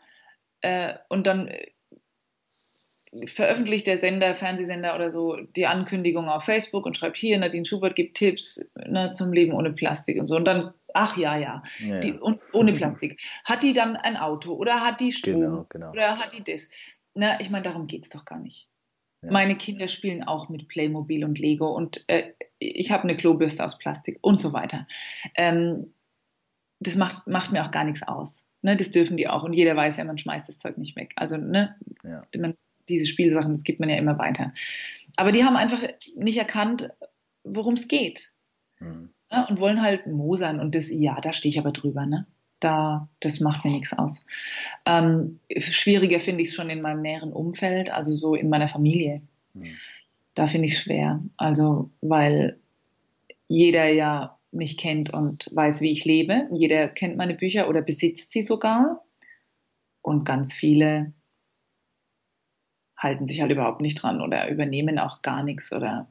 Äh, 0.61 0.95
und 1.09 1.27
dann 1.27 1.47
äh, 1.47 1.67
veröffentlicht 3.27 3.87
der 3.87 3.97
Sender, 3.97 4.35
Fernsehsender 4.35 4.95
oder 4.95 5.09
so 5.09 5.35
die 5.35 5.67
Ankündigung 5.67 6.27
auf 6.29 6.43
Facebook 6.43 6.85
und 6.85 6.95
schreibt 6.95 7.17
hier, 7.17 7.37
Nadine 7.37 7.65
Schubert 7.65 7.95
gibt 7.95 8.17
Tipps 8.17 8.71
ne, 8.75 9.11
zum 9.13 9.33
Leben 9.33 9.53
ohne 9.53 9.73
Plastik 9.73 10.19
und 10.19 10.27
so. 10.27 10.35
Und 10.35 10.45
dann, 10.45 10.73
ach 10.93 11.17
ja, 11.17 11.37
ja, 11.37 11.63
ja. 11.79 11.99
Die, 11.99 12.13
und 12.13 12.39
ohne 12.53 12.73
Plastik. 12.77 13.19
Hat 13.43 13.63
die 13.63 13.73
dann 13.73 13.95
ein 13.95 14.15
Auto 14.15 14.53
oder 14.53 14.81
hat 14.81 14.99
die 14.99 15.11
Strom 15.11 15.41
genau, 15.41 15.65
genau. 15.69 15.91
oder 15.91 16.19
hat 16.19 16.33
die 16.33 16.43
das? 16.43 16.69
Na, 17.15 17.39
ich 17.41 17.49
meine, 17.49 17.63
darum 17.63 17.87
geht 17.87 18.03
es 18.03 18.09
doch 18.09 18.25
gar 18.25 18.39
nicht. 18.39 18.68
Ja. 19.21 19.31
Meine 19.31 19.57
Kinder 19.57 19.87
spielen 19.87 20.23
auch 20.23 20.49
mit 20.49 20.67
Playmobil 20.67 21.25
und 21.25 21.39
Lego 21.39 21.67
und 21.67 22.05
äh, 22.07 22.31
ich 22.57 22.91
habe 22.91 23.03
eine 23.03 23.17
Klobürste 23.17 23.63
aus 23.63 23.77
Plastik 23.77 24.17
und 24.21 24.41
so 24.41 24.53
weiter. 24.53 24.87
Ähm, 25.35 25.93
das 26.79 26.95
macht, 26.95 27.27
macht 27.27 27.51
mir 27.51 27.65
auch 27.65 27.71
gar 27.71 27.83
nichts 27.83 28.03
aus. 28.03 28.45
Ne, 28.61 28.75
das 28.75 28.91
dürfen 28.91 29.17
die 29.17 29.27
auch. 29.27 29.43
Und 29.43 29.53
jeder 29.53 29.75
weiß 29.75 29.97
ja, 29.97 30.03
man 30.03 30.17
schmeißt 30.17 30.49
das 30.49 30.59
Zeug 30.59 30.77
nicht 30.77 30.95
weg. 30.95 31.13
Also, 31.15 31.37
ne, 31.37 31.75
ja. 32.03 32.25
man, 32.37 32.55
diese 32.89 33.07
Spielsachen, 33.07 33.51
das 33.51 33.63
gibt 33.63 33.79
man 33.79 33.89
ja 33.89 33.97
immer 33.97 34.17
weiter. 34.17 34.53
Aber 35.15 35.31
die 35.31 35.45
haben 35.45 35.55
einfach 35.55 35.81
nicht 36.15 36.37
erkannt, 36.37 36.89
worum 37.43 37.75
es 37.75 37.87
geht. 37.87 38.33
Mhm. 38.79 39.13
Ne, 39.31 39.47
und 39.47 39.59
wollen 39.59 39.81
halt 39.81 40.07
mosern. 40.07 40.59
Und 40.59 40.75
das, 40.75 40.89
ja, 40.89 41.21
da 41.21 41.31
stehe 41.31 41.49
ich 41.49 41.59
aber 41.59 41.71
drüber, 41.71 42.05
ne? 42.05 42.25
Da, 42.59 43.07
das 43.19 43.39
macht 43.39 43.65
mir 43.65 43.71
nichts 43.71 43.93
aus. 43.93 44.23
Ähm, 44.85 45.39
schwieriger 45.57 46.19
finde 46.19 46.41
ich 46.41 46.49
es 46.49 46.55
schon 46.55 46.69
in 46.69 46.81
meinem 46.81 47.01
näheren 47.01 47.31
Umfeld, 47.31 47.89
also 47.89 48.13
so 48.13 48.35
in 48.35 48.49
meiner 48.49 48.67
Familie. 48.67 49.21
Mhm. 49.53 49.75
Da 50.35 50.47
finde 50.47 50.67
ich 50.67 50.73
es 50.73 50.79
schwer. 50.79 51.21
Also, 51.37 51.89
weil 52.01 52.57
jeder 53.47 53.87
ja 53.87 54.37
mich 54.51 54.77
kennt 54.77 55.13
und 55.13 55.47
weiß, 55.51 55.81
wie 55.81 55.91
ich 55.91 56.05
lebe. 56.05 56.47
Jeder 56.51 56.87
kennt 56.87 57.17
meine 57.17 57.35
Bücher 57.35 57.69
oder 57.69 57.81
besitzt 57.81 58.31
sie 58.31 58.41
sogar. 58.41 59.03
Und 60.01 60.23
ganz 60.25 60.53
viele 60.53 61.13
halten 62.97 63.27
sich 63.27 63.41
halt 63.41 63.51
überhaupt 63.51 63.81
nicht 63.81 64.01
dran 64.01 64.21
oder 64.21 64.49
übernehmen 64.49 64.99
auch 64.99 65.21
gar 65.21 65.43
nichts 65.43 65.71
oder. 65.71 66.07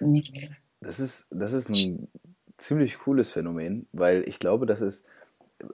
Nee. 0.00 0.50
Das 0.80 1.00
ist, 1.00 1.26
das 1.30 1.52
ist 1.52 1.68
ein 1.68 2.08
ziemlich 2.56 2.98
cooles 2.98 3.32
Phänomen, 3.32 3.88
weil 3.92 4.28
ich 4.28 4.38
glaube, 4.38 4.66
dass 4.66 4.80
es 4.80 5.04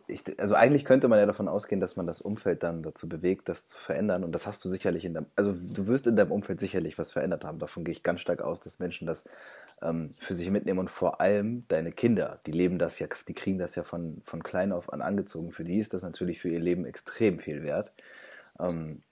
ich, 0.07 0.23
also 0.40 0.55
eigentlich 0.55 0.85
könnte 0.85 1.09
man 1.09 1.18
ja 1.18 1.27
davon 1.27 1.49
ausgehen, 1.49 1.81
dass 1.81 1.97
man 1.97 2.07
das 2.07 2.20
Umfeld 2.20 2.62
dann 2.62 2.83
dazu 2.83 3.09
bewegt, 3.09 3.49
das 3.49 3.66
zu 3.66 3.79
verändern. 3.79 4.25
Und 4.25 4.33
das 4.33 4.47
hast 4.47 4.64
du 4.64 4.68
sicherlich 4.68 5.05
in 5.05 5.14
deinem, 5.14 5.27
also 5.37 5.53
du 5.53 5.87
wirst 5.87 6.07
in 6.07 6.16
deinem 6.16 6.33
Umfeld 6.33 6.61
sicherlich 6.61 6.99
was 6.99 7.12
verändert 7.12 7.44
haben. 7.44 7.59
Davon 7.59 7.85
gehe 7.85 7.92
ich 7.92 8.03
ganz 8.03 8.20
stark 8.20 8.40
aus, 8.40 8.61
dass 8.61 8.79
Menschen 8.79 9.07
das 9.07 9.29
ähm, 9.83 10.14
für 10.18 10.35
sich 10.35 10.51
mitnehmen 10.51 10.79
und 10.79 10.90
vor 10.90 11.20
allem 11.20 11.64
deine 11.68 11.92
Kinder, 11.92 12.40
die 12.47 12.53
leben 12.53 12.79
das 12.79 12.99
ja, 12.99 13.09
die 13.29 13.35
kriegen 13.35 13.59
das 13.59 13.75
ja 13.75 13.85
von, 13.85 14.23
von 14.25 14.42
klein 14.42 14.73
auf 14.73 14.92
an 14.92 15.03
angezogen. 15.03 15.53
Für 15.53 15.64
die 15.64 15.79
ist 15.79 15.92
das 15.92 16.03
natürlich 16.03 16.40
für 16.40 16.49
ihr 16.49 16.61
Leben 16.61 16.87
extrem 16.87 17.38
viel 17.38 17.62
wert. 17.62 17.90
Ähm, 18.59 19.03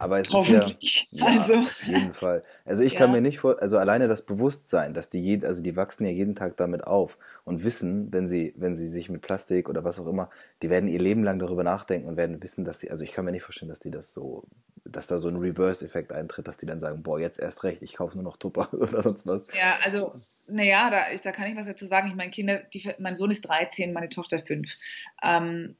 Aber 0.00 0.18
es 0.18 0.28
ist 0.28 0.48
ja, 0.48 0.66
ja 1.10 1.26
also. 1.26 1.54
auf 1.56 1.82
jeden 1.86 2.14
Fall. 2.14 2.42
Also 2.64 2.82
ich 2.82 2.92
ja. 2.94 3.00
kann 3.00 3.12
mir 3.12 3.20
nicht 3.20 3.38
vor, 3.38 3.60
also 3.60 3.76
alleine 3.76 4.08
das 4.08 4.24
Bewusstsein, 4.24 4.94
dass 4.94 5.10
die 5.10 5.18
je, 5.20 5.44
also 5.44 5.62
die 5.62 5.76
wachsen 5.76 6.06
ja 6.06 6.10
jeden 6.10 6.34
Tag 6.34 6.56
damit 6.56 6.86
auf 6.86 7.18
und 7.44 7.64
wissen, 7.64 8.10
wenn 8.10 8.26
sie, 8.26 8.54
wenn 8.56 8.76
sie 8.76 8.88
sich 8.88 9.10
mit 9.10 9.20
Plastik 9.20 9.68
oder 9.68 9.84
was 9.84 10.00
auch 10.00 10.06
immer, 10.06 10.30
die 10.62 10.70
werden 10.70 10.88
ihr 10.88 11.00
Leben 11.00 11.22
lang 11.22 11.38
darüber 11.38 11.64
nachdenken 11.64 12.08
und 12.08 12.16
werden 12.16 12.42
wissen, 12.42 12.64
dass 12.64 12.80
sie, 12.80 12.90
also 12.90 13.04
ich 13.04 13.12
kann 13.12 13.26
mir 13.26 13.30
nicht 13.30 13.42
vorstellen, 13.42 13.68
dass 13.68 13.80
die 13.80 13.90
das 13.90 14.14
so, 14.14 14.44
dass 14.86 15.06
da 15.06 15.18
so 15.18 15.28
ein 15.28 15.36
Reverse-Effekt 15.36 16.12
eintritt, 16.12 16.48
dass 16.48 16.56
die 16.56 16.64
dann 16.64 16.80
sagen, 16.80 17.02
boah, 17.02 17.20
jetzt 17.20 17.38
erst 17.38 17.62
recht, 17.62 17.82
ich 17.82 17.92
kaufe 17.92 18.14
nur 18.14 18.24
noch 18.24 18.38
Tupper 18.38 18.72
oder 18.72 19.02
sonst 19.02 19.26
was. 19.26 19.48
Ja, 19.48 19.80
also, 19.84 20.14
naja, 20.48 20.88
da, 20.88 21.00
da 21.22 21.30
kann 21.30 21.50
ich 21.50 21.56
was 21.56 21.66
dazu 21.66 21.84
sagen. 21.84 22.08
Ich 22.08 22.16
meine, 22.16 22.30
Kinder, 22.30 22.60
die, 22.72 22.90
mein 22.98 23.16
Sohn 23.16 23.30
ist 23.30 23.42
13, 23.42 23.92
meine 23.92 24.08
Tochter 24.08 24.40
5. 24.40 24.78
Ähm, 25.22 25.76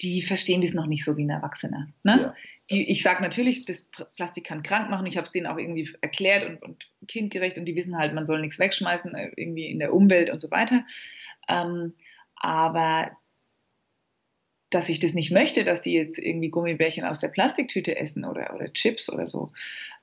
die 0.00 0.22
verstehen 0.22 0.60
das 0.60 0.74
noch 0.74 0.86
nicht 0.86 1.04
so 1.04 1.16
wie 1.16 1.24
ein 1.24 1.30
Erwachsener. 1.30 1.88
Ne? 2.04 2.20
Ja 2.20 2.34
die, 2.70 2.90
ich 2.90 3.02
sage 3.02 3.22
natürlich, 3.22 3.64
das 3.64 3.88
Plastik 4.16 4.44
kann 4.44 4.62
krank 4.62 4.90
machen. 4.90 5.06
Ich 5.06 5.16
habe 5.16 5.24
es 5.24 5.32
denen 5.32 5.46
auch 5.46 5.58
irgendwie 5.58 5.90
erklärt 6.00 6.46
und, 6.46 6.62
und, 6.62 6.86
kindgerecht 7.06 7.56
und 7.56 7.64
die 7.64 7.76
wissen 7.76 7.96
halt, 7.96 8.12
man 8.12 8.26
soll 8.26 8.40
nichts 8.40 8.58
wegschmeißen, 8.58 9.14
äh, 9.14 9.30
irgendwie 9.36 9.66
in 9.66 9.78
der 9.78 9.94
Umwelt 9.94 10.30
und 10.30 10.40
so 10.40 10.50
weiter. 10.50 10.84
Ähm, 11.48 11.94
aber 12.36 13.10
dass 14.70 14.90
ich 14.90 15.00
das 15.00 15.14
nicht 15.14 15.30
möchte, 15.30 15.64
dass 15.64 15.80
die 15.80 15.94
jetzt 15.94 16.18
irgendwie 16.18 16.50
Gummibärchen 16.50 17.04
aus 17.04 17.20
der 17.20 17.28
Plastiktüte 17.28 17.96
essen 17.96 18.24
oder, 18.24 18.54
oder 18.54 18.70
Chips 18.72 19.10
oder 19.10 19.26
so. 19.26 19.52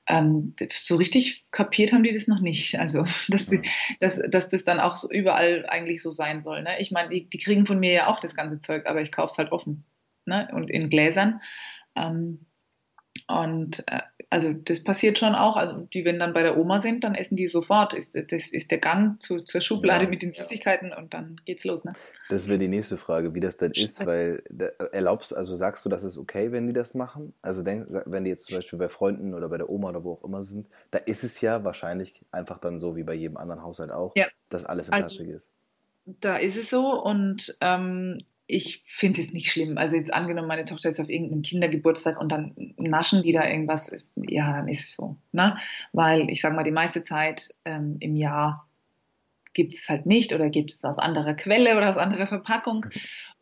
Ähm, 0.08 0.54
so 0.72 0.96
richtig 0.96 1.46
kapiert 1.52 1.92
haben 1.92 2.02
die 2.02 2.12
das 2.12 2.26
noch 2.26 2.40
nicht. 2.40 2.78
Also, 2.78 3.04
dass, 3.28 3.46
sie, 3.46 3.62
dass, 4.00 4.20
dass 4.28 4.48
das 4.48 4.64
dann 4.64 4.80
auch 4.80 4.96
so 4.96 5.08
überall 5.08 5.66
eigentlich 5.68 6.02
so 6.02 6.10
sein 6.10 6.40
soll. 6.40 6.62
Ne? 6.62 6.80
Ich 6.80 6.90
meine, 6.90 7.10
die, 7.10 7.28
die, 7.28 7.38
kriegen 7.38 7.66
von 7.66 7.78
mir 7.78 7.92
ja 7.92 8.06
auch 8.08 8.18
das 8.18 8.34
ganze 8.34 8.58
Zeug, 8.58 8.86
aber 8.86 9.02
ich 9.02 9.12
kaufe 9.12 9.30
es 9.32 9.38
halt 9.38 9.52
offen 9.52 9.84
ne? 10.24 10.48
und 10.52 10.68
in 10.68 10.88
Gläsern. 10.90 11.40
Ähm, 11.94 12.46
und 13.28 13.82
äh, 13.88 14.00
also 14.30 14.52
das 14.52 14.82
passiert 14.82 15.18
schon 15.18 15.34
auch. 15.34 15.56
Also 15.56 15.80
die, 15.92 16.04
wenn 16.04 16.18
dann 16.18 16.32
bei 16.32 16.42
der 16.42 16.56
Oma 16.56 16.78
sind, 16.78 17.04
dann 17.04 17.14
essen 17.14 17.36
die 17.36 17.48
sofort. 17.48 17.92
Ist, 17.94 18.14
das 18.14 18.52
ist 18.52 18.70
der 18.70 18.78
Gang 18.78 19.20
zu, 19.20 19.38
zur 19.38 19.60
Schublade 19.60 20.04
ja, 20.04 20.10
mit 20.10 20.22
den 20.22 20.32
Süßigkeiten 20.32 20.90
ja. 20.90 20.98
und 20.98 21.14
dann 21.14 21.40
geht's 21.44 21.64
los. 21.64 21.84
Ne? 21.84 21.92
Das 22.28 22.48
wäre 22.48 22.58
die 22.58 22.68
nächste 22.68 22.96
Frage, 22.96 23.34
wie 23.34 23.40
das 23.40 23.56
denn 23.56 23.72
ist, 23.72 24.04
weil 24.04 24.42
erlaubst, 24.92 25.36
also 25.36 25.56
sagst 25.56 25.84
du, 25.84 25.88
das 25.88 26.04
ist 26.04 26.18
okay, 26.18 26.52
wenn 26.52 26.66
die 26.66 26.72
das 26.72 26.94
machen? 26.94 27.34
Also 27.42 27.62
denk, 27.62 27.86
wenn 28.06 28.24
die 28.24 28.30
jetzt 28.30 28.46
zum 28.46 28.56
Beispiel 28.56 28.78
bei 28.78 28.88
Freunden 28.88 29.34
oder 29.34 29.48
bei 29.48 29.58
der 29.58 29.70
Oma 29.70 29.90
oder 29.90 30.04
wo 30.04 30.12
auch 30.14 30.24
immer 30.24 30.42
sind, 30.42 30.68
da 30.90 30.98
ist 30.98 31.24
es 31.24 31.40
ja 31.40 31.64
wahrscheinlich 31.64 32.20
einfach 32.30 32.58
dann 32.58 32.78
so 32.78 32.96
wie 32.96 33.04
bei 33.04 33.14
jedem 33.14 33.36
anderen 33.36 33.62
Haushalt 33.62 33.90
auch, 33.90 34.14
ja. 34.14 34.26
dass 34.48 34.64
alles 34.64 34.88
in 34.88 34.94
also 34.94 35.06
Plastik 35.06 35.26
also, 35.26 35.36
ist. 35.36 35.50
Da 36.20 36.36
ist 36.36 36.56
es 36.56 36.70
so 36.70 37.02
und 37.02 37.56
ähm, 37.60 38.18
ich 38.46 38.84
finde 38.86 39.22
es 39.22 39.32
nicht 39.32 39.50
schlimm. 39.50 39.76
Also 39.76 39.96
jetzt 39.96 40.12
angenommen, 40.12 40.48
meine 40.48 40.64
Tochter 40.64 40.88
ist 40.88 41.00
auf 41.00 41.08
irgendeinem 41.08 41.42
Kindergeburtstag 41.42 42.20
und 42.20 42.30
dann 42.30 42.54
naschen 42.76 43.22
die 43.22 43.32
da 43.32 43.46
irgendwas, 43.46 43.90
ja, 44.14 44.52
dann 44.52 44.68
ist 44.68 44.84
es 44.84 44.90
so. 44.92 45.16
Ne? 45.32 45.58
Weil 45.92 46.30
ich 46.30 46.40
sage 46.40 46.54
mal, 46.54 46.62
die 46.62 46.70
meiste 46.70 47.02
Zeit 47.02 47.54
ähm, 47.64 47.96
im 48.00 48.14
Jahr 48.14 48.68
gibt 49.52 49.74
es 49.74 49.88
halt 49.88 50.06
nicht 50.06 50.32
oder 50.32 50.48
gibt 50.50 50.72
es 50.72 50.84
aus 50.84 50.98
anderer 50.98 51.34
Quelle 51.34 51.76
oder 51.76 51.90
aus 51.90 51.96
anderer 51.96 52.26
Verpackung. 52.26 52.86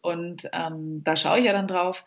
Und 0.01 0.49
ähm, 0.53 1.03
da 1.05 1.17
schaue 1.17 1.41
ich 1.41 1.45
ja 1.45 1.53
dann 1.53 1.69
drauf. 1.69 2.05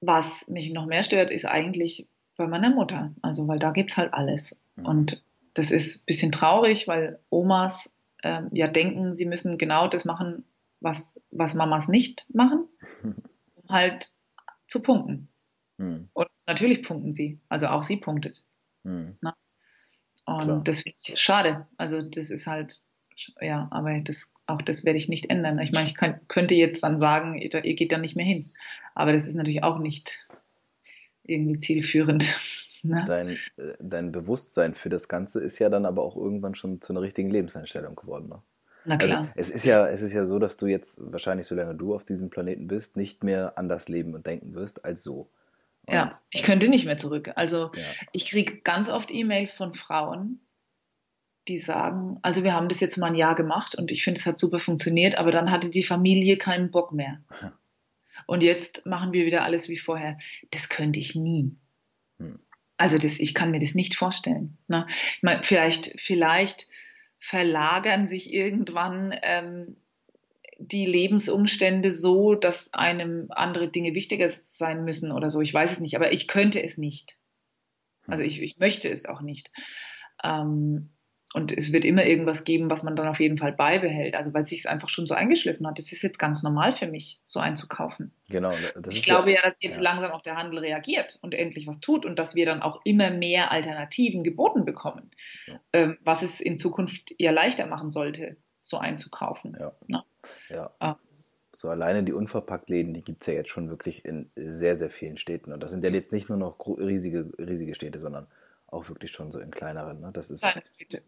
Was 0.00 0.46
mich 0.48 0.70
noch 0.70 0.86
mehr 0.86 1.02
stört, 1.02 1.30
ist 1.30 1.46
eigentlich 1.46 2.08
bei 2.36 2.46
meiner 2.46 2.70
Mutter. 2.70 3.14
Also, 3.22 3.48
weil 3.48 3.58
da 3.58 3.70
gibt 3.70 3.92
es 3.92 3.96
halt 3.96 4.12
alles. 4.12 4.56
Mhm. 4.76 4.86
Und 4.86 5.22
das 5.54 5.70
ist 5.70 6.02
ein 6.02 6.06
bisschen 6.06 6.32
traurig, 6.32 6.88
weil 6.88 7.20
Omas 7.30 7.90
ähm, 8.22 8.48
ja 8.52 8.66
denken, 8.66 9.14
sie 9.14 9.24
müssen 9.24 9.56
genau 9.56 9.86
das 9.86 10.04
machen, 10.04 10.44
was, 10.84 11.18
was 11.30 11.54
Mamas 11.54 11.88
nicht 11.88 12.26
machen, 12.32 12.68
um 13.02 13.14
halt 13.68 14.12
zu 14.68 14.82
punkten. 14.82 15.28
Hm. 15.78 16.08
Und 16.12 16.28
natürlich 16.46 16.82
punkten 16.82 17.10
sie, 17.10 17.40
also 17.48 17.66
auch 17.68 17.82
sie 17.82 17.96
punktet. 17.96 18.44
Hm. 18.84 19.16
Ne? 19.20 19.34
Und 20.26 20.44
Klar. 20.44 20.60
das 20.64 20.82
finde 20.82 20.98
ich 21.02 21.18
schade. 21.18 21.66
Also 21.76 22.00
das 22.02 22.30
ist 22.30 22.46
halt, 22.46 22.80
ja, 23.40 23.68
aber 23.70 23.98
das, 24.00 24.32
auch 24.46 24.62
das 24.62 24.84
werde 24.84 24.98
ich 24.98 25.08
nicht 25.08 25.30
ändern. 25.30 25.58
Ich 25.58 25.72
meine, 25.72 25.88
ich 25.88 25.94
kann, 25.94 26.20
könnte 26.28 26.54
jetzt 26.54 26.82
dann 26.82 26.98
sagen, 26.98 27.36
ihr, 27.36 27.52
ihr 27.64 27.74
geht 27.74 27.92
da 27.92 27.98
nicht 27.98 28.16
mehr 28.16 28.26
hin. 28.26 28.50
Aber 28.94 29.12
das 29.12 29.26
ist 29.26 29.34
natürlich 29.34 29.62
auch 29.62 29.78
nicht 29.78 30.18
irgendwie 31.24 31.60
zielführend. 31.60 32.24
Ne? 32.86 33.02
Dein, 33.06 33.28
äh, 33.28 33.38
dein 33.80 34.12
Bewusstsein 34.12 34.74
für 34.74 34.90
das 34.90 35.08
Ganze 35.08 35.40
ist 35.40 35.58
ja 35.58 35.70
dann 35.70 35.86
aber 35.86 36.02
auch 36.02 36.18
irgendwann 36.18 36.54
schon 36.54 36.82
zu 36.82 36.92
einer 36.92 37.00
richtigen 37.00 37.30
Lebenseinstellung 37.30 37.94
geworden. 37.96 38.28
Ne? 38.28 38.42
Na 38.84 38.96
also, 38.96 39.06
klar. 39.06 39.20
Also 39.20 39.32
es 39.36 39.50
ist 39.50 39.64
ja, 39.64 39.86
es 39.88 40.02
ist 40.02 40.12
ja 40.12 40.26
so, 40.26 40.38
dass 40.38 40.56
du 40.56 40.66
jetzt 40.66 40.98
wahrscheinlich, 41.00 41.46
solange 41.46 41.74
du 41.74 41.94
auf 41.94 42.04
diesem 42.04 42.30
Planeten 42.30 42.66
bist, 42.66 42.96
nicht 42.96 43.24
mehr 43.24 43.58
anders 43.58 43.88
leben 43.88 44.14
und 44.14 44.26
denken 44.26 44.54
wirst 44.54 44.84
als 44.84 45.02
so. 45.02 45.30
Und 45.86 45.94
ja, 45.94 46.10
ich 46.30 46.42
könnte 46.42 46.68
nicht 46.68 46.86
mehr 46.86 46.98
zurück. 46.98 47.32
Also 47.36 47.70
ja. 47.74 47.82
ich 48.12 48.30
kriege 48.30 48.60
ganz 48.60 48.88
oft 48.88 49.10
E-Mails 49.10 49.52
von 49.52 49.74
Frauen, 49.74 50.40
die 51.48 51.58
sagen, 51.58 52.18
also 52.22 52.42
wir 52.42 52.54
haben 52.54 52.68
das 52.68 52.80
jetzt 52.80 52.96
mal 52.96 53.08
ein 53.08 53.14
Jahr 53.14 53.34
gemacht 53.34 53.74
und 53.74 53.90
ich 53.90 54.02
finde, 54.02 54.18
es 54.18 54.26
hat 54.26 54.38
super 54.38 54.58
funktioniert, 54.58 55.16
aber 55.16 55.30
dann 55.30 55.50
hatte 55.50 55.68
die 55.68 55.84
Familie 55.84 56.38
keinen 56.38 56.70
Bock 56.70 56.92
mehr. 56.92 57.20
Und 58.26 58.42
jetzt 58.42 58.86
machen 58.86 59.12
wir 59.12 59.26
wieder 59.26 59.42
alles 59.42 59.68
wie 59.68 59.78
vorher. 59.78 60.18
Das 60.50 60.68
könnte 60.68 60.98
ich 60.98 61.14
nie. 61.14 61.54
Hm. 62.18 62.38
Also 62.76 62.98
das, 62.98 63.20
ich 63.20 63.34
kann 63.34 63.50
mir 63.50 63.58
das 63.58 63.74
nicht 63.74 63.94
vorstellen. 63.94 64.56
Ne? 64.68 64.86
Ich 64.88 65.22
meine, 65.22 65.42
vielleicht, 65.44 66.00
vielleicht 66.00 66.66
verlagern 67.26 68.06
sich 68.06 68.30
irgendwann 68.30 69.14
ähm, 69.22 69.76
die 70.58 70.84
Lebensumstände 70.84 71.90
so, 71.90 72.34
dass 72.34 72.72
einem 72.74 73.28
andere 73.30 73.68
Dinge 73.68 73.94
wichtiger 73.94 74.28
sein 74.28 74.84
müssen 74.84 75.10
oder 75.10 75.30
so. 75.30 75.40
Ich 75.40 75.54
weiß 75.54 75.72
es 75.72 75.80
nicht, 75.80 75.96
aber 75.96 76.12
ich 76.12 76.28
könnte 76.28 76.62
es 76.62 76.76
nicht. 76.76 77.16
Also 78.06 78.22
ich, 78.22 78.42
ich 78.42 78.58
möchte 78.58 78.90
es 78.90 79.06
auch 79.06 79.22
nicht. 79.22 79.50
Ähm, 80.22 80.90
und 81.34 81.50
es 81.50 81.72
wird 81.72 81.84
immer 81.84 82.06
irgendwas 82.06 82.44
geben, 82.44 82.70
was 82.70 82.84
man 82.84 82.94
dann 82.94 83.08
auf 83.08 83.18
jeden 83.18 83.38
Fall 83.38 83.50
beibehält. 83.50 84.14
Also 84.14 84.32
weil 84.32 84.42
es 84.42 84.50
sich 84.50 84.68
einfach 84.68 84.88
schon 84.88 85.08
so 85.08 85.14
eingeschliffen 85.14 85.66
hat. 85.66 85.80
Das 85.80 85.90
ist 85.90 86.00
jetzt 86.02 86.20
ganz 86.20 86.44
normal 86.44 86.72
für 86.74 86.86
mich, 86.86 87.20
so 87.24 87.40
einzukaufen. 87.40 88.12
Genau. 88.30 88.52
ich 88.88 89.02
glaube 89.02 89.32
ja, 89.32 89.40
ja, 89.42 89.50
dass 89.50 89.56
jetzt 89.58 89.76
ja. 89.78 89.82
langsam 89.82 90.12
auch 90.12 90.22
der 90.22 90.36
Handel 90.36 90.60
reagiert 90.60 91.18
und 91.22 91.34
endlich 91.34 91.66
was 91.66 91.80
tut 91.80 92.06
und 92.06 92.20
dass 92.20 92.36
wir 92.36 92.46
dann 92.46 92.62
auch 92.62 92.80
immer 92.84 93.10
mehr 93.10 93.50
Alternativen 93.50 94.22
geboten 94.22 94.64
bekommen, 94.64 95.10
ja. 95.48 95.60
ähm, 95.72 95.98
was 96.04 96.22
es 96.22 96.40
in 96.40 96.56
Zukunft 96.56 97.12
ja 97.18 97.32
leichter 97.32 97.66
machen 97.66 97.90
sollte, 97.90 98.36
so 98.60 98.78
einzukaufen. 98.78 99.56
Ja. 99.58 99.72
Ne? 99.88 100.04
ja. 100.50 100.70
Ah. 100.78 100.96
So 101.56 101.68
alleine 101.68 102.04
die 102.04 102.12
Unverpacktläden, 102.12 102.94
die 102.94 103.02
gibt 103.02 103.22
es 103.22 103.26
ja 103.26 103.34
jetzt 103.34 103.50
schon 103.50 103.68
wirklich 103.70 104.04
in 104.04 104.30
sehr, 104.36 104.76
sehr 104.76 104.90
vielen 104.90 105.16
Städten. 105.16 105.52
Und 105.52 105.64
das 105.64 105.72
sind 105.72 105.84
ja 105.84 105.90
jetzt 105.90 106.12
nicht 106.12 106.28
nur 106.28 106.38
noch 106.38 106.60
riesige, 106.78 107.32
riesige 107.38 107.74
Städte, 107.74 107.98
sondern 107.98 108.28
auch 108.74 108.88
wirklich 108.88 109.12
schon 109.12 109.30
so 109.30 109.38
in 109.38 109.50
kleineren. 109.50 110.00
Ne? 110.00 110.10
Das 110.12 110.30
ist 110.30 110.44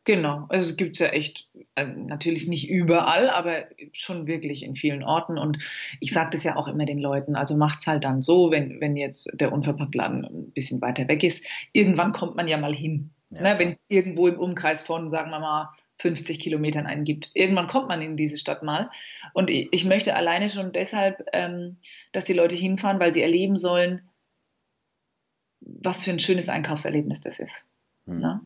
genau, 0.04 0.46
also 0.48 0.70
es 0.70 0.76
gibt 0.76 0.94
es 0.94 1.00
ja 1.00 1.08
echt, 1.08 1.48
also 1.74 1.92
natürlich 1.92 2.46
nicht 2.46 2.68
überall, 2.68 3.28
aber 3.28 3.66
schon 3.92 4.26
wirklich 4.26 4.62
in 4.62 4.76
vielen 4.76 5.02
Orten. 5.02 5.36
Und 5.36 5.58
ich 6.00 6.12
sage 6.12 6.30
das 6.32 6.44
ja 6.44 6.56
auch 6.56 6.68
immer 6.68 6.86
den 6.86 6.98
Leuten, 6.98 7.36
also 7.36 7.56
macht 7.56 7.80
es 7.80 7.86
halt 7.86 8.04
dann 8.04 8.22
so, 8.22 8.50
wenn, 8.50 8.80
wenn 8.80 8.96
jetzt 8.96 9.30
der 9.34 9.52
Unverpacktladen 9.52 10.24
ein 10.24 10.52
bisschen 10.52 10.80
weiter 10.80 11.08
weg 11.08 11.22
ist, 11.22 11.44
irgendwann 11.72 12.12
kommt 12.12 12.36
man 12.36 12.48
ja 12.48 12.56
mal 12.56 12.74
hin. 12.74 13.10
Ja, 13.30 13.42
ne? 13.42 13.58
Wenn 13.58 13.76
irgendwo 13.88 14.28
im 14.28 14.38
Umkreis 14.38 14.80
von, 14.80 15.10
sagen 15.10 15.30
wir 15.30 15.40
mal, 15.40 15.70
50 15.98 16.38
Kilometern 16.38 16.86
eingibt. 16.86 17.30
Irgendwann 17.32 17.68
kommt 17.68 17.88
man 17.88 18.02
in 18.02 18.16
diese 18.16 18.36
Stadt 18.36 18.62
mal. 18.62 18.90
Und 19.32 19.50
ich, 19.50 19.68
ich 19.72 19.84
möchte 19.84 20.14
alleine 20.14 20.50
schon 20.50 20.72
deshalb, 20.72 21.24
ähm, 21.32 21.78
dass 22.12 22.26
die 22.26 22.34
Leute 22.34 22.54
hinfahren, 22.54 23.00
weil 23.00 23.12
sie 23.12 23.22
erleben 23.22 23.56
sollen, 23.56 24.02
was 25.86 26.04
für 26.04 26.10
ein 26.10 26.18
schönes 26.18 26.48
Einkaufserlebnis 26.48 27.20
das 27.20 27.38
ist. 27.38 27.64
Mhm. 28.06 28.18
Ne? 28.20 28.40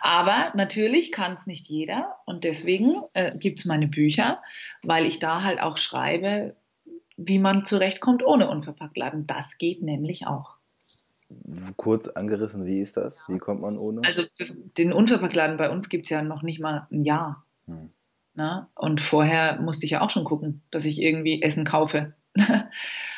Aber 0.00 0.52
natürlich 0.54 1.10
kann 1.12 1.32
es 1.32 1.46
nicht 1.46 1.66
jeder 1.66 2.16
und 2.24 2.44
deswegen 2.44 3.02
äh, 3.14 3.36
gibt 3.36 3.60
es 3.60 3.66
meine 3.66 3.88
Bücher, 3.88 4.40
weil 4.82 5.06
ich 5.06 5.18
da 5.18 5.42
halt 5.42 5.60
auch 5.60 5.76
schreibe, 5.76 6.54
wie 7.16 7.38
man 7.38 7.64
zurechtkommt 7.64 8.24
ohne 8.24 8.48
Unverpacktladen. 8.48 9.26
Das 9.26 9.58
geht 9.58 9.82
nämlich 9.82 10.26
auch. 10.26 10.56
Kurz 11.76 12.08
angerissen, 12.08 12.66
wie 12.66 12.80
ist 12.80 12.96
das? 12.96 13.22
Wie 13.26 13.38
kommt 13.38 13.62
man 13.62 13.78
ohne? 13.78 14.02
Also 14.06 14.24
den 14.76 14.92
Unverpacktladen 14.92 15.56
bei 15.56 15.70
uns 15.70 15.88
gibt 15.88 16.04
es 16.04 16.10
ja 16.10 16.22
noch 16.22 16.42
nicht 16.42 16.60
mal 16.60 16.86
ein 16.90 17.04
Jahr. 17.04 17.44
Hm. 17.66 17.90
Na? 18.34 18.70
Und 18.74 19.00
vorher 19.00 19.60
musste 19.60 19.84
ich 19.84 19.92
ja 19.92 20.00
auch 20.00 20.10
schon 20.10 20.24
gucken, 20.24 20.62
dass 20.70 20.84
ich 20.84 21.00
irgendwie 21.00 21.42
Essen 21.42 21.64
kaufe. 21.64 22.14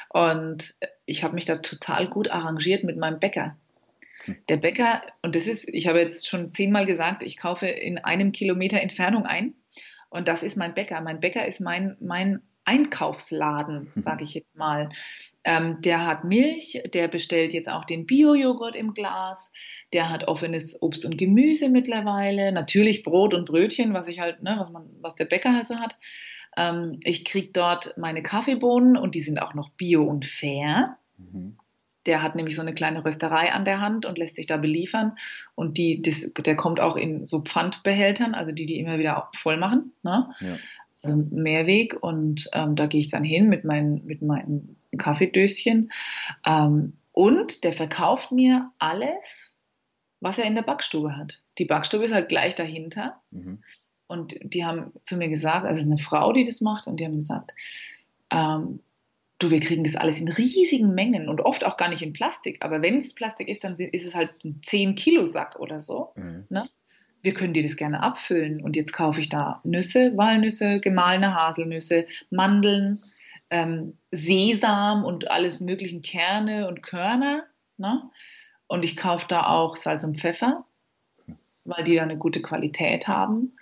Und 0.09 0.77
ich 1.07 1.25
habe 1.25 1.35
mich 1.35 1.45
da 1.45 1.57
total 1.57 2.09
gut 2.09 2.31
arrangiert 2.31 2.85
mit 2.85 2.97
meinem 2.97 3.19
Bäcker. 3.19 3.57
Der 4.49 4.57
Bäcker, 4.57 5.03
und 5.23 5.35
das 5.35 5.47
ist, 5.47 5.69
ich 5.69 5.87
habe 5.87 6.01
jetzt 6.01 6.27
schon 6.29 6.53
zehnmal 6.53 6.87
gesagt, 6.87 7.23
ich 7.23 7.37
kaufe 7.37 7.67
in 7.67 7.99
einem 7.99 8.33
Kilometer 8.33 8.81
Entfernung 8.81 9.27
ein. 9.27 9.55
Und 10.11 10.29
das 10.29 10.43
ist 10.43 10.57
mein 10.57 10.75
Bäcker. 10.75 11.01
Mein 11.01 11.21
Bäcker 11.21 11.47
ist 11.47 11.61
mein, 11.61 11.97
mein 12.01 12.41
Einkaufsladen, 12.65 13.91
sage 13.97 14.25
ich 14.25 14.35
jetzt 14.35 14.55
mal. 14.57 14.91
Ähm, 15.45 15.83
der 15.83 16.07
hat 16.07 16.25
Milch, 16.25 16.83
der 16.95 17.09
bestellt 17.09 17.53
jetzt 17.53 17.69
auch 17.69 17.85
den 17.85 18.07
Bio-Joghurt 18.07 18.75
im 18.77 18.95
Glas, 18.95 19.53
der 19.93 20.09
hat 20.09 20.27
offenes 20.27 20.81
Obst 20.81 21.05
und 21.05 21.19
Gemüse 21.19 21.69
mittlerweile, 21.69 22.51
natürlich 22.51 23.03
Brot 23.03 23.35
und 23.35 23.45
Brötchen, 23.45 23.93
was 23.93 24.09
ich 24.09 24.21
halt, 24.21 24.43
ne, 24.43 24.57
was 24.59 24.71
man, 24.71 24.89
was 25.03 25.15
der 25.17 25.27
Bäcker 25.27 25.53
halt 25.55 25.67
so 25.67 25.77
hat. 25.77 25.99
Ähm, 26.57 26.99
ich 27.05 27.27
kriege 27.27 27.51
dort 27.53 27.99
meine 27.99 28.23
Kaffeebohnen 28.23 28.97
und 28.97 29.15
die 29.15 29.21
sind 29.21 29.39
auch 29.39 29.53
noch 29.53 29.69
bio 29.71 30.05
und 30.05 30.25
fair. 30.25 30.97
Mhm. 31.19 31.59
Der 32.07 32.23
hat 32.23 32.35
nämlich 32.35 32.57
so 32.57 32.63
eine 32.63 32.75
kleine 32.75 33.05
Rösterei 33.05 33.53
an 33.53 33.65
der 33.65 33.81
Hand 33.81 34.07
und 34.07 34.19
lässt 34.19 34.37
sich 34.37 34.47
da 34.47 34.57
beliefern. 34.57 35.17
Und 35.55 35.79
die, 35.79 36.03
das, 36.03 36.33
der 36.35 36.57
kommt 36.57 36.81
auch 36.81 36.97
in 36.97 37.27
so 37.27 37.41
Pfandbehältern, 37.41 38.35
also 38.35 38.53
die, 38.53 38.67
die 38.67 38.79
immer 38.79 38.99
wieder 38.99 39.31
voll 39.37 39.57
machen. 39.57 39.93
Ne? 40.03 40.35
Ja. 40.41 40.57
Also 41.03 41.17
Mehrweg. 41.31 42.03
Und 42.03 42.49
ähm, 42.53 42.77
da 42.77 42.87
gehe 42.87 43.01
ich 43.01 43.09
dann 43.09 43.25
hin 43.25 43.49
mit, 43.49 43.65
mein, 43.65 44.03
mit 44.05 44.23
meinem 44.23 44.77
Kaffeedöschen. 44.99 45.93
Ähm, 46.47 46.95
und 47.13 47.65
der 47.65 47.73
verkauft 47.73 48.33
mir 48.33 48.71
alles, 48.79 49.53
was 50.21 50.39
er 50.39 50.47
in 50.47 50.55
der 50.55 50.63
Backstube 50.63 51.17
hat. 51.17 51.43
Die 51.59 51.65
Backstube 51.65 52.05
ist 52.05 52.13
halt 52.13 52.29
gleich 52.29 52.55
dahinter. 52.55 53.21
Mhm. 53.31 53.63
Und 54.07 54.37
die 54.43 54.65
haben 54.65 54.93
zu 55.05 55.17
mir 55.17 55.29
gesagt, 55.29 55.67
also 55.67 55.83
eine 55.83 55.99
Frau, 55.99 56.33
die 56.33 56.45
das 56.45 56.61
macht, 56.61 56.87
und 56.87 56.99
die 56.99 57.05
haben 57.05 57.17
gesagt, 57.17 57.53
ähm, 58.31 58.81
du, 59.45 59.51
wir 59.51 59.61
kriegen 59.61 59.85
das 59.85 59.97
alles 59.97 60.21
in 60.21 60.29
riesigen 60.29 60.95
Mengen 60.95 61.29
und 61.29 61.41
oft 61.41 61.65
auch 61.65 61.77
gar 61.77 61.89
nicht 61.89 62.03
in 62.03 62.13
Plastik. 62.13 62.59
Aber 62.65 62.83
wenn 62.83 62.97
es 62.97 63.15
Plastik 63.15 63.49
ist, 63.49 63.65
dann 63.65 63.77
ist 63.77 64.07
es 64.07 64.15
halt 64.15 64.31
ein 64.45 64.55
10-Kilo-Sack 64.55 65.61
oder 65.61 65.81
so. 65.81 66.13
Mhm. 66.17 66.47
Ne? 66.49 66.69
Wir 67.23 67.33
können 67.33 67.55
dir 67.55 67.63
das 67.63 67.77
gerne 67.77 68.03
abfüllen. 68.03 68.63
Und 68.63 68.77
jetzt 68.77 68.93
kaufe 68.93 69.21
ich 69.21 69.29
da 69.29 69.61
Nüsse, 69.65 70.13
Walnüsse, 70.17 70.81
gemahlene 70.81 71.35
Haselnüsse, 71.35 72.07
Mandeln, 72.31 72.99
ähm, 73.51 73.99
Sesam 74.11 75.05
und 75.05 75.31
alles 75.31 75.61
möglichen 75.61 76.03
Kerne 76.03 76.67
und 76.69 76.83
Körner. 76.83 77.45
Ne? 77.77 78.03
Und 78.67 78.85
ich 78.85 78.97
kaufe 78.97 79.27
da 79.29 79.47
auch 79.47 79.77
Salz 79.77 80.05
und 80.05 80.21
Pfeffer, 80.21 80.65
weil 81.65 81.85
die 81.85 81.97
da 81.97 82.03
eine 82.03 82.19
gute 82.19 82.43
Qualität 82.43 83.07
haben. 83.07 83.57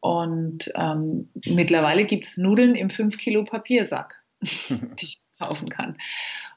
Und 0.00 0.70
ähm, 0.74 1.30
mittlerweile 1.46 2.04
gibt 2.04 2.26
es 2.26 2.36
Nudeln 2.36 2.74
im 2.74 2.90
5 2.90 3.16
Kilo 3.16 3.44
Papiersack, 3.44 4.22
die 4.40 5.06
ich 5.06 5.23
kaufen 5.38 5.68
kann. 5.68 5.96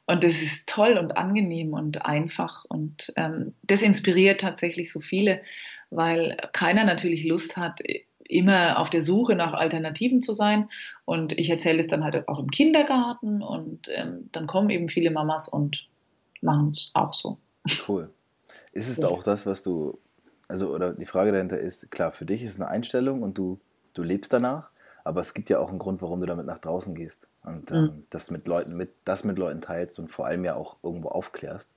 Und 0.05 0.23
das 0.23 0.41
ist 0.41 0.67
toll 0.67 0.97
und 0.97 1.17
angenehm 1.17 1.73
und 1.73 2.05
einfach. 2.05 2.65
Und 2.65 3.11
ähm, 3.17 3.53
das 3.63 3.81
inspiriert 3.81 4.41
tatsächlich 4.41 4.91
so 4.91 5.01
viele, 5.01 5.41
weil 5.89 6.37
keiner 6.53 6.85
natürlich 6.85 7.25
Lust 7.25 7.57
hat, 7.57 7.81
immer 8.29 8.79
auf 8.79 8.89
der 8.89 9.03
Suche 9.03 9.35
nach 9.35 9.53
Alternativen 9.53 10.21
zu 10.21 10.33
sein. 10.33 10.69
Und 11.05 11.33
ich 11.33 11.49
erzähle 11.49 11.79
es 11.79 11.87
dann 11.87 12.03
halt 12.03 12.27
auch 12.27 12.39
im 12.39 12.51
Kindergarten 12.51 13.41
und 13.41 13.89
ähm, 13.93 14.29
dann 14.31 14.47
kommen 14.47 14.69
eben 14.69 14.89
viele 14.89 15.11
Mamas 15.11 15.49
und 15.49 15.87
machen 16.41 16.71
es 16.71 16.91
auch 16.93 17.13
so. 17.13 17.37
Cool. 17.87 18.09
Ist 18.71 18.89
es 18.89 18.97
ja. 18.97 19.07
auch 19.07 19.23
das, 19.23 19.45
was 19.45 19.61
du 19.61 19.97
also 20.47 20.73
oder 20.73 20.93
die 20.93 21.05
Frage 21.05 21.31
dahinter 21.31 21.59
ist, 21.59 21.91
klar, 21.91 22.11
für 22.11 22.25
dich 22.25 22.43
ist 22.43 22.51
es 22.51 22.61
eine 22.61 22.69
Einstellung 22.69 23.21
und 23.21 23.37
du, 23.37 23.59
du 23.93 24.03
lebst 24.03 24.31
danach, 24.31 24.71
aber 25.03 25.21
es 25.21 25.33
gibt 25.33 25.49
ja 25.49 25.59
auch 25.59 25.69
einen 25.69 25.79
Grund, 25.79 26.01
warum 26.01 26.19
du 26.21 26.25
damit 26.25 26.45
nach 26.45 26.59
draußen 26.59 26.95
gehst 26.95 27.27
und 27.47 27.71
ähm, 27.71 27.81
mhm. 27.81 28.03
das 28.09 28.29
mit 28.29 28.45
Leuten, 28.45 28.77
mit, 28.77 28.89
das 29.05 29.23
mit 29.23 29.37
Leuten 29.37 29.61
teilst 29.61 29.97
und 29.99 30.09
vor 30.09 30.25
allem 30.25 30.43
ja 30.43 30.55
auch 30.55 30.83
irgendwo 30.83 31.09
aufklärst. 31.09 31.69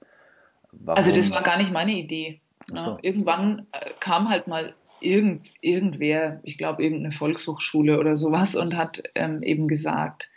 Warum? 0.72 0.98
Also 0.98 1.12
das 1.12 1.30
war 1.30 1.42
gar 1.42 1.56
nicht 1.56 1.72
meine 1.72 1.92
Idee. 1.92 2.40
So. 2.66 2.98
Irgendwann 3.02 3.66
äh, 3.72 3.90
kam 4.00 4.28
halt 4.28 4.46
mal 4.46 4.74
irgend, 5.00 5.50
irgendwer, 5.60 6.40
ich 6.42 6.58
glaube 6.58 6.82
irgendeine 6.82 7.12
Volkshochschule 7.12 7.98
oder 7.98 8.16
sowas 8.16 8.54
und 8.54 8.76
hat 8.76 9.02
ähm, 9.14 9.42
eben 9.42 9.66
gesagt, 9.66 10.28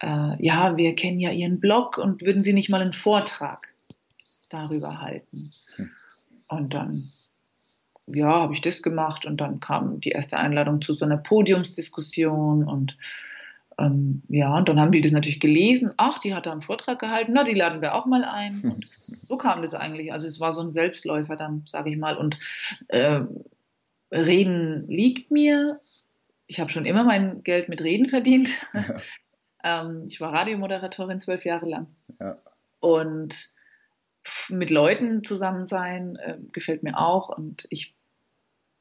äh, 0.00 0.44
ja, 0.44 0.76
wir 0.76 0.94
kennen 0.94 1.20
ja 1.20 1.30
Ihren 1.30 1.60
Blog 1.60 1.98
und 1.98 2.22
würden 2.22 2.42
Sie 2.42 2.52
nicht 2.52 2.68
mal 2.68 2.80
einen 2.80 2.94
Vortrag 2.94 3.72
darüber 4.50 5.00
halten? 5.00 5.50
Hm. 5.76 5.90
Und 6.48 6.74
dann 6.74 6.92
ja, 8.06 8.28
habe 8.28 8.54
ich 8.54 8.60
das 8.60 8.82
gemacht 8.82 9.24
und 9.24 9.40
dann 9.40 9.60
kam 9.60 10.00
die 10.00 10.10
erste 10.10 10.36
Einladung 10.36 10.82
zu 10.82 10.94
so 10.94 11.04
einer 11.04 11.16
Podiumsdiskussion 11.16 12.64
und 12.64 12.96
ähm, 13.82 14.22
ja, 14.28 14.56
und 14.56 14.68
dann 14.68 14.78
haben 14.78 14.92
die 14.92 15.00
das 15.00 15.12
natürlich 15.12 15.40
gelesen. 15.40 15.92
Ach, 15.96 16.20
die 16.20 16.34
hat 16.34 16.46
da 16.46 16.52
einen 16.52 16.62
Vortrag 16.62 17.00
gehalten, 17.00 17.32
na, 17.34 17.42
die 17.42 17.54
laden 17.54 17.82
wir 17.82 17.94
auch 17.94 18.06
mal 18.06 18.24
ein. 18.24 18.60
Und 18.62 18.86
so 18.86 19.36
kam 19.36 19.62
das 19.62 19.74
eigentlich. 19.74 20.12
Also 20.12 20.26
es 20.26 20.38
war 20.38 20.52
so 20.52 20.60
ein 20.60 20.70
Selbstläufer 20.70 21.36
dann, 21.36 21.64
sage 21.66 21.90
ich 21.90 21.96
mal. 21.96 22.16
Und 22.16 22.38
äh, 22.88 23.22
Reden 24.12 24.86
liegt 24.88 25.30
mir. 25.30 25.76
Ich 26.46 26.60
habe 26.60 26.70
schon 26.70 26.84
immer 26.84 27.02
mein 27.02 27.42
Geld 27.42 27.68
mit 27.68 27.82
Reden 27.82 28.08
verdient. 28.08 28.50
Ja. 28.72 29.00
ähm, 29.82 30.04
ich 30.06 30.20
war 30.20 30.32
Radiomoderatorin 30.32 31.18
zwölf 31.18 31.44
Jahre 31.44 31.68
lang. 31.68 31.86
Ja. 32.20 32.36
Und 32.78 33.50
mit 34.48 34.70
Leuten 34.70 35.24
zusammen 35.24 35.66
sein 35.66 36.16
äh, 36.16 36.38
gefällt 36.52 36.84
mir 36.84 36.96
auch 36.96 37.36
und 37.36 37.66
ich 37.70 37.96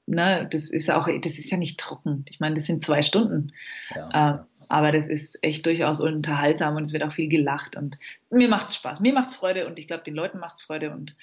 ne, 0.06 0.48
das 0.52 0.70
ist 0.70 0.90
auch 0.90 1.08
das 1.22 1.38
ist 1.38 1.50
ja 1.52 1.58
nicht 1.58 1.80
trocken. 1.80 2.26
Ich 2.30 2.40
meine, 2.40 2.56
das 2.56 2.66
sind 2.66 2.84
zwei 2.84 3.02
Stunden, 3.02 3.52
ja. 3.96 4.36
äh, 4.36 4.38
aber 4.70 4.92
das 4.92 5.08
ist 5.08 5.44
echt 5.44 5.66
durchaus 5.66 6.00
unterhaltsam 6.00 6.76
und 6.76 6.84
es 6.84 6.94
wird 6.94 7.04
auch 7.04 7.14
viel 7.14 7.30
gelacht 7.30 7.76
und 7.76 7.98
mir 8.30 8.48
macht's 8.48 8.76
Spaß, 8.76 9.00
mir 9.00 9.14
macht's 9.14 9.36
Freude 9.36 9.68
und 9.68 9.80
ich 9.80 9.88
glaube 9.88 10.04
den 10.04 10.16
Leuten 10.16 10.40
macht's 10.40 10.62
Freude 10.62 10.92
und 10.92 11.16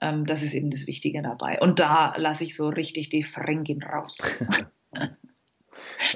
ähm, 0.00 0.26
das 0.26 0.42
ist 0.42 0.54
eben 0.54 0.70
das 0.70 0.86
Wichtige 0.86 1.22
dabei. 1.22 1.60
Und 1.60 1.78
da 1.78 2.14
lasse 2.16 2.44
ich 2.44 2.56
so 2.56 2.68
richtig 2.68 3.10
die 3.10 3.22
Fränkin 3.22 3.82
raus. 3.82 4.18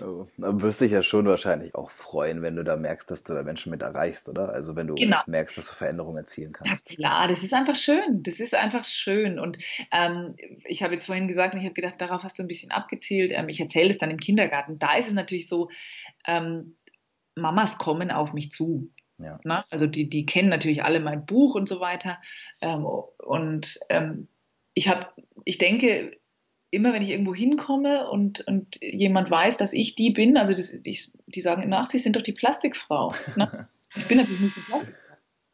Oh, 0.03 0.27
dann 0.37 0.61
wirst 0.63 0.81
dich 0.81 0.93
ja 0.93 1.03
schon 1.03 1.27
wahrscheinlich 1.27 1.75
auch 1.75 1.91
freuen, 1.91 2.43
wenn 2.43 2.57
du 2.57 2.65
da 2.65 2.77
merkst, 2.77 3.11
dass 3.11 3.25
du 3.25 3.35
da 3.35 3.43
Menschen 3.43 3.71
mit 3.71 3.83
erreichst, 3.83 4.29
oder? 4.29 4.51
Also 4.51 4.77
wenn 4.77 4.87
du 4.87 4.95
genau. 4.95 5.21
merkst, 5.27 5.59
dass 5.59 5.67
du 5.67 5.75
Veränderungen 5.75 6.19
erzielen 6.19 6.53
kannst. 6.53 6.89
Ja, 6.89 6.97
klar, 6.97 7.29
das 7.29 7.43
ist 7.43 7.55
einfach 7.55 7.75
schön. 7.75 8.23
Das 8.23 8.41
ist 8.41 8.55
einfach 8.55 8.85
schön. 8.85 9.39
Und 9.39 9.59
ähm, 9.93 10.37
ich 10.65 10.83
habe 10.83 10.95
jetzt 10.95 11.07
vorhin 11.07 11.29
gesagt, 11.29 11.55
ich 11.55 11.65
habe 11.65 11.75
gedacht, 11.75 11.97
darauf 11.99 12.23
hast 12.23 12.39
du 12.39 12.43
ein 12.43 12.49
bisschen 12.49 12.71
abgezielt. 12.71 13.33
Ähm, 13.33 13.49
ich 13.49 13.61
erzähle 13.61 13.91
es 13.91 13.99
dann 13.99 14.11
im 14.11 14.21
Kindergarten. 14.21 14.79
Da 14.79 14.97
ist 14.97 15.09
es 15.09 15.15
natürlich 15.15 15.49
so, 15.49 15.71
ähm, 16.27 16.77
Mamas 17.35 17.79
kommen 17.79 18.11
auf 18.11 18.33
mich 18.33 18.51
zu. 18.51 18.91
Ja. 19.19 19.41
Na? 19.45 19.65
Also 19.71 19.87
die, 19.87 20.09
die 20.09 20.27
kennen 20.27 20.49
natürlich 20.49 20.85
alle 20.85 21.01
mein 21.01 21.27
Buch 21.27 21.55
und 21.55 21.69
so 21.69 21.81
weiter. 21.81 22.19
Ähm, 22.63 22.85
und 22.85 23.81
ähm, 23.89 24.29
ich 24.75 24.89
habe, 24.89 25.09
ich 25.45 25.59
denke, 25.59 26.19
immer 26.71 26.93
wenn 26.93 27.03
ich 27.03 27.11
irgendwo 27.11 27.35
hinkomme 27.35 28.11
und, 28.11 28.47
und 28.47 28.79
jemand 28.83 29.31
weiß, 29.31 29.57
dass 29.57 29.73
ich 29.73 29.95
die 29.95 30.11
bin, 30.11 30.37
also 30.37 30.53
das, 30.53 30.71
die, 30.71 30.99
die 31.27 31.41
sagen 31.41 31.63
immer, 31.63 31.79
ach, 31.79 31.87
Sie 31.87 31.99
sind 31.99 32.17
doch 32.17 32.23
die 32.23 32.33
Plastikfrau. 32.33 33.15
Ne? 33.37 33.51
Ich 33.97 34.07
bin 34.07 34.19
natürlich 34.19 34.41
nicht 34.41 34.57
die 34.57 34.61
Plastikfrau. 34.61 35.09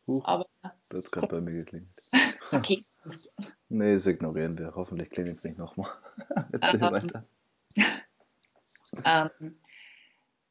Huch, 0.08 0.24
aber 0.24 0.46
das 0.90 1.04
hat 1.04 1.12
gerade 1.12 1.26
bei 1.28 1.40
mir 1.40 1.52
geklingelt. 1.52 1.92
okay. 2.52 2.84
Nee, 3.70 3.94
das 3.94 4.06
ignorieren 4.06 4.56
wir. 4.56 4.74
Hoffentlich 4.76 5.10
klingelt 5.10 5.38
es 5.38 5.44
nicht 5.44 5.58
nochmal. 5.58 5.90
Erzähl 6.52 6.80
ähm, 6.80 6.92
weiter. 6.92 7.24
Ähm, 9.04 9.56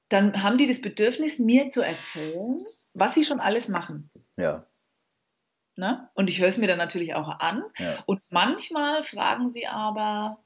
dann 0.09 0.43
haben 0.43 0.57
die 0.57 0.67
das 0.67 0.81
Bedürfnis, 0.81 1.39
mir 1.39 1.69
zu 1.69 1.81
erzählen, 1.81 2.59
was 2.93 3.13
sie 3.13 3.23
schon 3.23 3.39
alles 3.39 3.69
machen. 3.69 4.09
Ja. 4.35 4.65
Ne? 5.75 6.09
Und 6.15 6.29
ich 6.29 6.39
höre 6.39 6.49
es 6.49 6.57
mir 6.57 6.67
dann 6.67 6.77
natürlich 6.77 7.15
auch 7.15 7.29
an. 7.39 7.63
Ja. 7.77 8.03
Und 8.05 8.21
manchmal 8.29 9.03
fragen 9.03 9.49
sie 9.49 9.67
aber, 9.67 10.42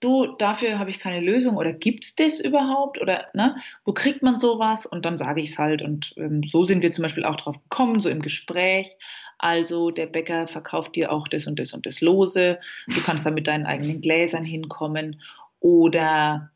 du, 0.00 0.26
dafür 0.38 0.78
habe 0.78 0.90
ich 0.90 1.00
keine 1.00 1.20
Lösung 1.20 1.56
oder 1.56 1.72
gibt 1.72 2.04
es 2.04 2.14
das 2.14 2.40
überhaupt 2.40 3.00
oder 3.00 3.26
ne, 3.34 3.56
wo 3.84 3.92
kriegt 3.92 4.22
man 4.22 4.38
sowas? 4.38 4.86
Und 4.86 5.04
dann 5.04 5.18
sage 5.18 5.40
ich 5.40 5.50
es 5.50 5.58
halt. 5.58 5.82
Und 5.82 6.14
ähm, 6.16 6.42
so 6.50 6.64
sind 6.66 6.82
wir 6.82 6.92
zum 6.92 7.02
Beispiel 7.02 7.24
auch 7.24 7.36
drauf 7.36 7.56
gekommen, 7.62 8.00
so 8.00 8.08
im 8.08 8.22
Gespräch. 8.22 8.96
Also 9.38 9.90
der 9.90 10.06
Bäcker 10.06 10.48
verkauft 10.48 10.96
dir 10.96 11.12
auch 11.12 11.28
das 11.28 11.46
und 11.46 11.58
das 11.58 11.72
und 11.72 11.86
das 11.86 12.00
Lose. 12.00 12.58
Du 12.86 13.00
kannst 13.02 13.26
da 13.26 13.30
mit 13.30 13.46
deinen 13.46 13.66
eigenen 13.66 14.00
Gläsern 14.00 14.44
hinkommen. 14.44 15.20
Oder 15.60 16.50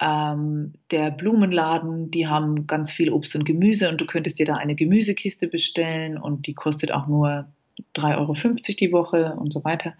ähm, 0.00 0.74
der 0.90 1.10
Blumenladen, 1.10 2.10
die 2.10 2.26
haben 2.26 2.66
ganz 2.66 2.90
viel 2.90 3.10
Obst 3.10 3.34
und 3.36 3.44
Gemüse 3.44 3.88
und 3.88 4.00
du 4.00 4.06
könntest 4.06 4.38
dir 4.38 4.46
da 4.46 4.56
eine 4.56 4.74
Gemüsekiste 4.74 5.48
bestellen 5.48 6.16
und 6.18 6.46
die 6.46 6.54
kostet 6.54 6.92
auch 6.92 7.06
nur 7.06 7.46
3,50 7.94 8.16
Euro 8.16 8.34
die 8.80 8.92
Woche 8.92 9.34
und 9.38 9.52
so 9.52 9.64
weiter. 9.64 9.94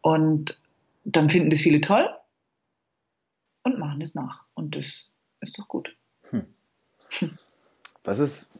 Und 0.00 0.60
dann 1.04 1.28
finden 1.28 1.50
das 1.50 1.60
viele 1.60 1.80
toll 1.80 2.08
und 3.62 3.78
machen 3.78 4.00
es 4.00 4.14
nach. 4.14 4.44
Und 4.54 4.76
das 4.76 5.08
ist 5.40 5.58
doch 5.58 5.68
gut. 5.68 5.96
Hm. 6.30 6.46
Was 8.04 8.18
ist, 8.18 8.50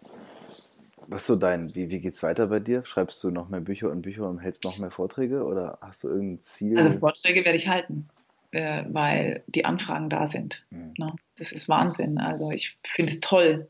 was 1.08 1.26
so 1.26 1.36
dein, 1.36 1.74
wie, 1.74 1.90
wie 1.90 2.00
geht's 2.00 2.22
weiter 2.22 2.46
bei 2.48 2.60
dir? 2.60 2.84
Schreibst 2.84 3.22
du 3.24 3.30
noch 3.30 3.48
mehr 3.48 3.60
Bücher 3.60 3.90
und 3.90 4.02
Bücher 4.02 4.28
und 4.28 4.38
hältst 4.38 4.64
noch 4.64 4.78
mehr 4.78 4.90
Vorträge 4.90 5.44
oder 5.44 5.78
hast 5.80 6.04
du 6.04 6.08
irgendein 6.08 6.42
Ziel? 6.42 6.78
Also 6.78 6.98
Vorträge 6.98 7.44
werde 7.44 7.56
ich 7.56 7.68
halten, 7.68 8.08
äh, 8.52 8.84
weil 8.88 9.42
die 9.46 9.64
Anfragen 9.64 10.08
da 10.08 10.28
sind. 10.28 10.62
Hm. 10.68 10.94
Ne? 10.96 11.14
Das 11.38 11.52
ist 11.52 11.68
Wahnsinn. 11.68 12.18
Also 12.18 12.50
ich 12.50 12.76
finde 12.82 13.12
es 13.12 13.20
toll, 13.20 13.68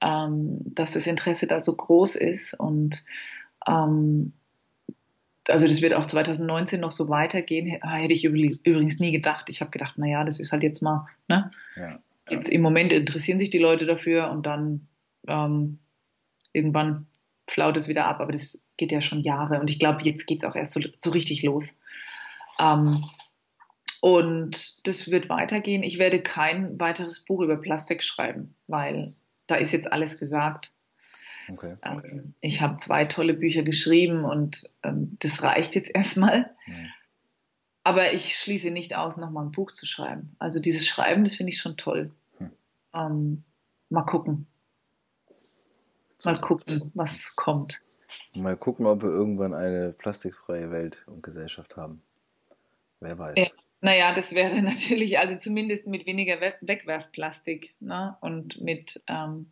ähm, 0.00 0.58
dass 0.64 0.92
das 0.92 1.06
Interesse 1.06 1.46
da 1.46 1.60
so 1.60 1.74
groß 1.74 2.16
ist 2.16 2.54
und 2.54 3.04
ähm, 3.66 4.32
also 5.48 5.66
das 5.66 5.82
wird 5.82 5.94
auch 5.94 6.06
2019 6.06 6.80
noch 6.80 6.90
so 6.90 7.08
weitergehen, 7.08 7.66
hätte 7.82 8.14
ich 8.14 8.24
übrigens 8.24 9.00
nie 9.00 9.12
gedacht. 9.12 9.48
Ich 9.48 9.60
habe 9.60 9.70
gedacht, 9.70 9.98
naja, 9.98 10.24
das 10.24 10.38
ist 10.38 10.52
halt 10.52 10.62
jetzt 10.62 10.82
mal, 10.82 11.06
ne? 11.28 11.50
Ja, 11.76 11.98
Jetzt 12.30 12.48
im 12.48 12.62
Moment 12.62 12.92
interessieren 12.92 13.40
sich 13.40 13.50
die 13.50 13.58
Leute 13.58 13.84
dafür 13.84 14.30
und 14.30 14.46
dann 14.46 14.88
ähm, 15.26 15.78
irgendwann 16.52 17.06
flaut 17.48 17.76
es 17.76 17.88
wieder 17.88 18.06
ab, 18.06 18.20
aber 18.20 18.32
das 18.32 18.60
geht 18.76 18.92
ja 18.92 19.00
schon 19.00 19.20
Jahre 19.20 19.60
und 19.60 19.68
ich 19.68 19.78
glaube, 19.78 20.02
jetzt 20.02 20.26
geht 20.26 20.42
es 20.42 20.48
auch 20.48 20.56
erst 20.56 20.72
so, 20.72 20.80
so 20.98 21.10
richtig 21.10 21.42
los. 21.42 21.74
Ähm, 22.58 23.04
und 24.00 24.86
das 24.86 25.10
wird 25.10 25.28
weitergehen. 25.28 25.82
Ich 25.82 25.98
werde 25.98 26.20
kein 26.20 26.78
weiteres 26.80 27.24
Buch 27.24 27.40
über 27.40 27.56
Plastik 27.56 28.02
schreiben, 28.02 28.54
weil 28.66 29.12
da 29.46 29.56
ist 29.56 29.72
jetzt 29.72 29.92
alles 29.92 30.18
gesagt. 30.18 30.72
Okay. 31.50 31.74
Ähm, 31.82 32.34
ich 32.40 32.60
habe 32.60 32.76
zwei 32.76 33.04
tolle 33.04 33.34
Bücher 33.34 33.62
geschrieben 33.62 34.24
und 34.24 34.64
ähm, 34.84 35.16
das 35.20 35.42
reicht 35.42 35.74
jetzt 35.74 35.90
erstmal. 35.94 36.50
Ja. 36.66 36.74
Aber 37.84 38.12
ich 38.12 38.38
schließe 38.38 38.70
nicht 38.70 38.94
aus, 38.94 39.16
nochmal 39.16 39.44
ein 39.44 39.52
Buch 39.52 39.72
zu 39.72 39.86
schreiben. 39.86 40.36
Also 40.38 40.60
dieses 40.60 40.86
Schreiben, 40.86 41.24
das 41.24 41.34
finde 41.34 41.50
ich 41.52 41.58
schon 41.58 41.76
toll. 41.76 42.12
Hm. 42.38 42.50
Ähm, 42.94 43.44
mal 43.88 44.02
gucken. 44.02 44.46
Mal 46.24 46.40
gucken, 46.40 46.92
was 46.94 47.34
kommt. 47.34 47.80
Mal 48.34 48.56
gucken, 48.56 48.86
ob 48.86 49.02
wir 49.02 49.10
irgendwann 49.10 49.54
eine 49.54 49.92
plastikfreie 49.92 50.70
Welt 50.70 51.02
und 51.06 51.22
Gesellschaft 51.22 51.76
haben. 51.76 52.00
Wer 53.00 53.18
weiß. 53.18 53.36
Ja, 53.36 53.46
naja, 53.80 54.14
das 54.14 54.34
wäre 54.34 54.62
natürlich, 54.62 55.18
also 55.18 55.36
zumindest 55.36 55.86
mit 55.86 56.06
weniger 56.06 56.40
Wegwerfplastik 56.40 57.74
ne? 57.80 58.16
und 58.20 58.60
mit 58.60 59.02
ähm, 59.08 59.50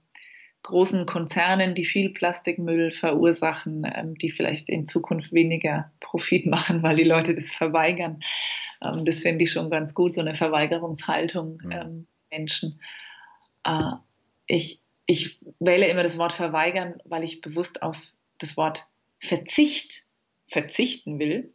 großen 0.62 1.06
Konzernen, 1.06 1.74
die 1.74 1.84
viel 1.84 2.10
Plastikmüll 2.10 2.92
verursachen, 2.92 3.90
ähm, 3.94 4.14
die 4.16 4.30
vielleicht 4.30 4.68
in 4.68 4.86
Zukunft 4.86 5.32
weniger 5.32 5.90
Profit 6.00 6.46
machen, 6.46 6.82
weil 6.82 6.96
die 6.96 7.04
Leute 7.04 7.34
das 7.34 7.52
verweigern. 7.52 8.20
Ähm, 8.84 9.04
das 9.04 9.20
finde 9.20 9.44
ich 9.44 9.52
schon 9.52 9.70
ganz 9.70 9.94
gut, 9.94 10.14
so 10.14 10.20
eine 10.20 10.36
Verweigerungshaltung 10.36 11.62
ähm, 11.70 12.06
Menschen. 12.30 12.80
Äh, 13.64 13.92
ich, 14.46 14.82
ich 15.06 15.40
wähle 15.58 15.88
immer 15.88 16.02
das 16.02 16.18
Wort 16.18 16.32
verweigern, 16.32 17.00
weil 17.04 17.24
ich 17.24 17.40
bewusst 17.40 17.82
auf 17.82 17.96
das 18.38 18.56
Wort 18.56 18.86
Verzicht 19.18 20.06
verzichten 20.48 21.18
will. 21.18 21.52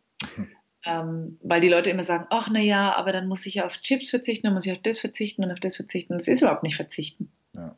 Ähm, 0.88 1.40
weil 1.42 1.62
die 1.62 1.70
Leute 1.70 1.90
immer 1.90 2.04
sagen, 2.04 2.28
ach 2.30 2.48
na 2.52 2.60
ja, 2.60 2.96
aber 2.96 3.12
dann 3.12 3.28
muss 3.28 3.46
ich 3.48 3.64
auf 3.64 3.78
Chips 3.82 4.12
verzichten, 4.12 4.46
dann 4.46 4.54
muss 4.54 4.68
ich 4.68 4.72
auf 4.72 4.82
das 4.84 5.00
verzichten 5.00 5.44
und 5.44 5.52
auf 5.52 5.60
das 5.60 5.76
verzichten. 5.76 6.14
Das 6.14 6.28
ist 6.28 6.42
überhaupt 6.42 6.62
nicht 6.62 6.76
verzichten. 6.76 7.32
Ja. 7.56 7.76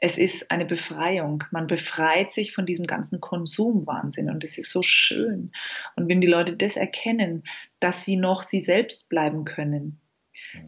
Es 0.00 0.16
ist 0.16 0.50
eine 0.50 0.64
Befreiung. 0.64 1.44
Man 1.50 1.66
befreit 1.66 2.32
sich 2.32 2.54
von 2.54 2.66
diesem 2.66 2.86
ganzen 2.86 3.20
Konsumwahnsinn 3.20 4.30
und 4.30 4.44
es 4.44 4.56
ist 4.56 4.70
so 4.70 4.82
schön. 4.82 5.50
Und 5.96 6.08
wenn 6.08 6.20
die 6.20 6.28
Leute 6.28 6.56
das 6.56 6.76
erkennen, 6.76 7.42
dass 7.80 8.04
sie 8.04 8.16
noch 8.16 8.44
sie 8.44 8.60
selbst 8.60 9.08
bleiben 9.08 9.44
können, 9.44 10.00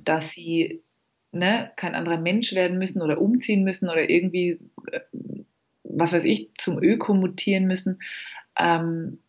dass 0.05 0.31
sie 0.31 0.83
ne, 1.33 1.70
kein 1.76 1.95
anderer 1.95 2.18
Mensch 2.18 2.55
werden 2.55 2.78
müssen 2.78 3.03
oder 3.03 3.20
umziehen 3.20 3.62
müssen 3.62 3.89
oder 3.89 4.11
irgendwie, 4.11 4.59
äh, 4.91 5.01
was 5.85 6.12
weiß 6.12 6.24
ich, 6.24 6.51
zum 6.57 6.83
Öko 6.83 7.14
mutieren 7.14 7.66
müssen, 7.66 8.01
ähm, 8.59 9.20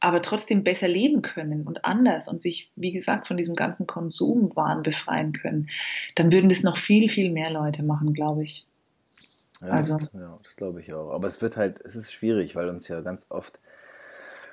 aber 0.00 0.20
trotzdem 0.20 0.64
besser 0.64 0.86
leben 0.86 1.22
können 1.22 1.66
und 1.66 1.86
anders 1.86 2.28
und 2.28 2.42
sich, 2.42 2.70
wie 2.76 2.92
gesagt, 2.92 3.26
von 3.26 3.38
diesem 3.38 3.56
ganzen 3.56 3.86
Konsumwahn 3.86 4.82
befreien 4.82 5.32
können, 5.32 5.70
dann 6.14 6.30
würden 6.30 6.50
das 6.50 6.62
noch 6.62 6.76
viel, 6.76 7.08
viel 7.08 7.30
mehr 7.30 7.50
Leute 7.50 7.82
machen, 7.82 8.12
glaube 8.12 8.44
ich. 8.44 8.66
Ja, 9.60 9.68
also. 9.68 9.96
das, 9.96 10.12
ja, 10.12 10.38
das 10.42 10.56
glaube 10.56 10.80
ich 10.80 10.92
auch. 10.92 11.12
Aber 11.12 11.26
es 11.26 11.40
wird 11.42 11.56
halt, 11.56 11.80
es 11.84 11.96
ist 11.96 12.12
schwierig, 12.12 12.56
weil 12.56 12.68
uns 12.68 12.88
ja 12.88 13.00
ganz 13.00 13.26
oft, 13.28 13.58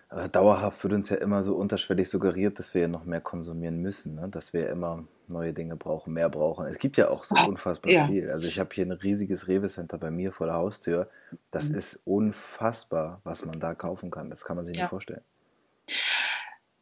äh, 0.10 0.30
dauerhaft 0.30 0.84
wird 0.84 0.94
uns 0.94 1.10
ja 1.10 1.18
immer 1.18 1.44
so 1.44 1.56
unterschwellig 1.56 2.10
suggeriert, 2.10 2.60
dass 2.60 2.74
wir 2.74 2.84
ja 2.84 2.88
noch 2.88 3.06
mehr 3.06 3.22
konsumieren 3.22 3.78
müssen, 3.78 4.16
ne? 4.16 4.28
dass 4.30 4.54
wir 4.54 4.70
immer 4.70 5.06
neue 5.28 5.54
Dinge 5.54 5.76
brauchen, 5.76 6.14
mehr 6.14 6.30
brauchen. 6.30 6.68
Es 6.68 6.78
gibt 6.78 6.98
ja 6.98 7.10
auch 7.10 7.24
so 7.24 7.36
unfassbar 7.48 7.92
ja. 7.92 8.08
viel. 8.08 8.30
Also 8.30 8.48
ich 8.48 8.60
habe 8.60 8.70
hier 8.74 8.86
ein 8.86 8.92
riesiges 8.92 9.48
Rewe-Center 9.48 9.98
bei 9.98 10.12
mir 10.12 10.32
vor 10.32 10.48
der 10.48 10.58
Haustür. 10.58 11.10
Das 11.50 11.70
mhm. 11.70 11.76
ist 11.76 12.02
unfassbar, 12.06 13.22
was 13.24 13.46
man 13.46 13.60
da 13.60 13.74
kaufen 13.74 14.12
kann. 14.12 14.30
Das 14.30 14.44
kann 14.44 14.58
man 14.58 14.66
sich 14.66 14.76
ja. 14.76 14.84
nicht 14.84 14.90
vorstellen. 14.90 15.24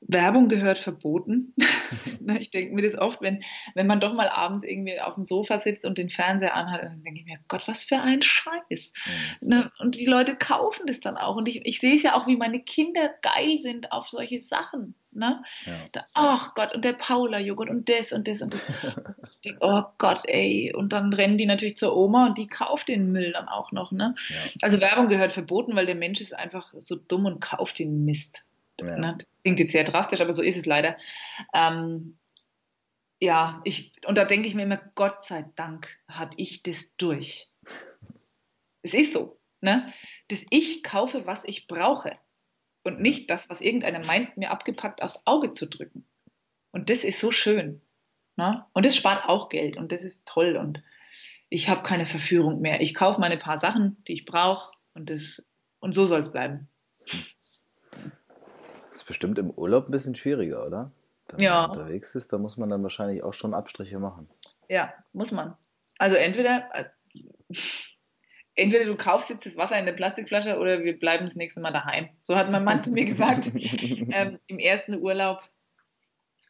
Werbung 0.10 0.48
gehört 0.50 0.80
verboten. 0.80 1.54
Ne, 2.22 2.40
ich 2.40 2.52
denke 2.52 2.76
mir 2.76 2.82
das 2.82 2.98
oft, 2.98 3.22
wenn, 3.22 3.44
wenn 3.76 3.88
man 3.88 4.00
doch 4.00 4.14
mal 4.14 4.28
abends 4.28 4.66
irgendwie 4.66 5.00
auf 5.00 5.16
dem 5.16 5.26
Sofa 5.26 5.60
sitzt 5.60 5.86
und 5.86 5.98
den 5.98 6.10
Fernseher 6.10 6.54
anhat, 6.54 6.84
dann 6.84 7.02
denke 7.02 7.22
ich 7.22 7.26
mir, 7.26 7.40
Gott, 7.48 7.68
was 7.68 7.84
für 7.84 7.98
ein 7.98 8.22
Scheiß. 8.22 8.92
Mhm. 9.42 9.72
Und 9.80 9.96
die 9.96 10.06
Leute 10.06 10.36
kaufen 10.36 10.86
das 10.86 11.00
dann 11.00 11.18
auch. 11.18 11.38
Und 11.38 11.48
ich, 11.48 11.66
ich 11.66 11.80
sehe 11.80 11.96
es 11.96 12.04
ja 12.04 12.16
auch, 12.16 12.28
wie 12.28 12.36
meine 12.36 12.60
Kinder 12.60 13.10
geil 13.22 13.58
sind 13.58 13.92
auf 13.92 14.10
solche 14.10 14.40
Sachen. 14.40 14.96
Ne? 15.14 15.42
Ja. 15.66 15.74
Da, 15.94 16.06
ach 16.16 16.54
Gott, 16.56 16.76
und 16.76 16.84
der 16.84 16.94
Paula-Joghurt 16.94 17.70
und 17.70 17.90
das 17.90 18.12
und 18.12 18.28
das 18.28 18.42
und 18.42 18.54
das. 18.54 18.66
die, 19.46 19.56
oh 19.62 19.84
Gott, 19.98 20.24
ey. 20.26 20.74
Und 20.76 20.94
dann 20.94 21.14
rennen 21.14 21.38
die 21.38 21.46
natürlich 21.46 21.78
zur 21.78 21.96
Oma 21.96 22.28
und 22.28 22.38
die 22.38 22.48
kauft 22.48 22.90
den 22.90 23.12
Müll 23.12 23.32
dann 23.32 23.48
auch 23.48 23.72
noch. 23.72 23.92
Ne? 23.92 24.16
Ja. 24.28 24.36
Also 24.62 24.82
Werbung 24.82 25.08
gehört 25.08 25.32
verboten, 25.32 25.76
weil 25.76 25.86
der 25.86 25.96
Mensch 25.96 26.22
ist 26.22 26.36
einfach 26.36 26.74
so 26.80 26.96
dumm 26.96 27.26
und 27.26 27.40
kauft 27.40 27.80
den 27.80 28.06
Mist. 28.06 28.44
Ja. 28.82 28.98
Ne? 28.98 29.18
Klingt 29.44 29.60
jetzt 29.60 29.72
sehr 29.72 29.84
drastisch, 29.84 30.22
aber 30.22 30.34
so 30.34 30.42
ist 30.42 30.58
es 30.58 30.66
leider. 30.66 30.98
Ähm, 31.54 32.18
ja, 33.20 33.62
ich, 33.64 33.94
und 34.06 34.18
da 34.18 34.26
denke 34.26 34.48
ich 34.48 34.56
mir 34.56 34.64
immer, 34.64 34.82
Gott 34.96 35.24
sei 35.24 35.46
Dank 35.56 35.88
habe 36.08 36.34
ich 36.38 36.64
das 36.64 36.96
durch. 36.98 37.52
es 38.82 38.94
ist 38.94 39.14
so, 39.14 39.40
ne? 39.62 39.94
Dass 40.30 40.46
ich 40.50 40.84
kaufe, 40.84 41.26
was 41.26 41.44
ich 41.46 41.68
brauche. 41.68 42.18
Und 42.84 43.02
nicht 43.02 43.30
das, 43.30 43.50
was 43.50 43.62
irgendeiner 43.62 44.04
meint, 44.06 44.38
mir 44.38 44.52
abgepackt 44.52 45.02
aufs 45.04 45.22
Auge 45.26 45.54
zu 45.54 45.68
drücken. 45.68 46.08
Und 46.72 46.90
das 46.90 47.04
ist 47.04 47.20
so 47.20 47.32
schön. 47.32 47.82
Ne? 48.38 48.66
Und 48.72 48.86
das 48.86 48.96
spart 48.96 49.28
auch 49.28 49.50
Geld 49.50 49.76
und 49.76 49.92
das 49.92 50.06
ist 50.06 50.26
toll. 50.26 50.56
Und 50.56 50.82
ich 51.50 51.68
habe 51.68 51.84
keine 51.84 52.06
Verführung 52.06 52.62
mehr. 52.62 52.80
Ich 52.80 52.96
kaufe 52.96 53.20
meine 53.20 53.38
paar 53.38 53.58
Sachen, 53.58 54.02
die 54.08 54.14
ich 54.14 54.26
brauche 54.26 54.72
und, 54.94 55.44
und 55.82 55.94
so 55.94 56.08
soll 56.08 56.22
es 56.22 56.32
bleiben 56.32 56.70
ist 58.94 59.06
bestimmt 59.06 59.40
im 59.40 59.50
Urlaub 59.52 59.88
ein 59.88 59.92
bisschen 59.92 60.16
schwieriger, 60.16 60.66
oder? 60.66 60.92
Wenn 61.30 61.42
ja. 61.42 61.62
man 61.62 61.72
unterwegs 61.72 62.16
ist, 62.16 62.34
da 62.34 62.38
muss 62.38 62.58
man 62.58 62.70
dann 62.70 62.84
wahrscheinlich 62.84 63.24
auch 63.24 63.34
schon 63.34 63.54
Abstriche 63.54 64.00
machen. 64.00 64.30
Ja, 64.68 64.94
muss 65.14 65.32
man. 65.32 65.56
Also 66.00 66.16
entweder, 66.16 66.70
äh, 66.74 66.86
entweder 68.56 68.86
du 68.86 68.96
kaufst 68.96 69.30
jetzt 69.30 69.46
das 69.46 69.58
Wasser 69.58 69.78
in 69.78 69.86
der 69.86 69.94
Plastikflasche 69.94 70.58
oder 70.58 70.84
wir 70.84 70.98
bleiben 70.98 71.26
das 71.26 71.36
nächste 71.36 71.60
Mal 71.60 71.72
daheim. 71.72 72.10
So 72.22 72.36
hat 72.36 72.52
mein 72.52 72.64
Mann 72.64 72.82
zu 72.82 72.92
mir 72.92 73.06
gesagt. 73.06 73.52
ähm, 73.54 74.40
Im 74.48 74.60
ersten 74.60 74.96
Urlaub 74.96 75.42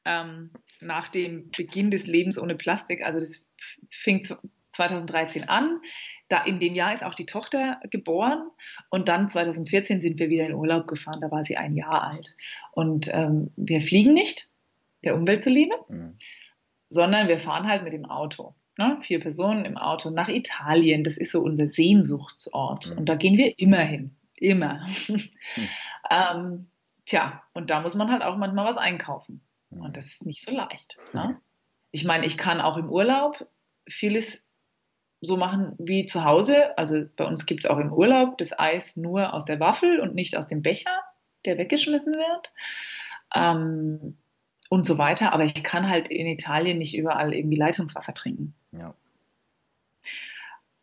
ähm, 0.06 0.52
nach 0.80 1.10
dem 1.10 1.50
Beginn 1.52 1.92
des 1.92 2.08
Lebens 2.08 2.40
ohne 2.40 2.56
Plastik, 2.56 3.04
also 3.04 3.20
das 3.20 3.48
fing 3.90 4.26
2013 4.70 5.50
an. 5.50 5.80
Da 6.28 6.44
in 6.44 6.60
dem 6.60 6.76
Jahr 6.76 6.94
ist 6.94 7.04
auch 7.04 7.16
die 7.16 7.26
Tochter 7.26 7.80
geboren 7.90 8.50
und 8.90 9.08
dann 9.08 9.30
2014 9.30 10.00
sind 10.02 10.20
wir 10.20 10.30
wieder 10.30 10.46
in 10.46 10.54
Urlaub 10.54 10.88
gefahren. 10.88 11.20
Da 11.22 11.32
war 11.32 11.44
sie 11.44 11.58
ein 11.58 11.76
Jahr 11.76 12.04
alt. 12.04 12.36
Und 12.72 13.10
ähm, 13.14 13.52
wir 13.56 13.82
fliegen 13.82 14.14
nicht, 14.14 14.50
der 15.04 15.16
Umwelt 15.16 15.44
zuliebe, 15.44 15.74
mhm. 15.88 16.18
sondern 16.90 17.28
wir 17.28 17.40
fahren 17.40 17.68
halt 17.68 17.84
mit 17.84 17.94
dem 17.94 18.06
Auto. 18.06 18.56
Ne? 18.78 18.98
Vier 19.02 19.20
Personen 19.20 19.66
im 19.66 19.78
Auto 19.78 20.10
nach 20.10 20.30
Italien. 20.30 21.04
Das 21.04 21.18
ist 21.18 21.32
so 21.32 21.42
unser 21.42 21.68
Sehnsuchtsort. 21.68 22.92
Mhm. 22.92 22.98
Und 23.00 23.10
da 23.10 23.16
gehen 23.16 23.38
wir 23.38 23.58
immer 23.60 23.80
hin. 23.80 24.16
Immer. 24.36 24.88
Mhm. 25.08 25.30
ähm, 26.10 26.68
tja, 27.06 27.44
und 27.54 27.70
da 27.70 27.82
muss 27.82 27.96
man 27.96 28.12
halt 28.12 28.24
auch 28.24 28.38
manchmal 28.38 28.66
was 28.66 28.78
einkaufen. 28.78 29.42
Mhm. 29.70 29.82
Und 29.82 29.98
das 29.98 30.06
ist 30.06 30.26
nicht 30.26 30.46
so 30.46 30.54
leicht. 30.54 30.98
Ne? 31.14 31.40
Ich 31.92 32.06
meine, 32.06 32.26
ich 32.26 32.38
kann 32.38 32.62
auch 32.62 32.78
im 32.78 32.90
Urlaub 32.90 33.48
vieles 33.88 34.44
so 35.22 35.38
machen 35.38 35.76
wie 35.78 36.06
zu 36.06 36.24
Hause. 36.24 36.78
Also 36.78 37.06
bei 37.16 37.26
uns 37.26 37.46
gibt 37.46 37.66
es 37.66 37.70
auch 37.70 37.78
im 37.78 37.92
Urlaub 37.92 38.38
das 38.38 38.58
Eis 38.58 38.96
nur 38.96 39.34
aus 39.34 39.46
der 39.46 39.60
Waffel 39.60 40.00
und 40.00 40.16
nicht 40.16 40.38
aus 40.38 40.48
dem 40.48 40.62
Becher, 40.62 41.02
der 41.46 41.58
weggeschmissen 41.58 42.14
wird. 42.14 42.54
Ähm, 43.36 44.18
und 44.70 44.86
so 44.86 44.98
weiter. 44.98 45.34
Aber 45.34 45.44
ich 45.44 45.64
kann 45.64 45.90
halt 45.90 46.08
in 46.08 46.28
Italien 46.28 46.78
nicht 46.78 46.96
überall 46.96 47.34
irgendwie 47.34 47.58
Leitungswasser 47.58 48.14
trinken. 48.14 48.54
Ja. 48.72 48.94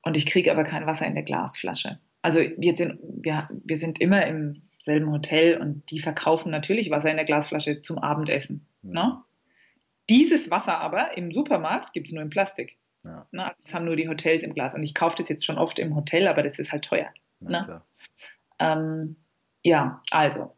Und 0.03 0.17
ich 0.17 0.27
kriege 0.27 0.53
aber 0.53 0.65
kein 0.65 0.87
Wasser 0.87 1.07
in 1.07 1.15
der 1.15 1.23
Glasflasche. 1.23 1.99
Also 2.21 2.41
wir 2.41 2.77
sind, 2.77 2.99
wir, 3.03 3.49
wir 3.51 3.77
sind 3.77 4.01
immer 4.01 4.27
im 4.27 4.63
selben 4.79 5.11
Hotel 5.11 5.59
und 5.59 5.91
die 5.91 6.01
verkaufen 6.01 6.51
natürlich 6.51 6.91
Wasser 6.91 7.11
in 7.11 7.17
der 7.17 7.25
Glasflasche 7.25 7.83
zum 7.83 7.99
Abendessen. 7.99 8.67
Ja. 8.83 8.91
Ne? 8.91 9.23
Dieses 10.09 10.51
Wasser 10.51 10.79
aber 10.79 11.17
im 11.17 11.33
Supermarkt 11.33 11.93
gibt 11.93 12.09
es 12.09 12.13
nur 12.13 12.23
in 12.23 12.31
Plastik. 12.31 12.77
Ja. 13.07 13.27
Ne? 13.31 13.53
Das 13.61 13.75
haben 13.75 13.85
nur 13.85 13.97
die 13.97 14.09
Hotels 14.09 14.43
im 14.43 14.55
Glas. 14.55 14.75
Und 14.75 14.83
ich 14.83 14.95
kaufe 14.95 15.17
das 15.17 15.29
jetzt 15.29 15.45
schon 15.45 15.59
oft 15.59 15.79
im 15.79 15.95
Hotel, 15.95 16.29
aber 16.29 16.43
das 16.43 16.59
ist 16.59 16.73
halt 16.73 16.85
teuer. 16.85 17.09
Ne? 17.41 17.83
Ähm, 18.59 19.17
ja, 19.63 20.03
also. 20.11 20.53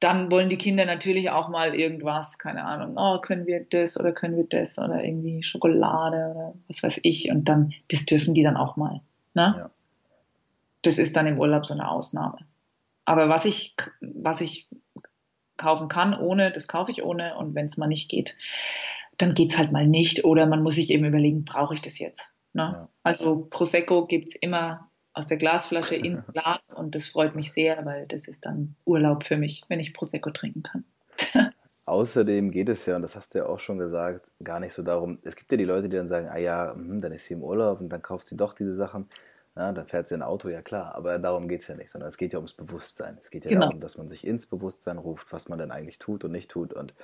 Dann 0.00 0.32
wollen 0.32 0.48
die 0.48 0.58
Kinder 0.58 0.84
natürlich 0.84 1.30
auch 1.30 1.48
mal 1.48 1.76
irgendwas, 1.76 2.36
keine 2.36 2.64
Ahnung, 2.64 2.96
oh, 2.96 3.20
können 3.20 3.46
wir 3.46 3.64
das 3.64 3.96
oder 3.96 4.10
können 4.10 4.36
wir 4.36 4.48
das 4.48 4.76
oder 4.76 5.04
irgendwie 5.04 5.44
Schokolade 5.44 6.32
oder 6.34 6.54
was 6.66 6.82
weiß 6.82 6.98
ich. 7.04 7.30
Und 7.30 7.44
dann, 7.44 7.72
das 7.88 8.04
dürfen 8.04 8.34
die 8.34 8.42
dann 8.42 8.56
auch 8.56 8.76
mal. 8.76 9.00
Ne? 9.34 9.54
Ja. 9.56 9.70
Das 10.82 10.98
ist 10.98 11.14
dann 11.16 11.28
im 11.28 11.38
Urlaub 11.38 11.66
so 11.66 11.74
eine 11.74 11.88
Ausnahme. 11.88 12.38
Aber 13.04 13.28
was 13.28 13.44
ich, 13.44 13.76
was 14.00 14.40
ich 14.40 14.68
kaufen 15.56 15.86
kann 15.86 16.18
ohne, 16.18 16.50
das 16.50 16.66
kaufe 16.66 16.90
ich 16.90 17.04
ohne 17.04 17.36
und 17.36 17.54
wenn 17.54 17.66
es 17.66 17.76
mal 17.76 17.86
nicht 17.86 18.08
geht, 18.08 18.36
dann 19.18 19.34
geht 19.34 19.52
es 19.52 19.58
halt 19.58 19.72
mal 19.72 19.86
nicht. 19.86 20.24
Oder 20.24 20.46
man 20.46 20.62
muss 20.62 20.74
sich 20.74 20.90
eben 20.90 21.04
überlegen, 21.04 21.44
brauche 21.44 21.74
ich 21.74 21.82
das 21.82 21.98
jetzt? 21.98 22.22
Ne? 22.52 22.62
Ja. 22.62 22.88
Also 23.02 23.46
Prosecco 23.50 24.06
gibt 24.06 24.28
es 24.28 24.34
immer 24.36 24.90
aus 25.14 25.26
der 25.26 25.36
Glasflasche 25.36 25.94
ins 25.94 26.26
Glas 26.32 26.72
und 26.72 26.94
das 26.94 27.08
freut 27.08 27.34
mich 27.34 27.52
sehr, 27.52 27.84
weil 27.84 28.06
das 28.06 28.28
ist 28.28 28.44
dann 28.44 28.76
Urlaub 28.84 29.24
für 29.24 29.36
mich, 29.36 29.62
wenn 29.68 29.80
ich 29.80 29.94
Prosecco 29.94 30.30
trinken 30.30 30.62
kann. 30.62 30.84
Außerdem 31.84 32.52
geht 32.52 32.68
es 32.68 32.86
ja, 32.86 32.94
und 32.96 33.02
das 33.02 33.16
hast 33.16 33.34
du 33.34 33.38
ja 33.38 33.46
auch 33.46 33.58
schon 33.58 33.78
gesagt, 33.78 34.30
gar 34.42 34.60
nicht 34.60 34.72
so 34.72 34.82
darum, 34.84 35.18
es 35.24 35.34
gibt 35.34 35.50
ja 35.50 35.58
die 35.58 35.64
Leute, 35.64 35.88
die 35.88 35.96
dann 35.96 36.08
sagen, 36.08 36.28
ah 36.28 36.38
ja, 36.38 36.72
hm, 36.74 37.00
dann 37.00 37.12
ist 37.12 37.26
sie 37.26 37.34
im 37.34 37.42
Urlaub 37.42 37.80
und 37.80 37.88
dann 37.88 38.02
kauft 38.02 38.28
sie 38.28 38.36
doch 38.36 38.54
diese 38.54 38.74
Sachen. 38.74 39.08
Ja, 39.56 39.70
dann 39.72 39.86
fährt 39.86 40.08
sie 40.08 40.14
ein 40.14 40.22
Auto, 40.22 40.48
ja 40.48 40.62
klar, 40.62 40.94
aber 40.94 41.18
darum 41.18 41.46
geht 41.48 41.60
es 41.60 41.68
ja 41.68 41.74
nicht, 41.74 41.90
sondern 41.90 42.08
es 42.08 42.16
geht 42.16 42.32
ja 42.32 42.38
ums 42.38 42.54
Bewusstsein. 42.54 43.18
Es 43.20 43.30
geht 43.30 43.44
ja 43.44 43.50
Genau. 43.50 43.66
darum, 43.66 43.80
dass 43.80 43.98
man 43.98 44.08
sich 44.08 44.26
ins 44.26 44.46
Bewusstsein 44.46 44.96
ruft, 44.96 45.30
was 45.32 45.48
man 45.48 45.58
denn 45.58 45.70
eigentlich 45.70 45.98
tut 45.98 46.24
und 46.24 46.32
nicht 46.32 46.50
tut. 46.50 46.72
Und 46.72 46.94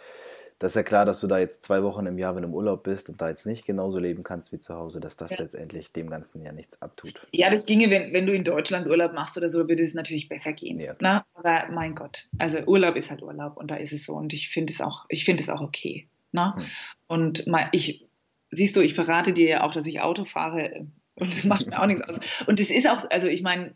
das 0.59 0.73
ist 0.73 0.77
ja 0.77 0.83
klar, 0.83 1.05
dass 1.05 1.21
du 1.21 1.27
da 1.29 1.39
jetzt 1.39 1.63
zwei 1.65 1.83
Wochen 1.83 2.07
im 2.07 2.19
Jahr, 2.19 2.35
wenn 2.35 2.43
du 2.43 2.49
im 2.49 2.55
Urlaub 2.55 2.83
bist 2.83 3.09
und 3.09 3.21
da 3.21 3.29
jetzt 3.29 3.47
nicht 3.47 3.65
genauso 3.65 3.99
leben 3.99 4.25
kannst 4.25 4.53
wie 4.53 4.59
zu 4.59 4.75
Hause, 4.75 4.99
dass 4.99 5.17
das 5.17 5.31
Ja. 5.31 5.39
letztendlich 5.43 5.93
dem 5.93 6.11
Ganzen 6.11 6.43
ja 6.45 6.53
nichts 6.53 6.81
abtut. 6.83 7.27
Ja, 7.33 7.49
das 7.51 7.65
ginge, 7.67 7.91
wenn, 7.91 8.13
wenn 8.13 8.27
du 8.27 8.33
in 8.33 8.45
Deutschland 8.45 8.87
Urlaub 8.89 9.13
machst 9.13 9.37
oder 9.37 9.51
so, 9.51 9.69
würde 9.69 9.83
es 9.83 9.95
natürlich 9.95 10.29
besser 10.29 10.53
gehen. 10.53 10.81
Ja, 10.81 10.95
ne? 11.01 11.25
Aber 11.35 11.69
mein 11.71 11.95
Gott, 11.95 12.27
also 12.39 12.59
Urlaub 12.59 12.97
ist 12.97 13.11
halt 13.11 13.23
Urlaub 13.23 13.57
und 13.57 13.71
da 13.71 13.77
ist 13.77 13.93
es 13.93 14.05
so 14.05 14.15
und 14.15 14.33
ich 14.33 14.49
finde 14.49 14.73
es 14.73 14.81
auch, 14.81 15.07
ich 15.09 15.25
finde 15.25 15.43
es 15.43 15.49
auch 15.49 15.61
okay. 15.61 16.09
Ne? 16.33 16.55
Hm. 16.57 16.65
Und 17.07 17.47
mal, 17.47 17.69
ich, 17.73 18.07
siehst 18.51 18.75
du, 18.75 18.81
ich 18.81 18.95
verrate 18.95 19.33
dir 19.33 19.49
ja 19.49 19.63
auch, 19.63 19.73
dass 19.73 19.87
ich 19.87 20.01
Auto 20.01 20.25
fahre 20.25 20.89
und 21.15 21.35
das 21.35 21.45
macht 21.45 21.67
mir 21.67 21.81
auch 21.81 21.87
nichts 21.87 22.03
aus. 22.03 22.19
Und 22.47 22.61
es 22.61 22.71
ist 22.71 22.89
auch, 22.89 23.09
also 23.11 23.27
ich 23.27 23.43
meine, 23.43 23.75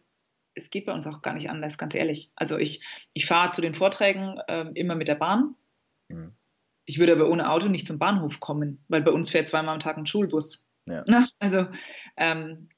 es 0.54 0.70
geht 0.70 0.86
bei 0.86 0.92
uns 0.92 1.06
auch 1.06 1.22
gar 1.22 1.34
nicht 1.34 1.50
anders, 1.50 1.78
ganz 1.78 1.94
ehrlich. 1.94 2.30
Also 2.36 2.56
ich, 2.58 2.82
ich 3.14 3.26
fahre 3.26 3.50
zu 3.50 3.60
den 3.60 3.74
Vorträgen 3.74 4.38
ähm, 4.48 4.72
immer 4.74 4.94
mit 4.94 5.08
der 5.08 5.14
Bahn. 5.16 5.54
Mhm. 6.08 6.32
Ich 6.84 6.98
würde 6.98 7.12
aber 7.12 7.28
ohne 7.28 7.50
Auto 7.50 7.68
nicht 7.68 7.86
zum 7.86 7.98
Bahnhof 7.98 8.40
kommen, 8.40 8.84
weil 8.88 9.02
bei 9.02 9.12
uns 9.12 9.30
fährt 9.30 9.48
zweimal 9.48 9.74
am 9.74 9.80
Tag 9.80 9.96
ein 9.96 10.06
Schulbus. 10.06 10.64
Ja. 10.86 11.04
Ne? 11.06 11.28
Also 11.38 11.66
ähm, 12.16 12.68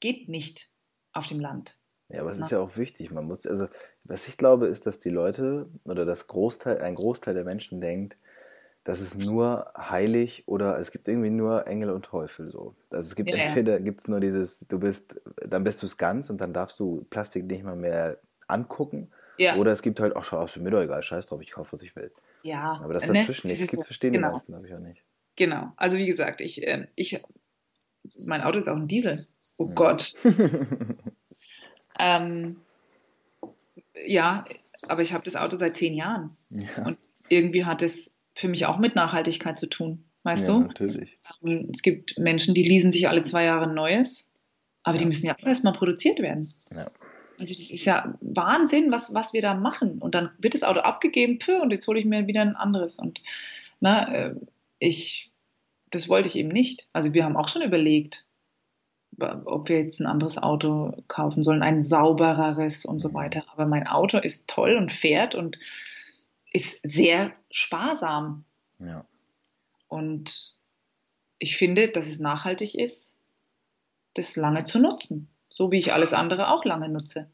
geht 0.00 0.28
nicht 0.28 0.70
auf 1.12 1.26
dem 1.26 1.40
Land. 1.40 1.78
Ja, 2.10 2.20
aber 2.20 2.30
es 2.30 2.38
ist 2.38 2.50
ja 2.50 2.60
auch 2.60 2.76
wichtig. 2.76 3.10
Man 3.10 3.24
muss, 3.24 3.46
also, 3.46 3.66
was 4.04 4.28
ich 4.28 4.36
glaube, 4.36 4.66
ist, 4.66 4.86
dass 4.86 4.98
die 4.98 5.10
Leute 5.10 5.68
oder 5.84 6.04
das 6.04 6.26
Großteil, 6.26 6.82
ein 6.82 6.94
Großteil 6.94 7.32
der 7.32 7.44
Menschen 7.44 7.80
denkt, 7.80 8.16
dass 8.84 9.00
es 9.00 9.16
nur 9.16 9.72
heilig 9.78 10.44
oder 10.46 10.78
es 10.78 10.90
gibt 10.90 11.08
irgendwie 11.08 11.30
nur 11.30 11.66
Engel 11.66 11.90
und 11.90 12.04
Teufel 12.04 12.50
so. 12.50 12.74
Also 12.90 13.08
es 13.08 13.16
gibt 13.16 13.30
Ja, 13.30 13.38
ja. 13.38 13.44
entweder 13.44 13.80
gibt 13.80 14.00
es 14.00 14.08
nur 14.08 14.20
dieses, 14.20 14.68
du 14.68 14.78
bist, 14.78 15.18
dann 15.36 15.64
bist 15.64 15.80
du 15.82 15.86
es 15.86 15.96
ganz 15.96 16.28
und 16.28 16.38
dann 16.38 16.52
darfst 16.52 16.78
du 16.78 17.06
Plastik 17.08 17.46
nicht 17.46 17.64
mal 17.64 17.76
mehr 17.76 18.18
angucken. 18.46 19.10
Ja, 19.38 19.56
Oder 19.56 19.72
es 19.72 19.80
gibt 19.80 19.98
halt, 20.00 20.14
ach 20.14 20.24
schau, 20.24 20.44
ist 20.44 20.56
mir 20.58 20.70
doch 20.70 20.82
egal, 20.82 21.02
scheiß 21.02 21.26
drauf, 21.26 21.40
ich 21.40 21.52
kaufe, 21.52 21.72
was 21.72 21.82
ich 21.82 21.96
will. 21.96 22.12
Ja. 22.44 22.80
Aber 22.80 22.94
das 22.94 23.08
ne? 23.08 23.14
dazwischen 23.14 23.48
nichts 23.48 23.64
Das 23.64 23.64
ist 23.64 23.70
gibt, 23.70 23.86
verstehen 23.86 24.12
die 24.12 24.18
genau. 24.18 24.30
meisten, 24.32 24.52
glaube 24.52 24.66
ich 24.68 24.74
auch 24.74 24.78
nicht. 24.80 25.02
Genau. 25.36 25.72
Also 25.76 25.96
wie 25.96 26.06
gesagt, 26.06 26.40
ich, 26.40 26.64
ähm, 26.64 26.86
ich, 26.94 27.20
mein 28.26 28.42
Auto 28.42 28.60
ist 28.60 28.68
auch 28.68 28.76
ein 28.76 28.86
Diesel. 28.86 29.18
Oh 29.58 29.66
Ja. 29.68 29.74
Gott. 29.74 30.14
Ähm, 31.98 32.56
ja, 34.04 34.44
aber 34.88 35.02
ich 35.02 35.12
habe 35.12 35.24
das 35.24 35.36
Auto 35.36 35.56
seit 35.56 35.76
zehn 35.76 35.94
Jahren. 35.94 36.36
Ja, 36.50 36.84
Und 36.84 36.98
irgendwie 37.28 37.64
hat 37.64 37.82
es 37.82 38.10
für 38.34 38.48
mich 38.48 38.66
auch 38.66 38.78
mit 38.78 38.96
Nachhaltigkeit 38.96 39.58
zu 39.58 39.68
tun. 39.68 40.04
Weißt 40.24 40.48
ja 40.48 40.54
du? 40.54 40.60
natürlich. 40.62 41.18
Ähm, 41.44 41.70
Es 41.72 41.82
gibt 41.82 42.18
Menschen, 42.18 42.54
die 42.54 42.64
leasen 42.64 42.90
sich 42.90 43.08
alle 43.08 43.22
zwei 43.22 43.44
Jahre 43.44 43.68
ein 43.68 43.74
neues, 43.74 44.28
aber 44.82 44.98
die 44.98 45.04
müssen 45.04 45.26
ja 45.26 45.34
auch 45.34 45.46
erstmal 45.46 45.72
produziert 45.72 46.18
werden. 46.18 46.52
Ja. 46.70 46.90
Also 47.38 47.52
das 47.52 47.70
ist 47.70 47.84
ja 47.84 48.14
Wahnsinn, 48.20 48.90
was, 48.92 49.12
was 49.14 49.32
wir 49.32 49.42
da 49.42 49.54
machen. 49.54 49.98
Und 49.98 50.14
dann 50.14 50.30
wird 50.38 50.54
das 50.54 50.62
Auto 50.62 50.80
abgegeben, 50.80 51.38
pö, 51.38 51.60
und 51.60 51.70
jetzt 51.70 51.86
hole 51.86 51.98
ich 51.98 52.06
mir 52.06 52.26
wieder 52.26 52.42
ein 52.42 52.56
anderes. 52.56 52.98
Und 52.98 53.22
na, 53.80 54.12
äh, 54.12 54.34
ich, 54.78 55.32
das 55.90 56.08
wollte 56.08 56.28
ich 56.28 56.36
eben 56.36 56.48
nicht. 56.48 56.88
Also 56.92 57.12
wir 57.12 57.24
haben 57.24 57.36
auch 57.36 57.48
schon 57.48 57.62
überlegt, 57.62 58.24
ob 59.18 59.68
wir 59.68 59.80
jetzt 59.80 60.00
ein 60.00 60.06
anderes 60.06 60.38
Auto 60.38 60.92
kaufen 61.08 61.42
sollen, 61.42 61.62
ein 61.62 61.80
saubereres 61.80 62.84
und 62.84 63.00
so 63.00 63.14
weiter. 63.14 63.44
Aber 63.52 63.66
mein 63.66 63.86
Auto 63.86 64.18
ist 64.18 64.48
toll 64.48 64.76
und 64.76 64.92
fährt 64.92 65.34
und 65.34 65.58
ist 66.52 66.80
sehr 66.82 67.32
sparsam. 67.50 68.44
Ja. 68.78 69.04
Und 69.88 70.56
ich 71.38 71.56
finde, 71.56 71.88
dass 71.88 72.06
es 72.06 72.18
nachhaltig 72.18 72.74
ist, 72.74 73.16
das 74.14 74.36
lange 74.36 74.64
zu 74.64 74.78
nutzen. 74.78 75.28
So 75.54 75.70
wie 75.70 75.78
ich 75.78 75.92
alles 75.92 76.12
andere 76.12 76.48
auch 76.48 76.64
lange 76.64 76.88
nutze. 76.88 77.30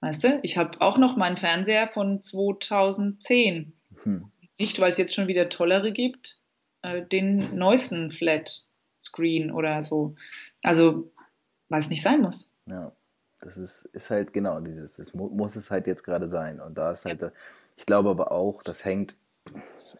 Weißt 0.00 0.24
du, 0.24 0.40
ich 0.42 0.56
habe 0.56 0.80
auch 0.80 0.96
noch 0.96 1.16
meinen 1.16 1.36
Fernseher 1.36 1.88
von 1.88 2.22
2010. 2.22 3.72
Hm. 4.04 4.30
Nicht, 4.58 4.80
weil 4.80 4.90
es 4.90 4.98
jetzt 4.98 5.14
schon 5.14 5.26
wieder 5.26 5.48
tollere 5.48 5.92
gibt, 5.92 6.40
äh, 6.82 7.02
den 7.02 7.56
neuesten 7.56 8.12
Flat 8.12 8.64
Screen 8.98 9.50
oder 9.50 9.82
so. 9.82 10.14
Also, 10.62 11.12
weil 11.68 11.80
es 11.80 11.90
nicht 11.90 12.02
sein 12.02 12.20
muss. 12.20 12.52
Ja, 12.66 12.92
das 13.40 13.58
ist, 13.58 13.84
ist 13.86 14.10
halt 14.10 14.32
genau 14.32 14.60
dieses, 14.60 14.98
es 14.98 15.12
mu 15.12 15.28
muss 15.28 15.56
es 15.56 15.70
halt 15.70 15.86
jetzt 15.86 16.04
gerade 16.04 16.28
sein. 16.28 16.60
Und 16.60 16.78
da 16.78 16.92
ist 16.92 17.04
halt, 17.04 17.32
ich 17.76 17.84
glaube 17.84 18.10
aber 18.10 18.30
auch, 18.30 18.62
das 18.62 18.84
hängt, 18.84 19.16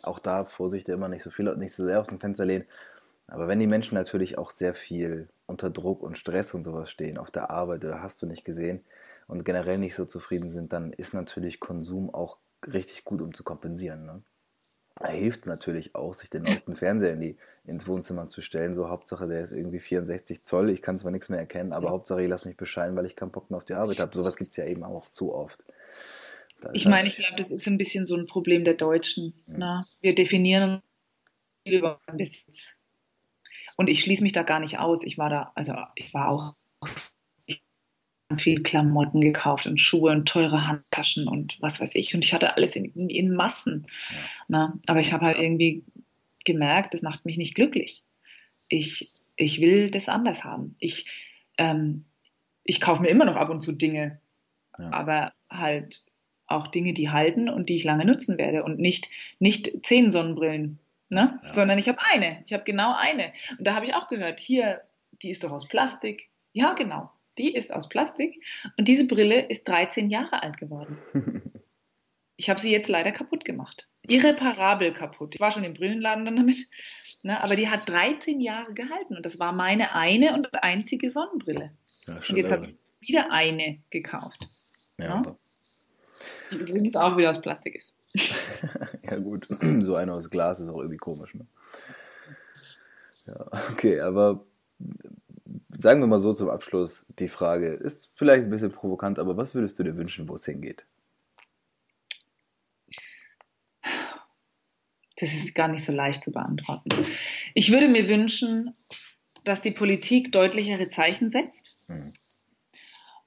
auch 0.05 0.21
da, 0.21 0.45
Vorsicht, 0.45 0.89
immer 0.89 1.09
nicht 1.09 1.23
so 1.23 1.31
viel, 1.31 1.57
nicht 1.57 1.75
so 1.75 1.85
sehr 1.85 2.01
aus 2.01 2.09
dem 2.09 2.21
Fenster 2.21 2.47
lehnen. 2.47 2.65
Aber 3.27 3.49
wenn 3.49 3.59
die 3.59 3.67
Menschen 3.67 3.95
natürlich 3.97 4.39
auch 4.39 4.51
sehr 4.51 4.75
viel 4.75 5.29
unter 5.51 5.69
Druck 5.71 6.03
und 6.03 6.17
Stress 6.17 6.55
und 6.55 6.63
sowas 6.63 6.91
stehen, 6.91 7.19
auf 7.19 7.31
der 7.31 7.51
Arbeit 7.51 7.85
oder 7.85 8.03
hast 8.03 8.23
du 8.23 8.27
nicht 8.27 8.45
gesehen 8.45 8.83
und 9.27 9.45
generell 9.45 9.79
nicht 9.79 9.95
so 9.95 10.05
zufrieden 10.07 10.49
sind, 10.51 10.73
dann 10.73 10.93
ist 10.93 11.13
natürlich 11.13 11.61
Konsum 11.61 12.13
auch 12.15 12.39
richtig 12.67 13.05
gut, 13.05 13.21
um 13.21 13.35
zu 13.35 13.45
kompensieren. 13.45 14.07
Ne? 14.07 14.23
Da 14.97 15.09
hilft 15.09 15.41
es 15.41 15.47
natürlich 15.47 15.95
auch, 15.95 16.15
sich 16.15 16.29
den 16.31 16.43
neuesten 16.43 16.77
Fernseher 16.77 17.13
in 17.15 17.21
die, 17.21 17.37
ins 17.65 17.87
Wohnzimmer 17.87 18.27
zu 18.27 18.43
stellen. 18.43 18.75
So, 18.75 18.89
Hauptsache, 18.89 19.27
der 19.29 19.41
ist 19.43 19.53
irgendwie 19.53 19.79
64 19.79 20.45
Zoll. 20.45 20.69
Ich 20.71 20.83
kann 20.83 20.99
zwar 20.99 21.11
nichts 21.11 21.29
mehr 21.29 21.39
erkennen, 21.39 21.73
aber 21.73 21.87
Ja. 21.87 21.91
Hauptsache, 21.93 22.23
ich 22.23 22.29
lasse 22.29 22.49
mich 22.49 22.57
bescheiden, 22.57 22.97
weil 22.97 23.07
ich 23.07 23.17
keinen 23.17 23.31
Bock 23.31 23.51
mehr 23.51 23.59
auf 23.59 23.65
die 23.65 23.75
Arbeit 23.75 23.99
habe. 24.01 24.15
Sowas 24.15 24.37
gibt 24.37 24.51
es 24.51 24.57
ja 24.57 24.67
eben 24.67 24.85
auch 24.85 25.09
zu 25.09 25.33
oft. 25.35 25.65
Da 26.61 26.71
Ich 26.75 26.85
meine, 26.87 27.09
ich 27.09 27.17
halt- 27.19 27.29
glaube, 27.37 27.43
das 27.51 27.61
ist 27.61 27.67
ein 27.69 27.79
bisschen 27.79 28.05
so 28.05 28.15
ein 28.17 28.27
Problem 28.27 28.65
der 28.65 28.75
Deutschen. 28.75 29.33
Ja. 29.47 29.57
Ne? 29.59 29.85
Wir 30.03 30.15
definieren 30.15 30.83
über 31.65 32.01
den 32.09 32.17
Besitz. 32.19 32.75
Und 33.81 33.89
ich 33.89 34.01
schließe 34.01 34.23
mich 34.23 34.33
da 34.33 34.43
gar 34.43 34.61
nicht 34.61 34.79
aus. 34.79 35.03
Ich 35.03 35.17
war 35.17 35.31
da, 35.31 35.53
also 35.55 35.75
ich 35.95 36.13
war 36.13 36.29
auch 36.29 36.53
ganz 38.29 38.43
viel 38.43 38.63
Klamotten 38.63 39.23
gekauft 39.23 39.67
und 39.67 39.81
Schuhe 39.81 40.13
und 40.13 40.29
teure 40.29 40.67
Handtaschen 40.67 41.27
und 41.27 41.57
was 41.63 41.81
weiß 41.81 41.95
ich. 41.95 42.15
Und 42.15 42.23
ich 42.23 42.35
hatte 42.35 42.55
alles 42.57 42.77
in, 42.77 42.85
in, 42.85 43.09
in 43.09 43.35
Massen. 43.35 43.87
Ne? 44.49 44.79
Aber 44.87 45.01
ich 45.01 45.15
habe 45.15 45.25
halt 45.25 45.39
irgendwie 45.39 45.83
gemerkt, 46.45 46.93
das 46.93 47.01
macht 47.01 47.25
mich 47.25 47.39
nicht 47.39 47.55
glücklich. 47.55 48.05
Ich, 48.69 49.09
ich 49.39 49.63
will 49.63 49.91
das 49.91 50.11
anders 50.11 50.45
haben. 50.45 50.77
Ich, 50.79 51.09
ähm, 51.57 52.05
ich 52.65 52.83
kaufe 52.83 53.01
mir 53.01 53.09
immer 53.09 53.25
noch 53.25 53.37
ab 53.37 53.49
und 53.49 53.63
zu 53.63 53.73
Dinge, 53.73 54.21
Ja. 54.79 54.93
aber 54.93 55.33
halt 55.49 56.05
auch 56.49 56.67
Dinge, 56.67 56.93
die 56.93 57.09
halten 57.09 57.49
und 57.49 57.71
die 57.71 57.77
ich 57.77 57.85
lange 57.85 58.05
nutzen 58.05 58.37
werde 58.37 58.63
und 58.63 58.79
nicht, 58.79 59.09
nicht 59.39 59.87
zehn 59.87 60.11
Sonnenbrillen, 60.11 60.81
ne? 61.11 61.39
Ja. 61.43 61.53
sondern 61.53 61.79
ich 61.79 61.89
habe 61.89 61.99
eine. 62.01 62.43
Ich 62.47 62.53
habe 62.53 62.65
genau 62.65 62.95
eine. 62.97 63.33
Und 63.59 63.67
da 63.67 63.75
habe 63.75 63.85
ich 63.85 63.95
auch 63.95 64.09
gehört, 64.09 64.41
hier, 64.41 64.83
die 65.23 65.31
ist 65.31 65.45
doch 65.45 65.51
aus 65.51 65.69
Plastik. 65.69 66.31
Ja, 66.53 66.73
genau, 66.73 67.11
die 67.39 67.55
ist 67.55 67.73
aus 67.73 67.89
Plastik 67.89 68.43
und 68.77 68.89
diese 68.89 69.07
Brille 69.07 69.41
ist 69.41 69.69
13 69.69 70.11
Jahre 70.11 70.43
alt 70.43 70.57
geworden. 70.57 70.99
Ich 72.37 72.49
habe 72.49 72.59
sie 72.59 72.73
jetzt 72.73 72.89
leider 72.89 73.13
kaputt 73.13 73.45
gemacht. 73.45 73.87
Irreparabel 74.01 74.95
kaputt. 74.95 75.35
Ich 75.35 75.41
war 75.43 75.51
schon 75.51 75.63
im 75.63 75.75
Brillenladen 75.75 76.25
dann 76.25 76.37
damit, 76.37 76.67
ne? 77.23 77.39
aber 77.45 77.55
die 77.55 77.69
hat 77.69 77.87
13 77.87 78.41
Jahre 78.41 78.73
gehalten 78.73 79.15
und 79.15 79.27
das 79.27 79.39
war 79.39 79.53
meine 79.53 79.95
eine 79.95 80.33
und 80.33 80.49
einzige 80.65 81.11
Sonnenbrille. 81.11 81.77
ja, 82.07 82.15
Und 82.15 82.37
jetzt 82.39 82.51
habe 82.51 82.69
ich 82.69 82.79
wieder 83.01 83.31
eine 83.31 83.83
gekauft, 83.91 84.39
ja. 84.97 85.23
die 86.51 86.57
übrigens 86.57 86.97
auch 86.97 87.19
wieder 87.19 87.29
aus 87.29 87.43
Plastik 87.43 87.75
ist. 87.75 87.95
ja, 89.03 89.17
gut. 89.17 89.47
So 89.83 89.95
einer 89.95 90.15
aus 90.15 90.31
Glas 90.31 90.61
ist 90.61 90.69
auch 90.69 90.79
irgendwie 90.79 90.97
komisch. 90.97 91.35
Ne? 91.35 91.47
Ja, 93.27 93.47
okay, 93.73 94.01
aber 94.01 94.41
sagen 95.71 96.01
wir 96.01 96.07
mal 96.07 96.19
so 96.21 96.33
zum 96.33 96.49
Abschluss 96.51 97.07
die 97.19 97.29
Frage, 97.29 97.69
ist 97.69 98.11
vielleicht 98.17 98.45
ein 98.45 98.51
bisschen 98.51 98.73
provokant, 98.73 99.19
aber 99.19 99.37
was 99.37 99.55
würdest 99.55 99.79
du 99.79 99.85
dir 99.85 99.97
wünschen, 99.97 100.29
wo 100.29 100.35
es 100.35 100.45
hingeht? 100.45 100.85
Das 105.19 105.33
ist 105.35 105.55
gar 105.55 105.69
nicht 105.69 105.85
so 105.85 105.93
leicht 105.93 106.25
zu 106.25 106.33
beantworten. 106.33 107.07
Ich 107.55 107.71
würde 107.71 107.89
mir 107.89 108.09
wünschen, 108.09 108.75
dass 109.45 109.61
die 109.61 109.71
Politik 109.71 110.33
deutlichere 110.33 110.89
Zeichen 110.89 111.31
setzt 111.31 111.77
Hm. 111.87 112.13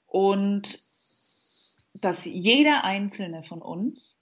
und 0.07 0.79
dass 1.93 2.25
jeder 2.25 2.83
einzelne 2.83 3.43
von 3.43 3.61
uns 3.61 4.19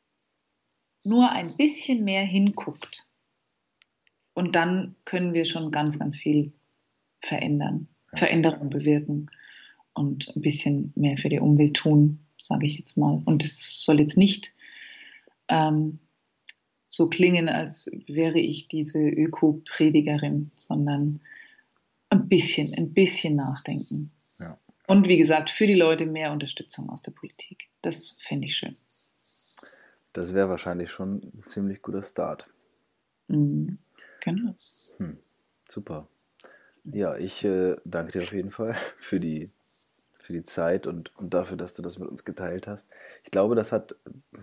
nur 1.04 1.32
ein 1.32 1.54
bisschen 1.56 2.04
mehr 2.04 2.24
hinguckt. 2.24 3.08
Und 4.34 4.56
dann 4.56 4.96
können 5.06 5.34
wir 5.34 5.46
schon 5.46 5.72
ganz, 5.72 6.00
ganz 6.00 6.18
viel 6.18 6.54
verändern, 7.22 7.88
Ja. 8.12 8.20
Veränderung 8.20 8.70
bewirken 8.70 9.30
und 9.94 10.36
ein 10.36 10.42
bisschen 10.42 10.94
mehr 10.96 11.18
für 11.18 11.30
die 11.30 11.40
Umwelt 11.40 11.76
tun, 11.76 12.20
sage 12.38 12.66
ich 12.66 12.78
jetzt 12.78 12.98
mal. 12.98 13.22
Und 13.26 13.44
es 13.44 13.84
soll 13.84 14.00
jetzt 14.00 14.18
nicht 14.18 14.54
ähm, 15.48 16.00
so 16.88 17.10
klingen, 17.10 17.50
als 17.50 17.90
wäre 18.08 18.40
ich 18.40 18.68
diese 18.68 19.00
Öko-Predigerin, 19.00 20.52
sondern 20.56 21.22
ein 22.10 22.28
bisschen, 22.28 22.74
ein 22.78 22.94
bisschen 22.94 23.36
nachdenken. 23.36 24.12
Ja. 24.40 24.58
Und 24.88 25.08
wie 25.08 25.18
gesagt, 25.18 25.50
für 25.50 25.68
die 25.68 25.74
Leute 25.74 26.06
mehr 26.06 26.32
Unterstützung 26.32 26.90
aus 26.90 27.02
der 27.02 27.12
Politik. 27.12 27.68
Das 27.82 28.18
fände 28.20 28.48
ich 28.48 28.58
schön. 28.58 28.76
Das 30.14 30.34
wäre 30.34 30.50
wahrscheinlich 30.50 30.92
schon 30.92 31.22
ein 31.24 31.44
ziemlich 31.44 31.82
guter 31.82 32.04
Start. 32.04 32.48
Mhm. 33.28 33.78
Genau. 34.22 34.56
Hm. 34.98 35.18
Super. 35.68 36.08
Ja, 36.84 37.16
ich 37.16 37.44
äh, 37.46 37.76
danke 37.86 38.12
dir 38.14 38.24
auf 38.24 38.34
jeden 38.34 38.52
Fall 38.52 38.74
für 38.98 39.20
die, 39.20 39.50
für 40.20 40.34
die 40.34 40.44
Zeit 40.44 40.88
und, 40.88 41.16
und 41.18 41.34
dafür, 41.34 41.58
dass 41.58 41.74
du 41.74 41.82
das 41.82 41.98
mit 41.98 42.10
uns 42.10 42.26
geteilt 42.26 42.68
hast. 42.68 42.92
Ich 43.24 43.32
glaube, 43.32 43.56
das 43.56 43.72
hat 43.72 43.96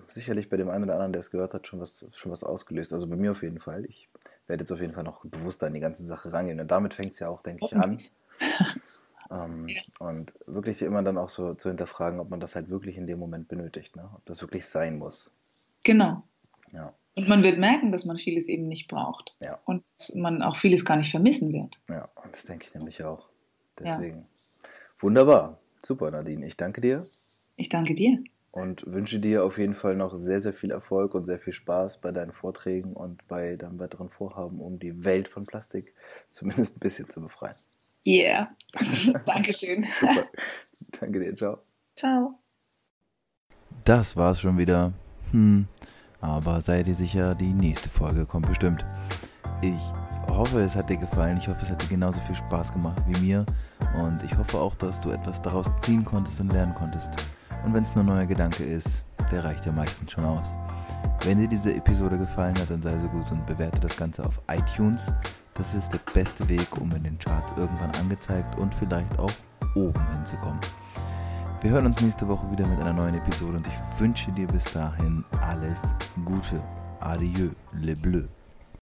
sicherlich 0.09 0.49
bei 0.49 0.57
dem 0.57 0.71
einen 0.71 0.85
oder 0.85 0.95
anderen, 0.95 1.13
der 1.13 1.21
es 1.21 1.31
gehört 1.31 1.55
hat, 1.55 1.67
schon 1.67 1.81
was, 1.81 2.07
schon 2.15 2.33
was 2.33 2.45
ausgelöst. 2.45 2.93
Also 2.93 3.07
bei 3.09 3.17
mir 3.17 3.33
auf 3.33 3.43
jeden 3.43 3.61
Fall. 3.61 3.85
Ich 3.85 4.09
werde 4.47 4.63
jetzt 4.63 4.73
auf 4.73 4.81
jeden 4.81 4.95
Fall 4.95 5.05
noch 5.05 5.25
bewusster 5.25 5.67
an 5.67 5.75
die 5.75 5.81
ganze 5.81 6.05
Sache 6.05 6.33
rangehen. 6.33 6.61
Und 6.61 6.71
damit 6.71 6.95
fängt 6.95 7.13
es 7.13 7.19
ja 7.19 7.29
auch, 7.29 7.43
denke 7.43 7.67
ich, 7.67 7.77
an. 7.77 7.99
Ähm. 9.31 9.69
Und 9.99 10.35
wirklich 10.47 10.81
immer 10.83 11.03
dann 11.03 11.19
auch 11.19 11.29
so 11.29 11.53
zu 11.55 11.69
hinterfragen, 11.69 12.21
ob 12.21 12.31
man 12.31 12.41
das 12.41 12.55
halt 12.55 12.71
wirklich 12.71 12.97
in 12.97 13.07
dem 13.07 13.19
Moment 13.19 13.49
benötigt, 13.49 13.97
ne? 13.97 14.09
ob 14.15 14.25
das 14.25 14.41
wirklich 14.41 14.65
sein 14.67 14.99
muss. 14.99 15.33
Genau. 15.85 16.23
Ja. 16.73 16.95
Und 17.15 17.29
man 17.29 17.43
wird 17.43 17.59
merken, 17.59 17.91
dass 17.91 18.05
man 18.05 18.17
vieles 18.17 18.47
eben 18.47 18.69
nicht 18.69 18.89
braucht. 18.89 19.35
Ja. 19.41 19.59
Und 19.65 19.83
man 20.15 20.43
auch 20.43 20.57
vieles 20.57 20.85
gar 20.85 20.97
nicht 20.97 21.11
vermissen 21.11 21.53
wird. 21.53 21.81
Ja, 21.89 22.09
das 22.31 22.45
denke 22.45 22.67
ich 22.67 22.75
nämlich 22.75 23.03
auch. 23.03 23.29
Deswegen. 23.79 24.21
Ja. 24.21 24.71
Wunderbar. 25.01 25.59
Super, 25.85 26.11
Nadine. 26.11 26.47
Ich 26.47 26.57
danke 26.57 26.81
dir. 26.81 27.05
Ich 27.57 27.69
danke 27.69 27.95
dir. 27.95 28.23
Und 28.51 28.87
wünsche 28.87 29.19
dir 29.19 29.45
auf 29.45 29.59
jeden 29.59 29.75
Fall 29.75 29.95
noch 29.95 30.17
sehr, 30.17 30.41
sehr 30.41 30.55
viel 30.55 30.71
Erfolg 30.71 31.15
und 31.15 31.27
sehr 31.27 31.39
viel 31.39 31.53
Spaß 31.53 32.01
bei 32.01 32.13
deinen 32.13 32.33
Vorträgen 32.33 32.95
und 32.95 33.27
bei 33.29 33.57
deinem 33.57 33.79
weiteren 33.79 34.09
Vorhaben, 34.09 34.61
um 34.61 34.79
die 34.79 35.05
Welt 35.05 35.29
von 35.29 35.45
Plastik 35.45 35.95
zumindest 36.31 36.77
ein 36.77 36.81
bisschen 36.81 37.09
zu 37.09 37.21
befreien. 37.21 37.57
Yeah. 38.07 38.49
Dankeschön. 39.27 39.87
Super. 40.01 40.29
Danke 41.01 41.21
dir. 41.21 41.37
Ciao. 41.37 41.59
Ciao. 41.97 42.39
Das 43.85 44.17
war's 44.17 44.41
schon 44.41 44.57
wieder. 44.57 44.93
Hm. 45.33 45.67
Aber 46.21 46.61
sei 46.61 46.83
dir 46.83 46.95
sicher, 46.95 47.35
die 47.35 47.53
nächste 47.53 47.89
Folge 47.89 48.27
kommt 48.27 48.49
bestimmt. 48.49 48.85
Ich 49.61 49.81
hoffe, 50.29 50.61
es 50.61 50.75
hat 50.75 50.89
dir 50.89 50.97
gefallen. 50.97 51.39
Ich 51.39 51.49
hoffe, 51.49 51.61
es 51.63 51.71
hat 51.71 51.83
dir 51.83 51.89
genauso 51.89 52.21
viel 52.27 52.37
Spaß 52.37 52.73
gemacht 52.73 53.03
wie 53.07 53.21
mir. 53.21 53.47
Und 54.01 54.23
ich 54.25 54.37
hoffe 54.37 54.59
auch, 54.59 54.75
dass 54.75 55.01
du 55.01 55.11
etwas 55.11 55.41
daraus 55.43 55.71
ziehen 55.83 56.05
konntest 56.05 56.41
und 56.41 56.53
lernen 56.53 56.75
konntest. 56.75 57.11
Und 57.65 57.75
wenn 57.75 57.85
es 57.85 57.95
nur 57.95 58.05
ein 58.05 58.09
neuer 58.09 58.27
Gedanke 58.27 58.65
ist, 58.65 59.05
der 59.31 59.45
reicht 59.45 59.67
ja 59.67 59.73
meistens 59.73 60.13
schon 60.13 60.25
aus. 60.25 60.47
Wenn 61.25 61.39
dir 61.39 61.49
diese 61.49 61.75
Episode 61.75 62.19
gefallen 62.19 62.57
hat, 62.59 62.71
dann 62.71 62.83
sei 62.83 62.99
so 62.99 63.09
gut 63.09 63.31
und 63.31 63.47
bewerte 63.47 63.81
das 63.81 63.97
Ganze 63.97 64.25
auf 64.25 64.41
iTunes. 64.51 65.07
Das 65.55 65.75
ist 65.75 65.93
der 65.93 66.01
beste 66.15 66.49
Weg, 66.49 66.67
um 66.81 66.91
in 66.93 67.03
den 67.03 67.19
Charts 67.19 67.53
irgendwann 67.57 67.91
angezeigt 68.01 68.57
und 68.59 68.75
vielleicht 68.75 69.19
auch 69.19 69.33
oben 69.75 70.01
hinzukommen. 70.15 70.61
Wir 71.61 71.73
hören 71.73 71.87
uns 71.87 72.01
nächste 72.01 72.29
Woche 72.29 72.49
wieder 72.53 72.65
mit 72.69 72.79
einer 72.81 72.93
neuen 72.93 73.17
Episode 73.17 73.57
und 73.57 73.67
ich 73.67 74.01
wünsche 74.01 74.31
dir 74.31 74.47
bis 74.47 74.63
dahin 74.73 75.25
alles 75.41 75.81
Gute. 76.25 76.63
Adieu, 77.01 77.51
le 77.73 77.97
bleu. 77.97 78.23